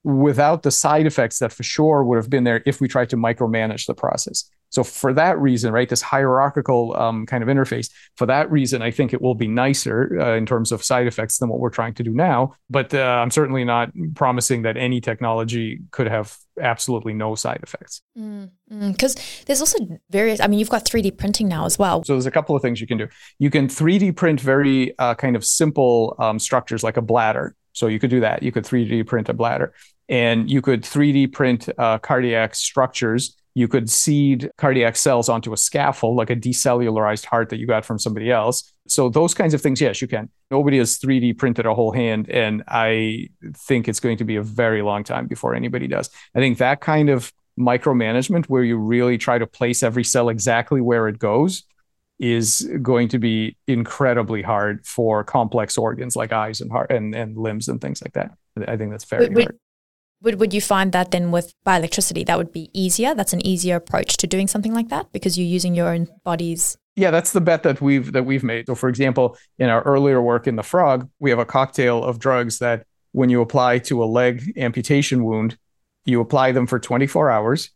without 0.04 0.62
the 0.62 0.70
side 0.70 1.06
effects 1.06 1.38
that 1.38 1.52
for 1.52 1.62
sure 1.62 2.04
would 2.04 2.16
have 2.16 2.30
been 2.30 2.44
there 2.44 2.62
if 2.66 2.80
we 2.80 2.86
tried 2.86 3.10
to 3.10 3.16
micromanage 3.16 3.86
the 3.86 3.94
process 3.94 4.50
so 4.74 4.82
for 4.82 5.12
that 5.12 5.38
reason, 5.38 5.72
right, 5.72 5.88
this 5.88 6.02
hierarchical 6.02 6.96
um, 6.96 7.26
kind 7.26 7.44
of 7.44 7.48
interface, 7.48 7.90
for 8.16 8.26
that 8.26 8.50
reason, 8.50 8.82
I 8.82 8.90
think 8.90 9.14
it 9.14 9.22
will 9.22 9.36
be 9.36 9.46
nicer 9.46 10.18
uh, 10.20 10.34
in 10.34 10.46
terms 10.46 10.72
of 10.72 10.82
side 10.82 11.06
effects 11.06 11.38
than 11.38 11.48
what 11.48 11.60
we're 11.60 11.70
trying 11.70 11.94
to 11.94 12.02
do 12.02 12.10
now. 12.10 12.56
But 12.68 12.92
uh, 12.92 12.98
I'm 12.98 13.30
certainly 13.30 13.62
not 13.62 13.92
promising 14.16 14.62
that 14.62 14.76
any 14.76 15.00
technology 15.00 15.78
could 15.92 16.08
have 16.08 16.36
absolutely 16.60 17.14
no 17.14 17.36
side 17.36 17.60
effects. 17.62 18.02
Because 18.14 18.50
mm, 18.72 18.90
mm, 18.98 19.44
there's 19.46 19.60
also 19.60 19.78
various, 20.10 20.40
I 20.40 20.48
mean, 20.48 20.58
you've 20.58 20.70
got 20.70 20.84
3D 20.84 21.18
printing 21.18 21.46
now 21.46 21.66
as 21.66 21.78
well. 21.78 22.02
So 22.02 22.14
there's 22.14 22.26
a 22.26 22.32
couple 22.32 22.56
of 22.56 22.62
things 22.62 22.80
you 22.80 22.88
can 22.88 22.98
do. 22.98 23.06
You 23.38 23.50
can 23.50 23.68
3D 23.68 24.16
print 24.16 24.40
very 24.40 24.98
uh, 24.98 25.14
kind 25.14 25.36
of 25.36 25.44
simple 25.44 26.16
um, 26.18 26.40
structures 26.40 26.82
like 26.82 26.96
a 26.96 27.02
bladder 27.02 27.54
So 27.74 27.86
you 27.86 28.00
could 28.00 28.10
do 28.10 28.20
that. 28.20 28.42
You 28.42 28.50
could 28.50 28.64
3D 28.64 29.06
print 29.06 29.28
a 29.28 29.34
bladder, 29.34 29.72
and 30.08 30.50
you 30.50 30.60
could 30.60 30.82
3D 30.82 31.32
print 31.32 31.68
uh, 31.78 31.98
cardiac 31.98 32.54
structures. 32.54 33.36
You 33.54 33.68
could 33.68 33.88
seed 33.88 34.50
cardiac 34.58 34.96
cells 34.96 35.28
onto 35.28 35.52
a 35.52 35.56
scaffold, 35.56 36.16
like 36.16 36.30
a 36.30 36.36
decellularized 36.36 37.24
heart 37.24 37.50
that 37.50 37.58
you 37.58 37.66
got 37.66 37.84
from 37.84 37.98
somebody 37.98 38.30
else. 38.30 38.72
So 38.88 39.08
those 39.08 39.32
kinds 39.32 39.54
of 39.54 39.60
things, 39.60 39.80
yes, 39.80 40.02
you 40.02 40.08
can. 40.08 40.28
Nobody 40.50 40.78
has 40.78 40.98
3D 40.98 41.38
printed 41.38 41.64
a 41.64 41.74
whole 41.74 41.92
hand, 41.92 42.28
and 42.28 42.64
I 42.66 43.28
think 43.56 43.88
it's 43.88 44.00
going 44.00 44.18
to 44.18 44.24
be 44.24 44.36
a 44.36 44.42
very 44.42 44.82
long 44.82 45.04
time 45.04 45.26
before 45.26 45.54
anybody 45.54 45.86
does. 45.86 46.10
I 46.34 46.40
think 46.40 46.58
that 46.58 46.80
kind 46.80 47.08
of 47.08 47.32
micromanagement, 47.58 48.46
where 48.46 48.64
you 48.64 48.76
really 48.76 49.18
try 49.18 49.38
to 49.38 49.46
place 49.46 49.82
every 49.82 50.04
cell 50.04 50.28
exactly 50.28 50.80
where 50.80 51.08
it 51.08 51.18
goes, 51.18 51.62
is 52.18 52.68
going 52.82 53.08
to 53.08 53.18
be 53.18 53.56
incredibly 53.66 54.42
hard 54.42 54.86
for 54.86 55.24
complex 55.24 55.76
organs 55.76 56.14
like 56.16 56.32
eyes 56.32 56.60
and 56.60 56.70
heart 56.70 56.90
and, 56.90 57.14
and 57.14 57.36
limbs 57.36 57.68
and 57.68 57.80
things 57.80 58.02
like 58.02 58.12
that. 58.12 58.32
I 58.68 58.76
think 58.76 58.90
that's 58.90 59.04
very 59.04 59.28
would, 59.28 59.44
hard. 59.44 59.58
Would, 60.24 60.40
would 60.40 60.54
you 60.54 60.60
find 60.62 60.90
that 60.92 61.10
then 61.10 61.30
with 61.30 61.52
bioelectricity, 61.66 62.24
that 62.26 62.38
would 62.38 62.50
be 62.50 62.70
easier? 62.72 63.14
That's 63.14 63.34
an 63.34 63.46
easier 63.46 63.76
approach 63.76 64.16
to 64.16 64.26
doing 64.26 64.48
something 64.48 64.72
like 64.72 64.88
that 64.88 65.12
because 65.12 65.38
you're 65.38 65.46
using 65.46 65.74
your 65.74 65.88
own 65.88 66.08
body's 66.24 66.76
yeah, 66.96 67.10
that's 67.10 67.32
the 67.32 67.40
bet 67.40 67.64
that 67.64 67.80
we've 67.80 68.12
that 68.12 68.24
we've 68.24 68.44
made. 68.44 68.66
So, 68.66 68.74
for 68.76 68.88
example, 68.88 69.36
in 69.58 69.68
our 69.68 69.82
earlier 69.82 70.22
work 70.22 70.46
in 70.46 70.54
the 70.54 70.62
frog, 70.62 71.08
we 71.18 71.30
have 71.30 71.40
a 71.40 71.44
cocktail 71.44 72.04
of 72.04 72.18
drugs 72.18 72.60
that, 72.60 72.86
when 73.10 73.30
you 73.30 73.40
apply 73.40 73.78
to 73.78 74.02
a 74.02 74.06
leg 74.06 74.52
amputation 74.56 75.24
wound, 75.24 75.56
you 76.04 76.20
apply 76.20 76.52
them 76.52 76.66
for 76.66 76.78
24 76.78 77.30
hours, 77.30 77.70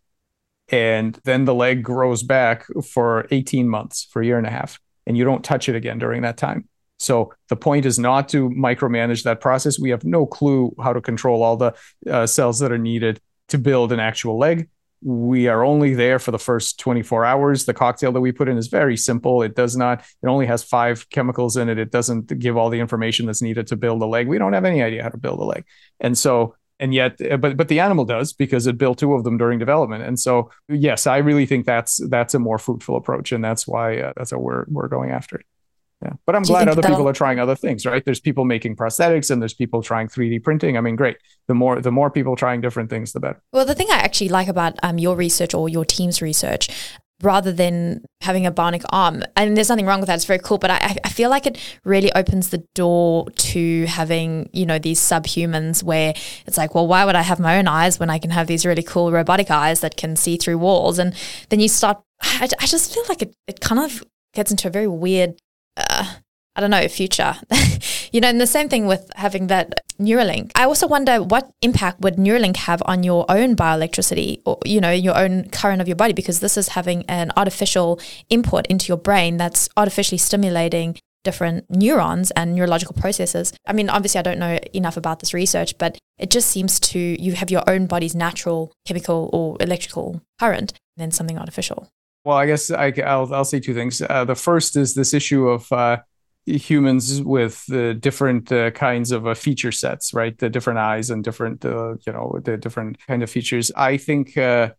and 0.69 1.19
then 1.25 1.45
the 1.45 1.55
leg 1.55 1.83
grows 1.83 2.23
back 2.23 2.67
for 2.85 3.27
18 3.31 3.69
months, 3.69 4.07
for 4.11 4.23
a 4.23 4.27
year 4.27 4.39
and 4.39 4.47
a 4.47 4.51
half, 4.51 4.79
and 5.07 5.17
you 5.17 5.25
don't 5.25 5.45
touch 5.45 5.69
it 5.69 5.77
again 5.77 5.99
during 5.99 6.23
that 6.23 6.37
time. 6.37 6.69
So 6.99 7.33
the 7.49 7.57
point 7.57 7.87
is 7.87 7.99
not 7.99 8.29
to 8.31 8.51
micromanage 8.51 9.25
that 9.25 9.41
process. 9.41 9.79
We 9.79 9.91
have 9.91 10.05
no 10.05 10.27
clue 10.27 10.75
how 10.83 10.93
to 10.93 11.01
control 11.01 11.43
all 11.43 11.57
the 11.57 11.75
uh, 12.11 12.27
cells 12.27 12.59
that 12.59 12.73
are 12.73 12.79
needed 12.79 13.21
to 13.49 13.59
build 13.59 13.93
an 13.93 14.01
actual 14.01 14.39
leg. 14.39 14.69
We 15.01 15.47
are 15.47 15.65
only 15.65 15.95
there 15.95 16.19
for 16.19 16.33
the 16.33 16.41
first 16.41 16.81
24 16.81 17.25
hours. 17.25 17.65
The 17.65 17.75
cocktail 17.75 18.11
that 18.13 18.21
we 18.21 18.33
put 18.33 18.49
in 18.49 18.59
is 18.59 18.67
very 18.67 18.97
simple. 18.97 19.43
It 19.43 19.55
does 19.55 19.77
not, 19.77 20.01
it 20.23 20.27
only 20.27 20.47
has 20.47 20.65
five 20.65 21.09
chemicals 21.09 21.57
in 21.57 21.69
it. 21.69 21.79
It 21.79 21.93
doesn't 21.93 22.37
give 22.39 22.57
all 22.57 22.69
the 22.69 22.81
information 22.81 23.27
that's 23.27 23.41
needed 23.41 23.69
to 23.69 23.77
build 23.77 24.03
a 24.03 24.07
leg. 24.07 24.27
We 24.27 24.39
don't 24.39 24.55
have 24.55 24.65
any 24.65 24.83
idea 24.83 25.05
how 25.05 25.11
to 25.11 25.19
build 25.19 25.39
a 25.39 25.45
leg. 25.45 25.65
And 26.01 26.19
so 26.19 26.57
and 26.81 26.95
yet 26.95 27.21
uh, 27.21 27.37
but 27.37 27.57
but 27.57 27.69
the 27.69 27.81
animal 27.81 28.05
does 28.05 28.33
because 28.33 28.67
it 28.67 28.79
built 28.79 28.99
two 28.99 29.13
of 29.15 29.25
them 29.25 29.37
during 29.37 29.59
development 29.59 30.05
and 30.05 30.19
so 30.19 30.51
yes 30.69 31.07
i 31.07 31.17
really 31.17 31.47
think 31.47 31.67
that's 31.67 32.01
that's 32.09 32.35
a 32.35 32.39
more 32.39 32.59
fruitful 32.59 32.97
approach 32.97 33.33
and 33.33 33.45
that's 33.45 33.67
why 33.67 33.99
uh, 33.99 34.13
that's 34.17 34.33
what 34.33 34.43
we're 34.43 34.65
we're 34.69 34.89
going 34.89 35.11
after 35.11 35.43
yeah 36.03 36.13
but 36.27 36.35
i'm 36.37 36.43
glad 36.43 36.69
other 36.69 36.83
people 36.83 37.09
are 37.09 37.13
trying 37.13 37.39
other 37.39 37.57
things 37.57 37.85
right 37.85 38.05
there's 38.05 38.21
people 38.21 38.45
making 38.45 38.77
prosthetics 38.77 39.31
and 39.31 39.43
there's 39.43 39.55
people 39.55 39.83
trying 39.83 40.09
3d 40.09 40.43
printing 40.43 40.77
i 40.77 40.81
mean 40.81 40.97
great 40.97 41.17
the 41.47 41.55
more 41.55 41.81
the 41.81 41.93
more 41.93 42.11
people 42.11 42.37
trying 42.37 42.61
different 42.61 42.91
things 42.91 43.13
the 43.13 43.21
better 43.21 43.41
well 43.53 43.65
the 43.65 43.75
thing 43.75 43.89
i 43.91 43.97
actually 43.97 44.29
like 44.29 44.49
about 44.49 44.75
um, 44.83 44.99
your 44.99 45.17
research 45.17 45.55
or 45.55 45.69
your 45.69 45.85
team's 45.85 46.23
research 46.23 46.69
rather 47.23 47.53
than 47.53 48.05
having 48.21 48.47
a 48.47 48.53
bionic 48.53 48.85
arm. 48.91 49.25
And 49.37 49.57
there's 49.57 49.69
nothing 49.69 49.87
wrong 49.87 50.01
with 50.01 50.07
that. 50.07 50.15
It's 50.15 50.25
very 50.25 50.39
cool. 50.39 50.59
But 50.59 50.71
I, 50.71 50.97
I 51.05 51.09
feel 51.09 51.31
like 51.31 51.47
it 51.47 51.59
really 51.85 52.13
opens 52.13 52.51
the 52.51 52.65
door 52.75 53.29
to 53.31 53.87
having, 53.87 54.49
you 54.53 54.65
know, 54.65 54.79
these 54.79 55.01
subhumans 55.01 55.83
where 55.83 56.15
it's 56.47 56.57
like, 56.57 56.75
well, 56.75 56.87
why 56.87 57.05
would 57.05 57.17
I 57.17 57.23
have 57.23 57.41
my 57.41 57.59
own 57.59 57.67
eyes 57.67 57.99
when 57.99 58.11
I 58.11 58.19
can 58.19 58.31
have 58.31 58.47
these 58.47 58.65
really 58.65 58.83
cool 58.83 59.11
robotic 59.11 59.51
eyes 59.51 59.81
that 59.81 59.97
can 59.97 60.15
see 60.15 60.37
through 60.37 60.59
walls? 60.59 60.99
And 60.99 61.15
then 61.49 61.61
you 61.61 61.69
start, 61.69 62.01
I, 62.23 62.49
I 62.61 62.67
just 62.67 62.95
feel 62.95 63.05
like 63.09 63.23
it, 63.23 63.35
it 63.49 63.61
kind 63.61 63.81
of 63.81 64.05
gets 64.35 64.51
into 64.51 64.69
a 64.69 64.71
very 64.71 64.89
weird, 64.89 65.35
uh, 65.79 66.05
I 66.57 66.61
don't 66.61 66.71
know, 66.71 66.89
future. 66.89 67.37
you 68.13 68.21
know, 68.21 68.29
and 68.29 68.41
the 68.41 68.47
same 68.47 68.69
thing 68.69 68.87
with 68.87 69.09
having 69.15 69.47
that 69.47 69.81
Neuralink. 70.01 70.51
I 70.57 70.65
also 70.65 70.89
wonder 70.89 71.23
what 71.23 71.51
impact 71.63 72.01
would 72.01 72.17
Neuralink 72.17 72.57
have 72.57 72.83
on 72.85 73.05
your 73.05 73.25
own 73.29 73.55
bioelectricity 73.55 74.43
or, 74.45 74.59
you 74.65 74.81
know, 74.81 74.91
your 74.91 75.17
own 75.17 75.49
current 75.51 75.81
of 75.81 75.87
your 75.87 75.97
body, 75.97 76.13
because 76.13 76.41
this 76.41 76.57
is 76.57 76.71
having 76.71 77.05
an 77.07 77.31
artificial 77.37 78.01
input 78.29 78.67
into 78.67 78.89
your 78.89 78.97
brain 78.97 79.37
that's 79.37 79.69
artificially 79.77 80.19
stimulating 80.19 80.97
different 81.23 81.65
neurons 81.69 82.31
and 82.33 82.55
neurological 82.55 82.95
processes. 82.95 83.53
I 83.67 83.73
mean, 83.73 83.91
obviously, 83.91 84.19
I 84.19 84.23
don't 84.23 84.39
know 84.39 84.59
enough 84.73 84.97
about 84.97 85.21
this 85.21 85.35
research, 85.35 85.77
but 85.79 85.99
it 86.19 86.31
just 86.31 86.49
seems 86.49 86.81
to 86.81 86.99
you 86.99 87.33
have 87.33 87.51
your 87.51 87.69
own 87.69 87.87
body's 87.87 88.15
natural 88.15 88.73
chemical 88.87 89.31
or 89.33 89.57
electrical 89.61 90.23
current, 90.41 90.73
and 90.97 91.03
then 91.03 91.11
something 91.11 91.39
artificial. 91.39 91.89
Well, 92.25 92.37
I 92.37 92.47
guess 92.47 92.71
I, 92.71 92.91
will 92.91 93.33
I'll 93.35 93.45
say 93.45 93.61
two 93.61 93.75
things. 93.75 94.03
Uh, 94.03 94.25
the 94.25 94.35
first 94.35 94.77
is 94.77 94.95
this 94.95 95.15
issue 95.15 95.49
of 95.49 95.71
uh, 95.73 95.99
humans 96.47 97.23
with 97.23 97.65
the 97.67 97.95
different 97.95 98.53
uh, 98.53 98.71
kinds 98.73 99.13
of 99.13 99.27
uh, 99.27 99.35
feature 99.35 99.73
sets, 99.73 100.13
right? 100.13 100.37
The 100.37 100.51
different 100.51 100.79
eyes 100.79 101.11
and 101.11 101.25
different, 101.25 101.65
uh, 101.65 101.95
you 102.07 102.13
know, 102.13 102.39
the 102.43 102.57
different 102.57 102.99
kind 103.07 103.23
of 103.23 103.31
features. 103.31 103.73
I 103.77 103.97
think, 103.97 104.37
uh, 104.37 104.73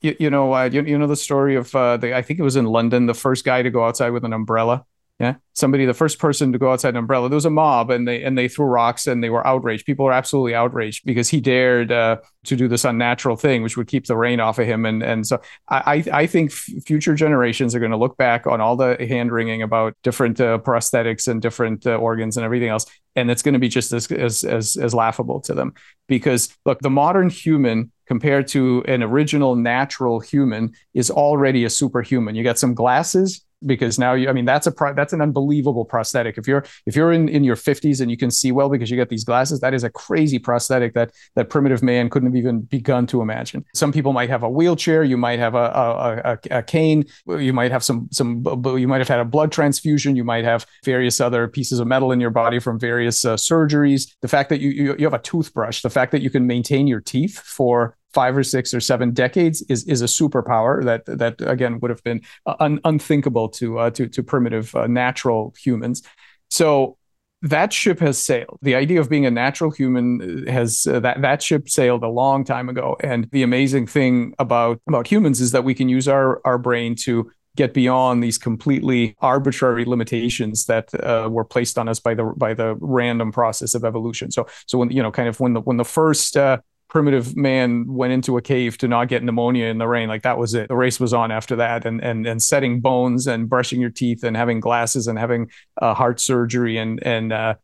you, 0.00 0.16
you, 0.18 0.30
know, 0.30 0.64
you, 0.64 0.82
you 0.82 0.96
know 0.98 1.08
the 1.08 1.16
story 1.16 1.56
of 1.56 1.72
the. 1.72 2.12
I 2.14 2.22
think 2.22 2.38
it 2.38 2.44
was 2.44 2.56
in 2.56 2.66
London, 2.66 3.06
the 3.06 3.14
first 3.14 3.44
guy 3.44 3.62
to 3.62 3.70
go 3.70 3.84
outside 3.84 4.10
with 4.10 4.24
an 4.24 4.32
umbrella. 4.32 4.86
Yeah, 5.20 5.34
somebody, 5.52 5.84
the 5.84 5.94
first 5.94 6.20
person 6.20 6.52
to 6.52 6.58
go 6.58 6.70
outside 6.70 6.90
an 6.90 6.96
umbrella. 6.96 7.28
There 7.28 7.34
was 7.34 7.44
a 7.44 7.50
mob, 7.50 7.90
and 7.90 8.06
they 8.06 8.22
and 8.22 8.38
they 8.38 8.46
threw 8.46 8.66
rocks, 8.66 9.08
and 9.08 9.22
they 9.22 9.30
were 9.30 9.44
outraged. 9.44 9.84
People 9.84 10.04
were 10.04 10.12
absolutely 10.12 10.54
outraged 10.54 11.04
because 11.04 11.28
he 11.28 11.40
dared 11.40 11.90
uh, 11.90 12.18
to 12.44 12.54
do 12.54 12.68
this 12.68 12.84
unnatural 12.84 13.34
thing, 13.34 13.64
which 13.64 13.76
would 13.76 13.88
keep 13.88 14.06
the 14.06 14.16
rain 14.16 14.38
off 14.38 14.60
of 14.60 14.66
him. 14.66 14.86
And 14.86 15.02
and 15.02 15.26
so 15.26 15.40
I 15.68 16.04
I 16.12 16.26
think 16.28 16.52
future 16.52 17.14
generations 17.14 17.74
are 17.74 17.80
going 17.80 17.90
to 17.90 17.96
look 17.96 18.16
back 18.16 18.46
on 18.46 18.60
all 18.60 18.76
the 18.76 18.96
hand 19.08 19.32
wringing 19.32 19.60
about 19.60 19.96
different 20.04 20.40
uh, 20.40 20.58
prosthetics 20.58 21.26
and 21.26 21.42
different 21.42 21.84
uh, 21.84 21.96
organs 21.96 22.36
and 22.36 22.44
everything 22.44 22.68
else, 22.68 22.86
and 23.16 23.28
it's 23.28 23.42
going 23.42 23.54
to 23.54 23.58
be 23.58 23.68
just 23.68 23.92
as, 23.92 24.08
as 24.12 24.44
as 24.44 24.76
as 24.76 24.94
laughable 24.94 25.40
to 25.40 25.54
them 25.54 25.74
because 26.06 26.56
look, 26.64 26.78
the 26.80 26.90
modern 26.90 27.28
human 27.28 27.90
compared 28.06 28.46
to 28.48 28.84
an 28.86 29.02
original 29.02 29.56
natural 29.56 30.20
human 30.20 30.72
is 30.94 31.10
already 31.10 31.64
a 31.64 31.70
superhuman. 31.70 32.36
You 32.36 32.44
got 32.44 32.58
some 32.58 32.74
glasses 32.74 33.44
because 33.66 33.98
now 33.98 34.14
you 34.14 34.28
i 34.28 34.32
mean 34.32 34.44
that's 34.44 34.66
a 34.66 34.72
pro, 34.72 34.94
that's 34.94 35.12
an 35.12 35.20
unbelievable 35.20 35.84
prosthetic. 35.84 36.38
If 36.38 36.46
you're 36.46 36.64
if 36.86 36.94
you're 36.96 37.12
in 37.12 37.28
in 37.28 37.44
your 37.44 37.56
50s 37.56 38.00
and 38.00 38.10
you 38.10 38.16
can 38.16 38.30
see 38.30 38.52
well 38.52 38.68
because 38.68 38.90
you 38.90 38.96
get 38.96 39.08
these 39.08 39.24
glasses 39.24 39.60
that 39.60 39.74
is 39.74 39.84
a 39.84 39.90
crazy 39.90 40.38
prosthetic 40.38 40.94
that 40.94 41.12
that 41.34 41.50
primitive 41.50 41.82
man 41.82 42.08
couldn't 42.08 42.28
have 42.28 42.36
even 42.36 42.60
begun 42.62 43.06
to 43.08 43.20
imagine. 43.20 43.64
Some 43.74 43.92
people 43.92 44.12
might 44.12 44.30
have 44.30 44.42
a 44.42 44.50
wheelchair 44.50 45.04
you 45.04 45.16
might 45.16 45.38
have 45.38 45.54
a 45.54 45.58
a, 45.58 46.32
a, 46.32 46.58
a 46.58 46.62
cane 46.62 47.04
you 47.26 47.52
might 47.52 47.70
have 47.70 47.82
some 47.82 48.08
some 48.12 48.44
you 48.64 48.88
might 48.88 48.98
have 48.98 49.08
had 49.08 49.20
a 49.20 49.24
blood 49.24 49.52
transfusion 49.52 50.16
you 50.16 50.24
might 50.24 50.44
have 50.44 50.66
various 50.84 51.20
other 51.20 51.48
pieces 51.48 51.80
of 51.80 51.86
metal 51.86 52.12
in 52.12 52.20
your 52.20 52.30
body 52.30 52.58
from 52.58 52.78
various 52.78 53.24
uh, 53.24 53.34
surgeries. 53.34 54.14
The 54.22 54.28
fact 54.28 54.48
that 54.50 54.60
you, 54.60 54.70
you 54.70 54.96
you 54.98 55.04
have 55.04 55.14
a 55.14 55.18
toothbrush 55.18 55.82
the 55.82 55.90
fact 55.90 56.12
that 56.12 56.22
you 56.22 56.30
can 56.30 56.46
maintain 56.46 56.86
your 56.86 57.00
teeth 57.00 57.38
for 57.38 57.97
five 58.12 58.36
or 58.36 58.42
six 58.42 58.72
or 58.72 58.80
seven 58.80 59.12
decades 59.12 59.62
is 59.68 59.84
is 59.84 60.02
a 60.02 60.06
superpower 60.06 60.84
that 60.84 61.04
that 61.06 61.34
again 61.40 61.78
would 61.80 61.90
have 61.90 62.02
been 62.04 62.20
uh, 62.46 62.54
un, 62.60 62.80
unthinkable 62.84 63.48
to 63.48 63.78
uh, 63.78 63.90
to 63.90 64.08
to 64.08 64.22
primitive 64.22 64.74
uh, 64.74 64.86
natural 64.86 65.54
humans. 65.58 66.02
So 66.50 66.96
that 67.42 67.72
ship 67.72 68.00
has 68.00 68.22
sailed. 68.22 68.58
The 68.62 68.74
idea 68.74 69.00
of 69.00 69.08
being 69.08 69.26
a 69.26 69.30
natural 69.30 69.70
human 69.70 70.46
uh, 70.48 70.52
has 70.52 70.86
uh, 70.86 71.00
that 71.00 71.22
that 71.22 71.42
ship 71.42 71.68
sailed 71.68 72.02
a 72.02 72.08
long 72.08 72.44
time 72.44 72.68
ago. 72.68 72.96
And 73.00 73.28
the 73.30 73.42
amazing 73.42 73.86
thing 73.86 74.34
about 74.38 74.80
about 74.88 75.06
humans 75.06 75.40
is 75.40 75.52
that 75.52 75.64
we 75.64 75.74
can 75.74 75.88
use 75.88 76.08
our 76.08 76.40
our 76.44 76.58
brain 76.58 76.94
to 76.96 77.30
get 77.56 77.74
beyond 77.74 78.22
these 78.22 78.38
completely 78.38 79.16
arbitrary 79.18 79.84
limitations 79.84 80.66
that 80.66 80.94
uh, 80.94 81.28
were 81.30 81.44
placed 81.44 81.76
on 81.76 81.88
us 81.88 82.00
by 82.00 82.14
the 82.14 82.24
by 82.36 82.54
the 82.54 82.76
random 82.80 83.32
process 83.32 83.74
of 83.74 83.84
evolution. 83.84 84.30
So 84.30 84.46
so 84.66 84.78
when 84.78 84.90
you 84.90 85.02
know 85.02 85.12
kind 85.12 85.28
of 85.28 85.38
when 85.38 85.52
the 85.52 85.60
when 85.60 85.76
the 85.76 85.84
first 85.84 86.36
uh, 86.36 86.58
primitive 86.88 87.36
man 87.36 87.86
went 87.86 88.12
into 88.12 88.36
a 88.38 88.42
cave 88.42 88.78
to 88.78 88.88
not 88.88 89.08
get 89.08 89.22
pneumonia 89.22 89.66
in 89.66 89.78
the 89.78 89.86
rain. 89.86 90.08
Like 90.08 90.22
that 90.22 90.38
was 90.38 90.54
it. 90.54 90.68
The 90.68 90.76
race 90.76 90.98
was 90.98 91.12
on 91.12 91.30
after 91.30 91.56
that 91.56 91.84
and 91.84 92.02
and 92.02 92.26
and 92.26 92.42
setting 92.42 92.80
bones 92.80 93.26
and 93.26 93.48
brushing 93.48 93.80
your 93.80 93.90
teeth 93.90 94.24
and 94.24 94.36
having 94.36 94.60
glasses 94.60 95.06
and 95.06 95.18
having 95.18 95.50
uh, 95.80 95.94
heart 95.94 96.20
surgery 96.20 96.78
and 96.78 97.02
and 97.02 97.32
uh, 97.32 97.54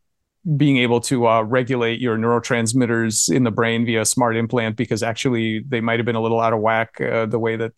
being 0.57 0.77
able 0.77 1.01
to 1.01 1.27
uh, 1.27 1.41
regulate 1.41 1.99
your 1.99 2.17
neurotransmitters 2.17 3.33
in 3.33 3.43
the 3.43 3.51
brain 3.51 3.83
via 3.83 4.01
a 4.01 4.05
smart 4.05 4.35
implant 4.35 4.75
because 4.75 5.01
actually 5.01 5.63
they 5.67 5.81
might 5.81 5.97
have 5.97 6.05
been 6.05 6.15
a 6.15 6.21
little 6.21 6.39
out 6.39 6.53
of 6.53 6.59
whack 6.59 7.01
uh, 7.01 7.25
the 7.25 7.39
way 7.39 7.55
that 7.55 7.73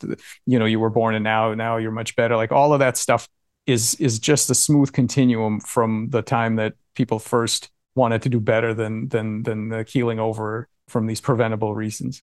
you 0.46 0.60
know 0.60 0.66
you 0.66 0.80
were 0.80 0.90
born 0.90 1.16
and 1.16 1.24
now 1.24 1.54
now 1.54 1.78
you're 1.78 1.92
much 1.92 2.16
better. 2.18 2.36
Like 2.36 2.52
all 2.52 2.74
of 2.74 2.80
that 2.80 2.98
stuff 2.98 3.30
is 3.66 3.96
is 3.96 4.20
just 4.20 4.50
a 4.50 4.56
smooth 4.56 4.92
continuum 4.92 5.62
from 5.62 6.10
the 6.10 6.22
time 6.22 6.58
that 6.58 6.74
people 6.94 7.20
first 7.20 7.70
wanted 7.96 8.22
to 8.24 8.30
do 8.30 8.42
better 8.42 8.74
than 8.74 9.08
than 9.08 9.44
than 9.44 9.70
the 9.70 9.86
keeling 9.86 10.20
over 10.20 10.68
from 10.88 11.08
these 11.08 11.22
preventable 11.22 11.76
reasons. 11.76 12.22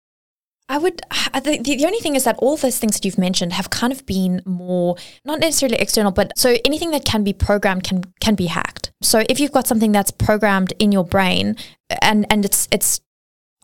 I 0.69 0.79
would. 0.79 1.03
The, 1.35 1.59
the 1.63 1.85
only 1.85 1.99
thing 1.99 2.15
is 2.15 2.25
that 2.25 2.37
all 2.39 2.57
those 2.57 2.79
things 2.79 2.95
that 2.95 3.05
you've 3.05 3.19
mentioned 3.19 3.53
have 3.53 3.71
kind 3.71 3.93
of 3.93 4.07
been 4.07 4.43
more 4.47 4.97
not 5.25 5.41
necessarily 5.41 5.77
external, 5.77 6.13
but 6.13 6.33
so 6.39 6.57
anything 6.65 6.93
that 6.93 7.05
can 7.05 7.25
be 7.25 7.33
programmed 7.33 7.85
can 7.85 8.05
can 8.21 8.35
be 8.35 8.47
hacked. 8.47 8.93
So 9.03 9.25
if 9.29 9.41
you've 9.41 9.53
got 9.53 9.67
something 9.67 9.93
that's 9.93 10.11
programmed 10.11 10.73
in 10.79 10.93
your 10.93 11.05
brain 11.05 11.57
and 12.01 12.27
and 12.31 12.45
it's 12.45 12.69
it's 12.71 13.01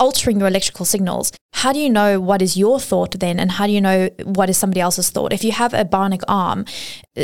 altering 0.01 0.38
your 0.38 0.49
electrical 0.49 0.84
signals. 0.84 1.32
How 1.55 1.72
do 1.72 1.80
you 1.80 1.90
know 1.90 2.20
what 2.20 2.40
is 2.40 2.57
your 2.57 2.78
thought 2.78 3.18
then, 3.18 3.40
and 3.40 3.53
how 3.53 3.66
do 3.66 3.72
you 3.72 3.80
know 3.80 4.11
what 4.22 4.49
is 4.49 4.57
somebody 4.57 4.80
else's 4.80 5.11
thought? 5.11 5.32
If 5.32 5.42
you 5.42 5.51
have 5.53 5.74
a 5.74 5.84
bionic 5.84 6.22
arm, 6.28 6.66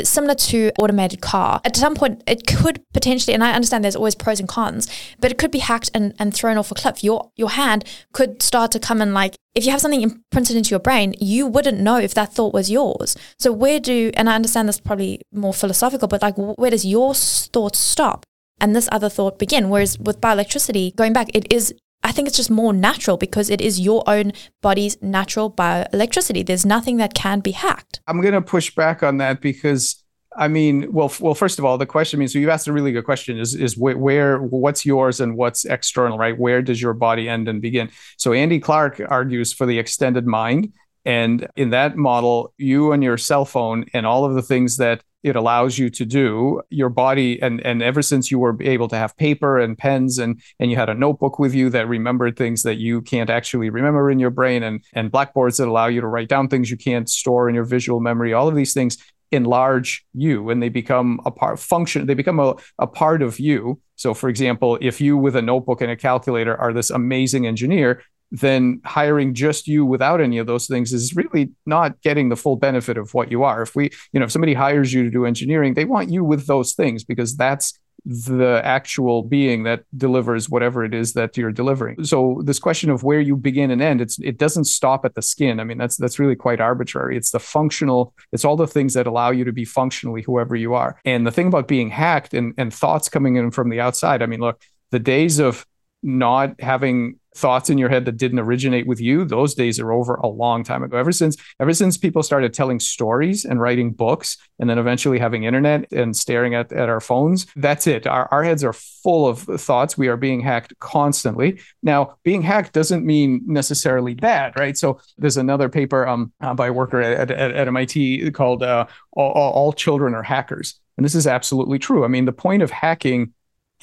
similar 0.03 0.35
to 0.35 0.71
automated 0.79 1.21
car, 1.21 1.61
at 1.63 1.75
some 1.75 1.95
point 1.95 2.21
it 2.27 2.45
could 2.45 2.81
potentially, 2.93 3.33
and 3.33 3.43
I 3.43 3.53
understand 3.53 3.83
there's 3.83 3.95
always 3.95 4.15
pros 4.15 4.39
and 4.39 4.49
cons, 4.49 4.89
but 5.19 5.31
it 5.31 5.37
could 5.37 5.51
be 5.51 5.59
hacked 5.59 5.89
and, 5.93 6.13
and 6.19 6.33
thrown 6.33 6.57
off 6.57 6.71
a 6.71 6.75
cliff. 6.75 7.03
Your 7.03 7.31
your 7.37 7.51
hand 7.51 7.85
could 8.11 8.41
start 8.41 8.71
to 8.71 8.79
come 8.79 9.01
and 9.01 9.13
like 9.13 9.35
if 9.53 9.63
you 9.63 9.71
have 9.71 9.79
something 9.79 10.01
imprinted 10.01 10.57
into 10.57 10.71
your 10.71 10.81
brain, 10.81 11.15
you 11.21 11.47
wouldn't 11.47 11.79
know 11.79 11.97
if 11.97 12.13
that 12.13 12.33
thought 12.33 12.53
was 12.53 12.69
yours. 12.69 13.15
So 13.39 13.53
where 13.53 13.79
do, 13.79 14.11
and 14.15 14.29
I 14.29 14.35
understand 14.35 14.67
this 14.67 14.81
probably 14.81 15.21
more 15.31 15.53
philosophical, 15.53 16.09
but 16.09 16.21
like 16.21 16.35
where 16.35 16.71
does 16.71 16.85
your 16.85 17.13
thought 17.13 17.75
stop? 17.75 18.25
and 18.61 18.75
this 18.75 18.87
other 18.91 19.09
thought 19.09 19.37
begin. 19.37 19.69
Whereas 19.69 19.99
with 19.99 20.21
bioelectricity, 20.21 20.95
going 20.95 21.13
back, 21.13 21.29
it 21.33 21.51
is 21.51 21.73
I 22.05 22.11
think 22.11 22.27
it's 22.27 22.37
just 22.37 22.51
more 22.51 22.71
natural 22.71 23.17
because 23.17 23.49
it 23.49 23.59
is 23.59 23.79
your 23.79 24.03
own 24.05 24.31
body's 24.61 25.01
natural 25.01 25.49
bioelectricity. 25.49 26.45
There's 26.45 26.65
nothing 26.65 26.97
that 26.97 27.15
can 27.15 27.39
be 27.39 27.51
hacked. 27.51 27.99
I'm 28.05 28.21
going 28.21 28.35
to 28.35 28.43
push 28.43 28.73
back 28.75 29.01
on 29.01 29.17
that 29.17 29.41
because 29.41 30.03
I 30.37 30.47
mean, 30.47 30.91
well, 30.91 31.11
well, 31.19 31.33
first 31.33 31.57
of 31.57 31.65
all, 31.65 31.79
the 31.79 31.85
question 31.87 32.19
means 32.19 32.33
so 32.33 32.39
you 32.39 32.51
asked 32.51 32.67
a 32.67 32.73
really 32.73 32.91
good 32.91 33.05
question: 33.05 33.39
is 33.39 33.55
is 33.55 33.75
where, 33.75 33.97
where, 33.97 34.37
what's 34.39 34.85
yours 34.85 35.19
and 35.19 35.35
what's 35.35 35.65
external, 35.65 36.17
right? 36.17 36.37
Where 36.37 36.61
does 36.61 36.79
your 36.79 36.93
body 36.93 37.27
end 37.27 37.47
and 37.47 37.59
begin? 37.61 37.89
So 38.17 38.33
Andy 38.33 38.59
Clark 38.59 39.01
argues 39.07 39.53
for 39.53 39.65
the 39.65 39.79
extended 39.79 40.27
mind, 40.27 40.73
and 41.05 41.47
in 41.55 41.71
that 41.71 41.95
model, 41.95 42.53
you 42.57 42.91
and 42.91 43.01
your 43.01 43.17
cell 43.17 43.45
phone 43.45 43.85
and 43.93 44.05
all 44.05 44.25
of 44.25 44.35
the 44.35 44.41
things 44.43 44.77
that 44.77 45.01
it 45.25 45.35
allows 45.35 45.79
you 45.79 45.89
to 45.89 46.05
do 46.05 46.61
your 46.69 46.87
body 46.87 47.41
and 47.41 47.59
and 47.65 47.81
ever 47.81 48.03
since 48.03 48.29
you 48.29 48.37
were 48.37 48.55
able 48.61 48.87
to 48.87 48.95
have 48.95 49.17
paper 49.17 49.57
and 49.57 49.75
pens 49.75 50.19
and 50.19 50.39
and 50.59 50.69
you 50.69 50.77
had 50.77 50.87
a 50.87 50.93
notebook 50.93 51.39
with 51.39 51.53
you 51.53 51.67
that 51.71 51.87
remembered 51.87 52.37
things 52.37 52.61
that 52.61 52.75
you 52.75 53.01
can't 53.01 53.31
actually 53.31 53.71
remember 53.71 54.11
in 54.11 54.19
your 54.19 54.29
brain 54.29 54.61
and 54.61 54.83
and 54.93 55.11
blackboards 55.11 55.57
that 55.57 55.67
allow 55.67 55.87
you 55.87 55.99
to 55.99 56.05
write 56.05 56.29
down 56.29 56.47
things 56.47 56.69
you 56.69 56.77
can't 56.77 57.09
store 57.09 57.49
in 57.49 57.55
your 57.55 57.63
visual 57.65 57.99
memory 57.99 58.33
all 58.33 58.47
of 58.47 58.55
these 58.55 58.73
things 58.73 58.99
enlarge 59.31 60.05
you 60.13 60.51
and 60.51 60.61
they 60.61 60.69
become 60.69 61.19
a 61.25 61.31
part 61.31 61.59
function 61.59 62.05
they 62.05 62.13
become 62.13 62.39
a, 62.39 62.53
a 62.77 62.85
part 62.85 63.23
of 63.23 63.39
you. 63.39 63.81
So 63.95 64.13
for 64.13 64.29
example 64.29 64.77
if 64.79 65.01
you 65.01 65.17
with 65.17 65.35
a 65.35 65.41
notebook 65.41 65.81
and 65.81 65.89
a 65.89 65.95
calculator 65.95 66.55
are 66.55 66.71
this 66.71 66.91
amazing 66.91 67.47
engineer 67.47 68.03
then 68.31 68.81
hiring 68.83 69.33
just 69.33 69.67
you 69.67 69.85
without 69.85 70.19
any 70.19 70.37
of 70.37 70.47
those 70.47 70.67
things 70.67 70.93
is 70.93 71.15
really 71.15 71.51
not 71.65 72.01
getting 72.01 72.29
the 72.29 72.35
full 72.35 72.55
benefit 72.55 72.97
of 72.97 73.13
what 73.13 73.31
you 73.31 73.43
are. 73.43 73.61
If 73.61 73.75
we, 73.75 73.91
you 74.11 74.19
know, 74.19 74.25
if 74.25 74.31
somebody 74.31 74.53
hires 74.53 74.91
you 74.93 75.03
to 75.03 75.09
do 75.09 75.25
engineering, 75.25 75.73
they 75.73 75.85
want 75.85 76.09
you 76.09 76.23
with 76.23 76.47
those 76.47 76.73
things 76.73 77.03
because 77.03 77.35
that's 77.35 77.77
the 78.05 78.61
actual 78.63 79.23
being 79.23 79.63
that 79.63 79.83
delivers 79.97 80.47
whatever 80.47 80.85
it 80.85 80.93
is 80.93 81.13
that 81.13 81.35
you're 81.35 81.51
delivering. 81.51 82.03
So 82.03 82.41
this 82.45 82.59
question 82.59 82.91
of 82.91 83.03
where 83.03 83.19
you 83.19 83.35
begin 83.35 83.71
and 83.71 83.81
end, 83.81 83.99
it's 83.99 84.19
it 84.19 84.37
doesn't 84.37 84.65
stop 84.65 85.05
at 85.05 85.15
the 85.15 85.23
skin. 85.23 85.59
I 85.59 85.63
mean, 85.63 85.79
that's 85.79 85.97
that's 85.97 86.19
really 86.19 86.35
quite 86.35 86.61
arbitrary. 86.61 87.17
It's 87.17 87.31
the 87.31 87.39
functional, 87.39 88.13
it's 88.31 88.45
all 88.45 88.57
the 88.57 88.67
things 88.67 88.93
that 88.93 89.07
allow 89.07 89.31
you 89.31 89.43
to 89.45 89.51
be 89.51 89.65
functionally 89.65 90.21
whoever 90.21 90.55
you 90.55 90.75
are. 90.75 90.99
And 91.03 91.25
the 91.25 91.31
thing 91.31 91.47
about 91.47 91.67
being 91.67 91.89
hacked 91.89 92.35
and, 92.35 92.53
and 92.57 92.71
thoughts 92.71 93.09
coming 93.09 93.37
in 93.37 93.49
from 93.49 93.69
the 93.69 93.79
outside, 93.79 94.21
I 94.21 94.27
mean, 94.27 94.39
look, 94.39 94.61
the 94.91 94.99
days 94.99 95.39
of 95.39 95.65
not 96.03 96.61
having 96.61 97.19
thoughts 97.35 97.69
in 97.69 97.77
your 97.77 97.89
head 97.89 98.05
that 98.05 98.17
didn't 98.17 98.39
originate 98.39 98.87
with 98.87 99.01
you 99.01 99.25
those 99.25 99.53
days 99.53 99.79
are 99.79 99.91
over 99.91 100.15
a 100.15 100.27
long 100.27 100.63
time 100.63 100.83
ago. 100.83 100.97
Ever 100.97 101.11
since 101.11 101.35
ever 101.59 101.73
since 101.73 101.97
people 101.97 102.23
started 102.23 102.53
telling 102.53 102.79
stories 102.79 103.45
and 103.45 103.59
writing 103.59 103.91
books 103.91 104.37
and 104.59 104.69
then 104.69 104.77
eventually 104.77 105.19
having 105.19 105.43
internet 105.43 105.91
and 105.91 106.15
staring 106.15 106.55
at, 106.55 106.71
at 106.71 106.89
our 106.89 107.01
phones 107.01 107.45
that's 107.55 107.87
it. 107.87 108.07
Our, 108.07 108.27
our 108.31 108.43
heads 108.43 108.63
are 108.63 108.73
full 108.73 109.27
of 109.27 109.39
thoughts. 109.39 109.97
We 109.97 110.07
are 110.07 110.17
being 110.17 110.41
hacked 110.41 110.77
constantly. 110.79 111.59
Now 111.83 112.17
being 112.23 112.41
hacked 112.41 112.73
doesn't 112.73 113.05
mean 113.05 113.41
necessarily 113.45 114.13
bad 114.13 114.53
right? 114.57 114.77
So 114.77 114.99
there's 115.17 115.37
another 115.37 115.69
paper 115.69 116.07
um, 116.07 116.31
uh, 116.41 116.53
by 116.53 116.67
a 116.67 116.73
worker 116.73 117.01
at, 117.01 117.31
at, 117.31 117.51
at 117.51 117.71
mit 117.71 118.33
called 118.33 118.63
uh, 118.63 118.85
all, 119.11 119.31
all 119.31 119.73
children 119.73 120.15
are 120.15 120.23
hackers. 120.23 120.79
And 120.97 121.03
this 121.03 121.15
is 121.15 121.27
absolutely 121.27 121.79
true. 121.79 122.05
I 122.05 122.07
mean 122.07 122.25
the 122.25 122.31
point 122.31 122.63
of 122.63 122.71
hacking 122.71 123.33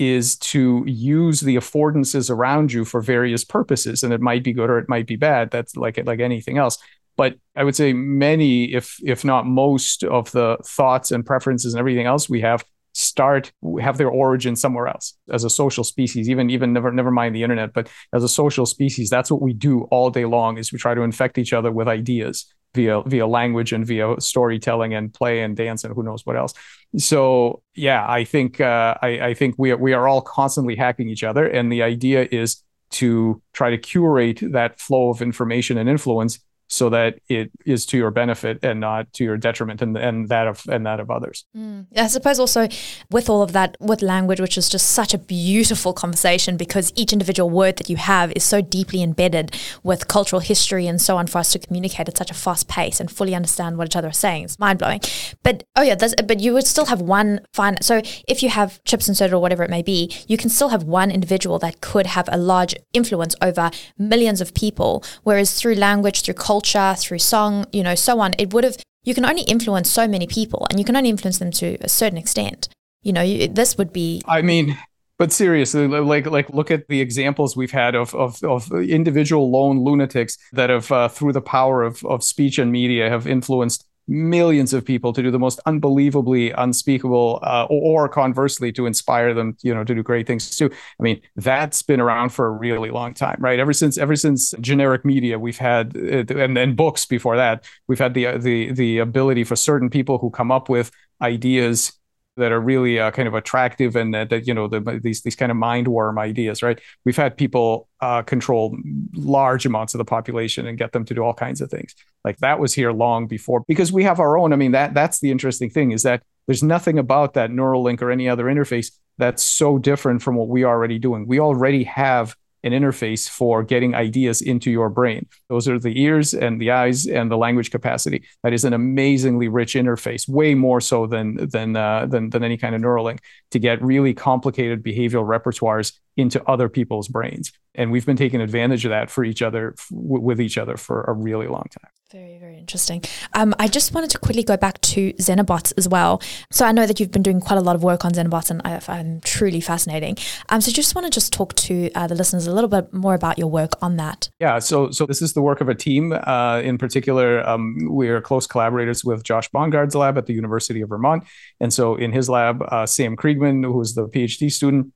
is 0.03 0.37
to 0.37 0.85
use 0.87 1.41
the 1.41 1.57
affordances 1.57 2.31
around 2.31 2.73
you 2.73 2.85
for 2.85 3.01
various 3.01 3.45
purposes 3.45 4.03
and 4.03 4.13
it 4.13 4.21
might 4.21 4.43
be 4.43 4.53
good 4.53 4.71
or 4.71 4.79
it 4.79 4.89
might 4.89 5.07
be 5.07 5.17
bad 5.17 5.51
that's 5.51 5.77
like 5.77 6.01
like 6.05 6.21
anything 6.21 6.59
else 6.59 6.79
but 7.17 7.37
i 7.57 7.65
would 7.65 7.77
say 7.77 7.93
many 7.93 8.73
if 8.73 8.97
if 9.05 9.25
not 9.25 9.47
most 9.47 10.05
of 10.05 10.31
the 10.33 10.57
thoughts 10.65 11.11
and 11.11 11.25
preferences 11.25 11.73
and 11.75 11.79
everything 11.79 12.07
else 12.07 12.29
we 12.29 12.41
have 12.41 12.65
start 12.95 13.53
have 13.81 13.97
their 13.97 14.11
origin 14.11 14.55
somewhere 14.55 14.87
else 14.87 15.15
as 15.31 15.45
a 15.45 15.51
social 15.51 15.85
species 15.85 16.29
even 16.29 16.51
even 16.51 16.73
never 16.73 16.93
never 16.93 17.11
mind 17.11 17.35
the 17.35 17.43
internet 17.43 17.73
but 17.73 17.89
as 18.13 18.23
a 18.23 18.29
social 18.29 18.67
species 18.67 19.09
that's 19.09 19.31
what 19.31 19.41
we 19.41 19.53
do 19.53 19.83
all 19.85 20.11
day 20.11 20.27
long 20.27 20.59
is 20.59 20.73
we 20.73 20.79
try 20.79 20.95
to 20.95 21.03
infect 21.03 21.39
each 21.39 21.55
other 21.55 21.71
with 21.71 21.89
ideas 21.89 22.53
via 22.75 23.03
via 23.03 23.27
language 23.27 23.73
and 23.73 23.87
via 23.87 24.21
storytelling 24.21 24.95
and 24.95 25.13
play 25.13 25.43
and 25.43 25.57
dance 25.57 25.85
and 25.85 25.95
who 25.95 26.03
knows 26.03 26.25
what 26.25 26.37
else. 26.37 26.55
So 26.99 27.63
yeah, 27.75 28.07
I 28.07 28.25
think 28.25 28.61
uh, 28.61 28.97
I, 29.01 29.21
I 29.21 29.35
think 29.35 29.55
we 29.59 29.71
are, 29.71 29.77
we 29.77 29.93
are 29.93 30.07
all 30.07 30.21
constantly 30.21 30.77
hacking 30.77 31.09
each 31.09 31.25
other, 31.25 31.47
and 31.47 31.73
the 31.73 31.83
idea 31.83 32.29
is 32.31 32.63
to 32.93 33.41
try 33.55 33.71
to 33.71 33.79
curate 33.79 34.41
that 34.53 34.79
flow 34.79 35.09
of 35.09 35.23
information 35.23 35.79
and 35.79 35.89
influence 35.89 36.39
so 36.73 36.89
that 36.89 37.19
it 37.29 37.51
is 37.67 37.85
to 37.85 37.99
your 37.99 38.11
benefit 38.11 38.59
and 38.63 38.81
not 38.81 39.13
to 39.13 39.25
your 39.25 39.37
detriment 39.37 39.83
and, 39.83 39.95
and 39.99 40.31
that 40.31 40.49
of 40.49 40.63
and 40.71 40.87
that 40.87 41.01
of 41.01 41.11
others. 41.11 41.45
Mm. 41.55 41.87
I 41.95 42.07
suppose 42.07 42.41
also 42.41 42.67
with 43.11 43.29
all 43.29 43.43
of 43.43 43.53
that 43.53 43.77
with 43.79 44.01
language, 44.01 44.41
which 44.41 44.57
is 44.57 44.71
just 44.71 44.91
such 44.91 45.13
a 45.13 45.19
beautiful 45.19 45.93
conversation 45.93 46.57
because 46.57 46.91
each 46.97 47.13
individual 47.13 47.51
word 47.51 47.77
that 47.77 47.91
you 47.91 47.97
have 47.97 48.33
is 48.33 48.43
so 48.43 48.63
deeply 48.63 49.03
embedded 49.03 49.55
with 49.83 50.09
cultural 50.09 50.41
history 50.41 50.87
and 50.87 50.99
so 50.99 51.19
on 51.19 51.27
for 51.27 51.39
us 51.39 51.53
to 51.53 51.59
communicate 51.59 52.09
at 52.09 52.17
such 52.17 52.31
a 52.31 52.35
fast 52.35 52.69
pace 52.69 53.01
and 53.01 53.11
fully 53.11 53.35
understand 53.35 53.77
what 53.77 53.87
each 53.87 53.97
other 53.97 54.09
are 54.09 54.13
saying. 54.13 54.45
It's 54.45 54.59
mind 54.59 54.79
blowing. 54.79 55.03
But 55.43 55.65
oh 55.77 55.83
yeah, 55.83 55.97
but 56.25 56.41
you 56.41 56.55
would 56.55 56.67
still 56.67 56.87
have 56.87 57.03
one 57.03 57.41
fine. 57.53 57.83
So 57.83 58.01
if 58.27 58.43
you 58.43 58.49
have 58.49 58.83
chips 58.85 59.09
inserted 59.09 59.35
or 59.35 59.43
whatever 59.43 59.63
it 59.63 59.71
may 59.71 59.83
be, 59.83 60.11
you 60.27 60.39
can 60.39 60.49
still 60.49 60.71
have 60.71 60.85
one 60.85 61.11
individual 61.11 61.59
that 61.59 61.83
could 61.83 62.07
have 62.07 62.31
a 62.33 62.39
large 62.39 62.75
influence 62.95 63.35
over 63.43 63.71
millions 63.99 64.41
of 64.41 64.55
people. 64.55 65.05
Whereas 65.23 65.61
through 65.61 65.75
language, 65.75 66.23
through 66.23 66.35
culture 66.35 66.62
culture, 66.63 66.95
through 66.99 67.19
song, 67.19 67.67
you 67.73 67.83
know, 67.83 67.95
so 67.95 68.21
on, 68.21 68.35
it 68.39 68.53
would 68.53 68.65
have, 68.65 68.77
you 69.05 69.15
can 69.15 69.25
only 69.25 69.43
influence 69.43 69.91
so 69.91 70.07
many 70.07 70.27
people 70.27 70.67
and 70.71 70.79
you 70.79 70.85
can 70.85 70.97
only 70.97 71.11
influence 71.11 71.39
them 71.39 71.51
to 71.51 71.77
a 71.81 71.89
certain 71.89 72.19
extent. 72.19 72.69
You 73.03 73.13
know, 73.13 73.23
you, 73.23 73.49
this 73.49 73.77
would 73.77 73.93
be. 73.93 74.23
I 74.27 74.43
mean, 74.43 74.79
but 75.19 75.33
seriously, 75.33 75.89
like 75.89 76.27
like 76.27 76.51
look 76.51 76.71
at 76.71 76.87
the 76.89 77.01
examples 77.01 77.57
we've 77.57 77.73
had 77.73 77.95
of 77.95 78.15
of, 78.15 78.43
of 78.45 78.71
individual 78.73 79.51
lone 79.51 79.81
lunatics 79.81 80.39
that 80.53 80.71
have, 80.71 80.91
uh, 80.93 81.09
through 81.09 81.33
the 81.33 81.41
power 81.41 81.83
of 81.83 82.05
of 82.05 82.23
speech 82.23 82.59
and 82.59 82.71
media, 82.71 83.11
have 83.11 83.27
influenced 83.27 83.85
millions 84.09 84.73
of 84.73 84.85
people 84.85 85.13
to 85.13 85.23
do 85.23 85.31
the 85.31 85.39
most 85.39 85.61
unbelievably 85.67 86.51
unspeakable 86.53 87.39
uh, 87.43 87.67
or, 87.71 88.09
conversely 88.09 88.73
to 88.73 88.87
inspire 88.87 89.33
them 89.33 89.57
you 89.63 89.73
know 89.75 89.85
to 89.85 89.95
do 89.95 90.03
great 90.03 90.27
things 90.27 90.57
too. 90.57 90.71
I 90.99 91.03
mean 91.03 91.21
that's 91.37 91.83
been 91.83 92.01
around 92.01 92.31
for 92.31 92.47
a 92.47 92.51
really 92.51 92.91
long 92.91 93.15
time 93.15 93.37
right? 93.39 93.59
Ever 93.59 93.73
since 93.73 93.99
ever 93.99 94.17
since 94.17 94.53
generic 94.61 95.05
media 95.05 95.39
we've 95.39 95.59
had 95.59 95.97
uh, 95.97 96.25
and, 96.35 96.59
and 96.59 96.77
books 96.77 97.07
before 97.07 97.37
that 97.37 97.65
we've 97.89 97.99
had 97.99 98.15
the 98.15 98.39
the 98.39 98.73
the 98.73 98.99
ability 98.99 99.45
for 99.45 99.57
certain 99.57 99.89
people 99.91 100.19
who 100.19 100.31
come 100.31 100.51
up 100.51 100.69
with 100.69 100.91
ideas 101.21 101.93
that 102.37 102.53
are 102.53 102.61
really 102.61 102.99
uh, 102.99 103.11
kind 103.11 103.29
of 103.29 103.35
attractive 103.35 103.95
and 103.97 104.15
that, 104.15 104.31
that 104.31 104.47
you 104.47 104.55
know 104.55 104.69
the, 104.69 105.01
these 105.03 105.23
these 105.23 105.37
kind 105.37 105.51
of 105.51 105.57
mind 105.57 105.89
worm 105.89 106.19
ideas 106.19 106.63
right? 106.63 106.81
We've 107.05 107.17
had 107.17 107.37
people 107.37 107.89
uh, 108.01 108.23
control 108.23 108.77
large 109.15 109.67
amounts 109.67 109.95
of 109.95 109.99
the 109.99 110.05
population 110.05 110.67
and 110.67 110.79
get 110.79 110.93
them 110.93 111.05
to 111.05 111.15
do 111.15 111.23
all 111.23 111.35
kinds 111.35 111.61
of 111.61 111.71
things. 111.71 111.95
Like 112.25 112.39
that 112.39 112.59
was 112.59 112.75
here 112.75 112.93
long 112.93 113.27
before 113.27 113.65
because 113.69 113.93
we 113.93 114.05
have 114.05 114.21
our 114.21 114.39
own. 114.39 114.53
I 114.53 114.57
mean 114.57 114.73
that 114.73 114.95
that's 114.95 115.21
the 115.21 115.31
interesting 115.31 115.71
thing 115.71 115.93
is 115.93 116.03
that 116.03 116.23
there's 116.47 116.63
nothing 116.63 116.99
about 116.99 117.35
that 117.35 117.51
Neuralink 117.51 118.03
or 118.03 118.11
any 118.11 118.29
other 118.29 118.45
interface 118.45 118.91
that's 119.19 119.43
so 119.43 119.79
different 119.79 120.23
from 120.23 120.35
what 120.35 120.49
we 120.49 120.65
are 120.65 120.75
already 120.75 120.99
doing. 120.99 121.27
We 121.27 121.39
already 121.39 121.85
have 121.85 122.35
an 122.65 122.73
interface 122.73 123.29
for 123.29 123.63
getting 123.63 123.95
ideas 123.95 124.41
into 124.41 124.71
your 124.71 124.89
brain. 124.89 125.27
Those 125.49 125.69
are 125.69 125.79
the 125.79 126.01
ears 126.01 126.35
and 126.35 126.61
the 126.61 126.71
eyes 126.71 127.07
and 127.07 127.31
the 127.31 127.37
language 127.37 127.71
capacity. 127.71 128.25
That 128.43 128.53
is 128.53 128.65
an 128.65 128.73
amazingly 128.73 129.49
rich 129.49 129.75
interface, 129.75 130.29
way 130.29 130.55
more 130.55 130.81
so 130.81 131.07
than 131.07 131.49
than 131.49 131.77
uh, 131.77 132.07
than, 132.07 132.31
than 132.31 132.45
any 132.45 132.57
kind 132.57 132.75
of 132.75 132.81
Neuralink 132.81 133.19
to 133.53 133.59
get 133.59 133.83
really 133.83 134.15
complicated 134.15 134.83
behavioral 134.83 135.25
repertoires 135.25 135.93
into 136.17 136.43
other 136.45 136.69
people's 136.69 137.09
brains. 137.09 137.53
And 137.75 137.91
we've 137.91 138.05
been 138.05 138.17
taking 138.17 138.41
advantage 138.41 138.85
of 138.85 138.91
that 138.91 139.11
for 139.11 139.25
each 139.25 139.41
other 139.41 139.75
with 139.91 140.41
each 140.41 140.59
other 140.59 140.77
for 140.77 141.03
a 141.05 141.13
really 141.13 141.47
long 141.47 141.65
time. 141.71 141.91
Very, 142.13 142.37
very 142.37 142.59
interesting. 142.59 143.03
Um, 143.33 143.55
I 143.59 143.69
just 143.69 143.95
wanted 143.95 144.11
to 144.11 144.19
quickly 144.19 144.43
go 144.43 144.59
back 144.59 144.79
to 144.83 145.15
Xenobots 145.15 145.73
as 145.79 145.89
well. 145.89 146.21
So 146.51 146.67
I 146.67 146.73
know 146.73 146.85
that 146.85 147.01
you've 147.01 147.11
been 147.11 147.23
doing 147.23 147.41
quite 147.41 147.57
a 147.57 147.63
lot 147.63 147.75
of 147.75 147.83
work 147.83 148.05
on 148.05 148.13
Xenobots, 148.13 148.51
and 148.51 148.61
I 148.67 148.81
find 148.81 149.25
truly 149.25 149.63
fascinating. 149.63 150.19
Um, 150.51 150.61
so 150.61 150.71
just 150.71 150.95
want 150.95 151.07
to 151.07 151.11
just 151.11 151.33
talk 151.33 151.55
to 151.55 151.91
uh, 151.95 152.07
the 152.07 152.15
listeners 152.15 152.47
a 152.47 152.53
little 152.53 152.69
bit 152.69 152.93
more 152.93 153.15
about 153.15 153.39
your 153.39 153.49
work 153.49 153.73
on 153.81 153.97
that. 153.97 154.29
Yeah. 154.41 154.59
So 154.59 154.91
so 154.91 155.07
this 155.07 155.23
is 155.23 155.33
the 155.33 155.41
work 155.41 155.63
of 155.63 155.71
a 155.71 155.75
team. 155.75 156.13
Uh, 156.13 156.61
in 156.63 156.77
particular, 156.77 157.49
um, 157.49 157.79
we 157.91 158.11
are 158.11 158.21
close 158.21 158.47
collaborators 158.47 159.03
with 159.07 159.25
Josh 159.25 159.49
Bongard's 159.49 159.95
lab 159.95 160.19
at 160.19 160.27
the 160.27 160.35
University 160.35 160.83
of 160.83 160.91
Vermont, 160.91 161.25
and 161.61 161.73
so 161.73 161.95
in 161.95 162.13
his 162.13 162.29
lab, 162.29 162.63
uh, 162.69 162.85
Sam 162.85 163.17
Kriegman, 163.17 163.42
who 163.45 163.81
is 163.81 163.95
the 163.95 164.09
PhD 164.09 164.51
student 164.51 164.93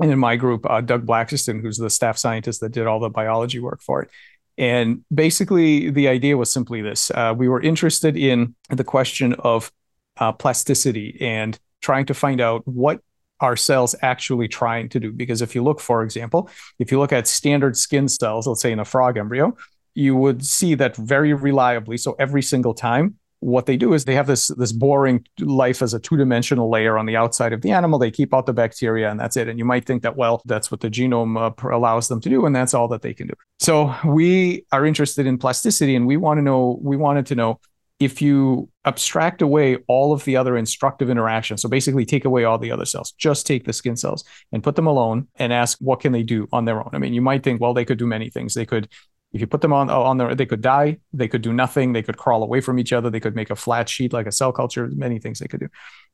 and 0.00 0.10
in 0.10 0.18
my 0.18 0.36
group, 0.36 0.68
uh, 0.68 0.80
Doug 0.80 1.06
Blackiston, 1.06 1.60
who's 1.60 1.78
the 1.78 1.90
staff 1.90 2.18
scientist 2.18 2.60
that 2.60 2.72
did 2.72 2.86
all 2.86 3.00
the 3.00 3.10
biology 3.10 3.60
work 3.60 3.82
for 3.82 4.02
it. 4.02 4.10
And 4.58 5.04
basically, 5.12 5.90
the 5.90 6.08
idea 6.08 6.36
was 6.36 6.52
simply 6.52 6.82
this 6.82 7.10
uh, 7.10 7.34
we 7.36 7.48
were 7.48 7.60
interested 7.60 8.16
in 8.16 8.54
the 8.68 8.84
question 8.84 9.34
of 9.34 9.72
uh, 10.18 10.32
plasticity 10.32 11.16
and 11.20 11.58
trying 11.80 12.06
to 12.06 12.14
find 12.14 12.40
out 12.40 12.66
what 12.66 13.00
are 13.40 13.56
cells 13.56 13.94
actually 14.02 14.48
trying 14.48 14.88
to 14.90 15.00
do. 15.00 15.12
Because 15.12 15.42
if 15.42 15.54
you 15.54 15.62
look, 15.62 15.80
for 15.80 16.02
example, 16.02 16.50
if 16.78 16.92
you 16.92 16.98
look 16.98 17.12
at 17.12 17.26
standard 17.26 17.76
skin 17.76 18.08
cells, 18.08 18.46
let's 18.46 18.60
say 18.60 18.72
in 18.72 18.78
a 18.78 18.84
frog 18.84 19.16
embryo, 19.16 19.56
you 19.94 20.14
would 20.16 20.44
see 20.44 20.74
that 20.74 20.96
very 20.96 21.32
reliably. 21.32 21.96
So 21.96 22.14
every 22.18 22.42
single 22.42 22.74
time, 22.74 23.16
what 23.42 23.66
they 23.66 23.76
do 23.76 23.92
is 23.92 24.04
they 24.04 24.14
have 24.14 24.28
this 24.28 24.48
this 24.56 24.70
boring 24.70 25.26
life 25.40 25.82
as 25.82 25.92
a 25.92 25.98
two-dimensional 25.98 26.70
layer 26.70 26.96
on 26.96 27.06
the 27.06 27.16
outside 27.16 27.52
of 27.52 27.60
the 27.60 27.72
animal. 27.72 27.98
They 27.98 28.10
keep 28.10 28.32
out 28.32 28.46
the 28.46 28.52
bacteria 28.52 29.10
and 29.10 29.18
that's 29.18 29.36
it. 29.36 29.48
And 29.48 29.58
you 29.58 29.64
might 29.64 29.84
think 29.84 30.02
that 30.04 30.16
well 30.16 30.40
that's 30.44 30.70
what 30.70 30.80
the 30.80 30.88
genome 30.88 31.36
uh, 31.36 31.74
allows 31.76 32.06
them 32.06 32.20
to 32.20 32.28
do 32.28 32.46
and 32.46 32.54
that's 32.54 32.72
all 32.72 32.86
that 32.88 33.02
they 33.02 33.12
can 33.12 33.26
do. 33.26 33.34
So 33.58 33.94
we 34.04 34.64
are 34.70 34.86
interested 34.86 35.26
in 35.26 35.38
plasticity 35.38 35.96
and 35.96 36.06
we 36.06 36.16
want 36.16 36.38
to 36.38 36.42
know 36.42 36.78
we 36.82 36.96
wanted 36.96 37.26
to 37.26 37.34
know 37.34 37.60
if 37.98 38.22
you 38.22 38.68
abstract 38.84 39.42
away 39.42 39.76
all 39.86 40.12
of 40.12 40.24
the 40.24 40.36
other 40.36 40.56
instructive 40.56 41.10
interactions. 41.10 41.62
So 41.62 41.68
basically 41.68 42.04
take 42.04 42.24
away 42.24 42.44
all 42.44 42.58
the 42.58 42.70
other 42.70 42.84
cells. 42.84 43.12
Just 43.12 43.46
take 43.46 43.64
the 43.64 43.72
skin 43.72 43.96
cells 43.96 44.24
and 44.52 44.62
put 44.62 44.76
them 44.76 44.86
alone 44.86 45.28
and 45.36 45.52
ask 45.52 45.78
what 45.80 46.00
can 46.00 46.12
they 46.12 46.22
do 46.22 46.48
on 46.52 46.64
their 46.64 46.80
own? 46.80 46.90
I 46.92 46.98
mean 46.98 47.12
you 47.12 47.22
might 47.22 47.42
think 47.42 47.60
well 47.60 47.74
they 47.74 47.84
could 47.84 47.98
do 47.98 48.06
many 48.06 48.30
things. 48.30 48.54
They 48.54 48.66
could 48.66 48.88
if 49.32 49.40
you 49.40 49.46
put 49.46 49.60
them 49.62 49.72
on 49.72 49.88
on 49.88 50.18
there, 50.18 50.34
they 50.34 50.46
could 50.46 50.60
die, 50.60 50.98
they 51.12 51.28
could 51.28 51.42
do 51.42 51.52
nothing, 51.52 51.92
they 51.92 52.02
could 52.02 52.18
crawl 52.18 52.42
away 52.42 52.60
from 52.60 52.78
each 52.78 52.92
other, 52.92 53.08
they 53.08 53.20
could 53.20 53.34
make 53.34 53.50
a 53.50 53.56
flat 53.56 53.88
sheet 53.88 54.12
like 54.12 54.26
a 54.26 54.32
cell 54.32 54.52
culture, 54.52 54.90
many 54.94 55.18
things 55.18 55.38
they 55.38 55.48
could 55.48 55.60
do. 55.60 55.68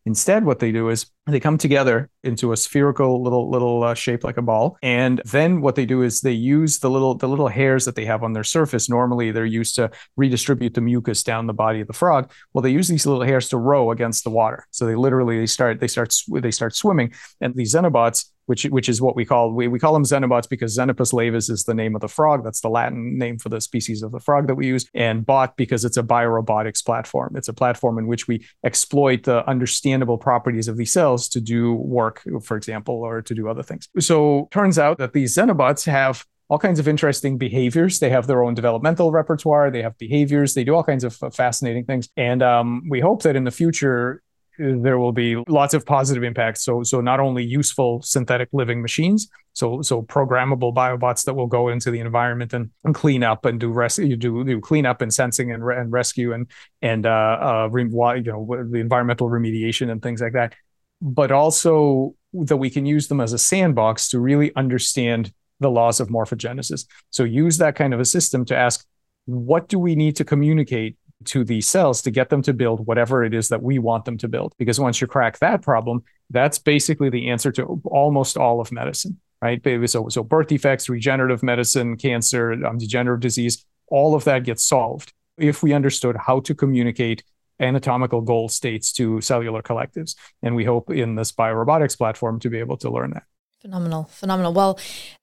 Instead, 0.07 0.45
what 0.45 0.61
they 0.61 0.71
do 0.71 0.89
is 0.89 1.07
they 1.27 1.41
come 1.41 1.59
together 1.59 2.09
into 2.23 2.53
a 2.53 2.57
spherical 2.57 3.23
little 3.23 3.51
little 3.51 3.83
uh, 3.83 3.95
shape 3.95 4.23
like 4.23 4.37
a 4.37 4.43
ball, 4.43 4.79
and 4.83 5.21
then 5.25 5.61
what 5.61 5.75
they 5.75 5.85
do 5.85 6.03
is 6.03 6.21
they 6.21 6.33
use 6.33 6.79
the 6.79 6.89
little 6.89 7.17
the 7.17 7.29
little 7.29 7.49
hairs 7.49 7.85
that 7.85 7.97
they 7.97 8.05
have 8.05 8.23
on 8.23 8.33
their 8.33 8.45
surface. 8.45 8.89
Normally, 8.89 9.33
they're 9.33 9.45
used 9.45 9.75
to 9.75 9.91
redistribute 10.17 10.75
the 10.75 10.81
mucus 10.81 11.23
down 11.25 11.47
the 11.47 11.53
body 11.53 11.81
of 11.81 11.89
the 11.89 11.93
frog. 11.93 12.31
Well, 12.53 12.63
they 12.63 12.71
use 12.71 12.89
these 12.89 13.05
little 13.05 13.25
hairs 13.25 13.49
to 13.49 13.57
row 13.59 13.91
against 13.91 14.23
the 14.25 14.31
water. 14.31 14.67
So 14.71 14.87
they 14.87 14.95
literally 14.95 15.41
they 15.41 15.47
start 15.47 15.81
they 15.81 15.89
start 15.89 16.15
they 16.31 16.53
start 16.53 16.77
swimming, 16.77 17.13
and 17.41 17.55
these 17.55 17.75
xenobots 17.75 18.27
which 18.49 18.65
which 18.65 18.89
is 18.89 19.03
what 19.03 19.15
we 19.15 19.27
call 19.27 19.53
we, 19.53 19.69
we 19.69 19.79
call 19.79 19.93
them 19.93 20.05
xenobots 20.05 20.49
because 20.49 20.77
Xenopus 20.77 21.13
laevis 21.13 21.51
is 21.51 21.65
the 21.65 21.75
name 21.75 21.95
of 21.95 22.01
the 22.01 22.09
frog. 22.09 22.43
That's 22.43 22.63
the 22.63 22.71
Latin 22.71 23.19
name 23.19 23.39
for 23.39 23.51
the 23.51 23.61
species 23.61 24.03
of 24.03 24.11
the 24.11 24.21
frog 24.21 24.47
that 24.47 24.55
we 24.55 24.67
use, 24.67 24.89
and 24.95 25.25
bot 25.25 25.57
because 25.57 25.85
it's 25.85 25.99
a 25.99 26.03
biorobotics 26.03 26.85
platform. 26.85 27.35
It's 27.37 27.49
a 27.49 27.53
platform 27.53 27.99
in 27.99 28.07
which 28.07 28.27
we 28.27 28.47
exploit 28.65 29.25
the 29.25 29.47
understandable 29.47 30.17
properties 30.17 30.67
of 30.67 30.79
these 30.79 30.93
cells 30.93 31.29
to 31.29 31.43
do 31.43 31.75
work, 31.75 32.23
for 32.43 32.57
example, 32.57 32.95
or 32.95 33.21
to 33.21 33.35
do 33.35 33.49
other 33.49 33.63
things. 33.63 33.89
So 34.01 34.49
turns 34.51 34.79
out 34.79 34.97
that 34.99 35.13
these 35.13 35.37
xenobots 35.37 35.85
have 35.85 36.25
all 36.49 36.59
kinds 36.59 36.79
of 36.79 36.89
interesting 36.89 37.37
behaviors. 37.37 37.99
They 37.99 38.09
have 38.09 38.27
their 38.27 38.43
own 38.43 38.55
developmental 38.55 39.13
repertoire. 39.13 39.71
They 39.71 39.83
have 39.83 39.99
behaviors. 39.99 40.55
They 40.55 40.65
do 40.65 40.75
all 40.75 40.83
kinds 40.83 41.05
of 41.05 41.15
fascinating 41.35 41.85
things. 41.85 42.09
And 42.17 42.43
um, 42.43 42.85
we 42.89 43.01
hope 43.01 43.23
that 43.25 43.37
in 43.37 43.45
the 43.45 43.51
future, 43.51 44.23
there 44.59 44.99
will 44.99 45.13
be 45.13 45.37
lots 45.49 45.73
of 45.73 45.87
positive 45.87 46.25
impacts. 46.25 46.65
So, 46.65 46.83
so 46.83 47.01
not 47.01 47.21
only 47.21 47.45
useful 47.45 48.03
synthetic 48.03 48.49
living 48.53 48.83
machines, 48.83 49.29
so 49.53 49.83
so 49.83 50.03
programmable 50.03 50.75
biobots 50.75 51.25
that 51.25 51.35
will 51.35 51.47
go 51.47 51.69
into 51.69 51.91
the 51.91 52.01
environment 52.01 52.53
and, 52.53 52.71
and 52.85 52.95
clean 52.95 53.23
up 53.23 53.45
and 53.45 53.59
do 53.61 53.71
rescue, 53.71 54.17
do 54.17 54.45
do 54.45 54.61
clean 54.61 54.87
up 54.87 55.01
and 55.01 55.13
sensing 55.13 55.53
and, 55.53 55.65
re- 55.65 55.79
and 55.79 55.93
rescue 55.93 56.33
and 56.33 56.49
and 56.83 57.07
uh, 57.07 57.39
uh, 57.41 57.69
re- 57.71 57.85
you 57.85 58.33
know 58.33 58.47
the 58.71 58.79
environmental 58.79 59.29
remediation 59.29 59.91
and 59.91 60.03
things 60.03 60.21
like 60.21 60.33
that, 60.33 60.55
but 61.01 61.31
also 61.31 62.15
that 62.33 62.57
we 62.57 62.71
can 62.71 62.85
use 62.85 63.09
them 63.09 63.21
as 63.21 63.33
a 63.33 63.39
sandbox 63.39 64.09
to 64.09 64.21
really 64.21 64.55
understand 64.57 65.33
the 65.61 65.71
laws 65.71 66.01
of 66.01 66.09
morphogenesis. 66.09 66.87
So 67.11 67.25
use 67.25 67.59
that 67.59 67.75
kind 67.75 67.95
of 67.95 68.01
a 68.01 68.05
system 68.05 68.45
to 68.47 68.57
ask, 68.57 68.87
what 69.25 69.69
do 69.69 69.79
we 69.79 69.95
need 69.95 70.17
to 70.17 70.25
communicate 70.25 70.97
to 71.25 71.45
these 71.45 71.67
cells 71.67 72.03
to 72.03 72.11
get 72.11 72.29
them 72.29 72.43
to 72.43 72.53
build 72.53 72.87
whatever 72.87 73.25
it 73.25 73.35
is 73.35 73.49
that 73.49 73.63
we 73.63 73.79
want 73.79 74.05
them 74.05 74.19
to 74.19 74.29
build. 74.29 74.55
Because 74.59 74.79
once 74.79 75.01
you 75.01 75.07
crack 75.07 75.39
that 75.39 75.63
problem, 75.63 76.05
that's 76.31 76.59
basically 76.59 77.11
the 77.11 77.31
answer 77.31 77.51
to 77.53 77.81
almost 77.85 78.37
all 78.37 78.61
of 78.61 78.71
medicine, 78.71 79.19
right? 79.43 79.61
So, 79.89 80.09
so 80.09 80.23
birth 80.23 80.49
defects, 80.49 80.89
regenerative 80.89 81.43
medicine, 81.43 81.97
cancer, 81.97 82.53
um, 82.65 82.79
degenerative 82.79 83.21
disease, 83.21 83.65
all 83.89 84.15
of 84.15 84.25
that 84.25 84.45
gets 84.45 84.65
solved 84.65 85.13
if 85.39 85.63
we 85.63 85.73
understood 85.73 86.17
how 86.17 86.41
to 86.41 86.55
communicate 86.55 87.25
anatomical 87.61 88.21
goal 88.21 88.49
states 88.49 88.93
to 88.93 89.21
cellular 89.21 89.63
collectives. 89.63 90.15
And 90.43 90.55
we 90.55 90.65
hope 90.65 90.91
in 90.91 91.15
this 91.15 91.33
biorobotics 91.33 91.97
platform 91.97 92.39
to 92.41 92.51
be 92.51 92.59
able 92.59 92.77
to 92.79 92.91
learn 92.91 93.11
that. 93.11 93.25
Phenomenal, 93.69 94.05
phenomenal. 94.05 94.55
Well, 94.55 94.79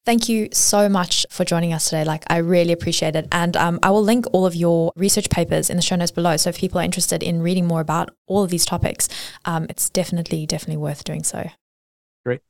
thank 0.05 0.29
you 0.29 0.49
so 0.51 0.87
much 0.87 1.25
for 1.31 1.43
joining 1.43 1.73
us 1.73 1.85
today. 1.85 2.03
Like, 2.03 2.25
I 2.29 2.37
really 2.37 2.73
appreciate 2.73 3.15
it. 3.15 3.27
And 3.31 3.57
um, 3.57 3.79
I 3.81 3.89
will 3.89 4.03
link 4.03 4.27
all 4.33 4.45
of 4.45 4.53
your 4.53 4.91
research 4.95 5.31
papers 5.31 5.71
in 5.71 5.77
the 5.77 5.81
show 5.81 5.95
notes 5.95 6.11
below. 6.11 6.37
So 6.37 6.51
if 6.51 6.59
people 6.59 6.79
are 6.79 6.83
interested 6.83 7.23
in 7.23 7.41
reading 7.41 7.65
more 7.65 7.81
about 7.81 8.11
all 8.27 8.43
of 8.43 8.51
these 8.51 8.63
topics, 8.63 9.09
um, 9.45 9.65
it's 9.67 9.89
definitely, 9.89 10.45
definitely 10.45 10.77
worth 10.77 11.03
doing 11.03 11.23
so. 11.23 11.49
Great. 12.23 12.41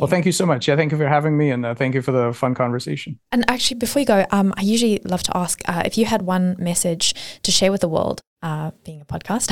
Well, 0.00 0.08
thank 0.08 0.24
you 0.24 0.32
so 0.32 0.46
much. 0.46 0.68
Yeah, 0.68 0.76
thank 0.76 0.92
you 0.92 0.98
for 0.98 1.06
having 1.06 1.36
me, 1.36 1.50
and 1.50 1.66
uh, 1.66 1.74
thank 1.74 1.94
you 1.94 2.00
for 2.00 2.12
the 2.12 2.32
fun 2.32 2.54
conversation. 2.54 3.18
And 3.30 3.44
actually, 3.50 3.78
before 3.78 4.00
you 4.00 4.06
go, 4.06 4.24
um, 4.30 4.54
I 4.56 4.62
usually 4.62 5.00
love 5.04 5.22
to 5.24 5.36
ask 5.36 5.60
uh, 5.68 5.82
if 5.84 5.98
you 5.98 6.06
had 6.06 6.22
one 6.22 6.56
message 6.58 7.14
to 7.42 7.52
share 7.52 7.70
with 7.70 7.82
the 7.82 7.88
world, 7.88 8.22
uh, 8.42 8.70
being 8.84 9.00
a 9.00 9.04
podcast, 9.04 9.50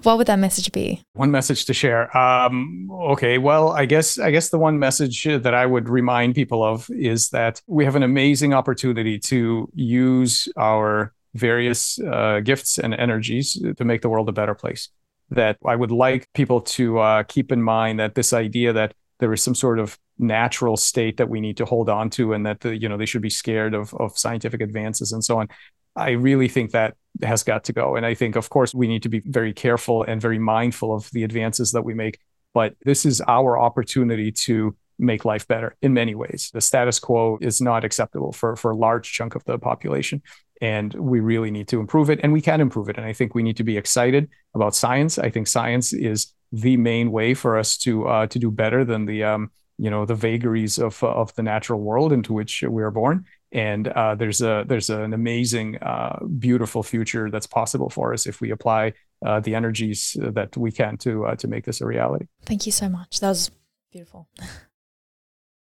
what 0.04 0.16
would 0.16 0.26
that 0.26 0.38
message 0.38 0.72
be? 0.72 1.02
One 1.14 1.30
message 1.30 1.66
to 1.66 1.74
share. 1.74 2.16
Um, 2.16 2.90
okay, 2.90 3.36
well, 3.36 3.70
I 3.70 3.84
guess 3.84 4.18
I 4.18 4.30
guess 4.30 4.48
the 4.48 4.58
one 4.58 4.78
message 4.78 5.24
that 5.24 5.54
I 5.54 5.66
would 5.66 5.88
remind 5.88 6.34
people 6.34 6.64
of 6.64 6.88
is 6.90 7.30
that 7.30 7.60
we 7.66 7.84
have 7.84 7.96
an 7.96 8.02
amazing 8.02 8.54
opportunity 8.54 9.18
to 9.18 9.68
use 9.74 10.48
our 10.56 11.12
various 11.34 11.98
uh, 12.00 12.40
gifts 12.40 12.78
and 12.78 12.94
energies 12.94 13.60
to 13.76 13.84
make 13.84 14.00
the 14.00 14.08
world 14.08 14.28
a 14.28 14.32
better 14.32 14.54
place. 14.54 14.88
That 15.30 15.58
I 15.66 15.76
would 15.76 15.90
like 15.90 16.26
people 16.32 16.62
to 16.62 16.98
uh, 17.00 17.22
keep 17.24 17.52
in 17.52 17.62
mind 17.62 18.00
that 18.00 18.14
this 18.14 18.32
idea 18.32 18.72
that 18.72 18.94
there 19.18 19.32
is 19.32 19.42
some 19.42 19.54
sort 19.54 19.78
of 19.78 19.98
natural 20.18 20.76
state 20.76 21.16
that 21.16 21.28
we 21.28 21.40
need 21.40 21.56
to 21.56 21.64
hold 21.64 21.88
on 21.88 22.10
to 22.10 22.32
and 22.32 22.44
that 22.46 22.60
the, 22.60 22.76
you 22.76 22.88
know 22.88 22.96
they 22.96 23.06
should 23.06 23.22
be 23.22 23.30
scared 23.30 23.74
of 23.74 23.94
of 23.94 24.18
scientific 24.18 24.60
advances 24.60 25.12
and 25.12 25.24
so 25.24 25.38
on. 25.38 25.48
I 25.96 26.10
really 26.10 26.48
think 26.48 26.72
that 26.72 26.96
has 27.22 27.42
got 27.42 27.64
to 27.64 27.72
go. 27.72 27.96
And 27.96 28.06
i 28.06 28.14
think 28.14 28.36
of 28.36 28.50
course 28.50 28.74
we 28.74 28.88
need 28.88 29.02
to 29.02 29.08
be 29.08 29.20
very 29.24 29.52
careful 29.52 30.02
and 30.04 30.20
very 30.20 30.38
mindful 30.38 30.94
of 30.94 31.10
the 31.10 31.24
advances 31.24 31.72
that 31.72 31.82
we 31.82 31.94
make. 31.94 32.18
But 32.54 32.74
this 32.84 33.04
is 33.04 33.20
our 33.26 33.58
opportunity 33.58 34.32
to 34.32 34.76
make 34.98 35.24
life 35.24 35.46
better 35.46 35.76
in 35.80 35.94
many 35.94 36.14
ways. 36.14 36.50
The 36.52 36.60
status 36.60 36.98
quo 36.98 37.38
is 37.40 37.60
not 37.60 37.84
acceptable 37.84 38.32
for 38.32 38.56
for 38.56 38.72
a 38.72 38.76
large 38.76 39.12
chunk 39.12 39.34
of 39.34 39.44
the 39.44 39.58
population. 39.58 40.22
And 40.60 40.92
we 40.94 41.20
really 41.20 41.52
need 41.52 41.68
to 41.68 41.78
improve 41.78 42.10
it 42.10 42.18
and 42.24 42.32
we 42.32 42.40
can 42.40 42.60
improve 42.60 42.88
it. 42.88 42.96
And 42.96 43.06
i 43.06 43.12
think 43.12 43.34
we 43.34 43.44
need 43.44 43.56
to 43.58 43.64
be 43.64 43.76
excited 43.76 44.28
about 44.54 44.74
science. 44.74 45.18
I 45.18 45.30
think 45.30 45.46
science 45.46 45.92
is 45.92 46.32
the 46.52 46.76
main 46.76 47.10
way 47.10 47.34
for 47.34 47.58
us 47.58 47.76
to 47.78 48.06
uh, 48.06 48.26
to 48.28 48.38
do 48.38 48.50
better 48.50 48.84
than 48.84 49.06
the 49.06 49.24
um, 49.24 49.50
you 49.78 49.90
know 49.90 50.04
the 50.04 50.14
vagaries 50.14 50.78
of 50.78 51.02
of 51.02 51.34
the 51.34 51.42
natural 51.42 51.80
world 51.80 52.12
into 52.12 52.32
which 52.32 52.62
we 52.62 52.82
are 52.82 52.90
born. 52.90 53.24
And 53.50 53.88
uh, 53.88 54.14
there's 54.14 54.42
a 54.42 54.64
there's 54.66 54.90
an 54.90 55.14
amazing, 55.14 55.78
uh, 55.78 56.18
beautiful 56.38 56.82
future 56.82 57.30
that's 57.30 57.46
possible 57.46 57.88
for 57.88 58.12
us 58.12 58.26
if 58.26 58.40
we 58.40 58.50
apply 58.50 58.92
uh, 59.24 59.40
the 59.40 59.54
energies 59.54 60.16
that 60.20 60.56
we 60.56 60.70
can 60.70 60.98
to 60.98 61.26
uh, 61.26 61.36
to 61.36 61.48
make 61.48 61.64
this 61.64 61.80
a 61.80 61.86
reality. 61.86 62.26
Thank 62.44 62.66
you 62.66 62.72
so 62.72 62.88
much. 62.88 63.20
That 63.20 63.28
was 63.28 63.50
beautiful. 63.90 64.28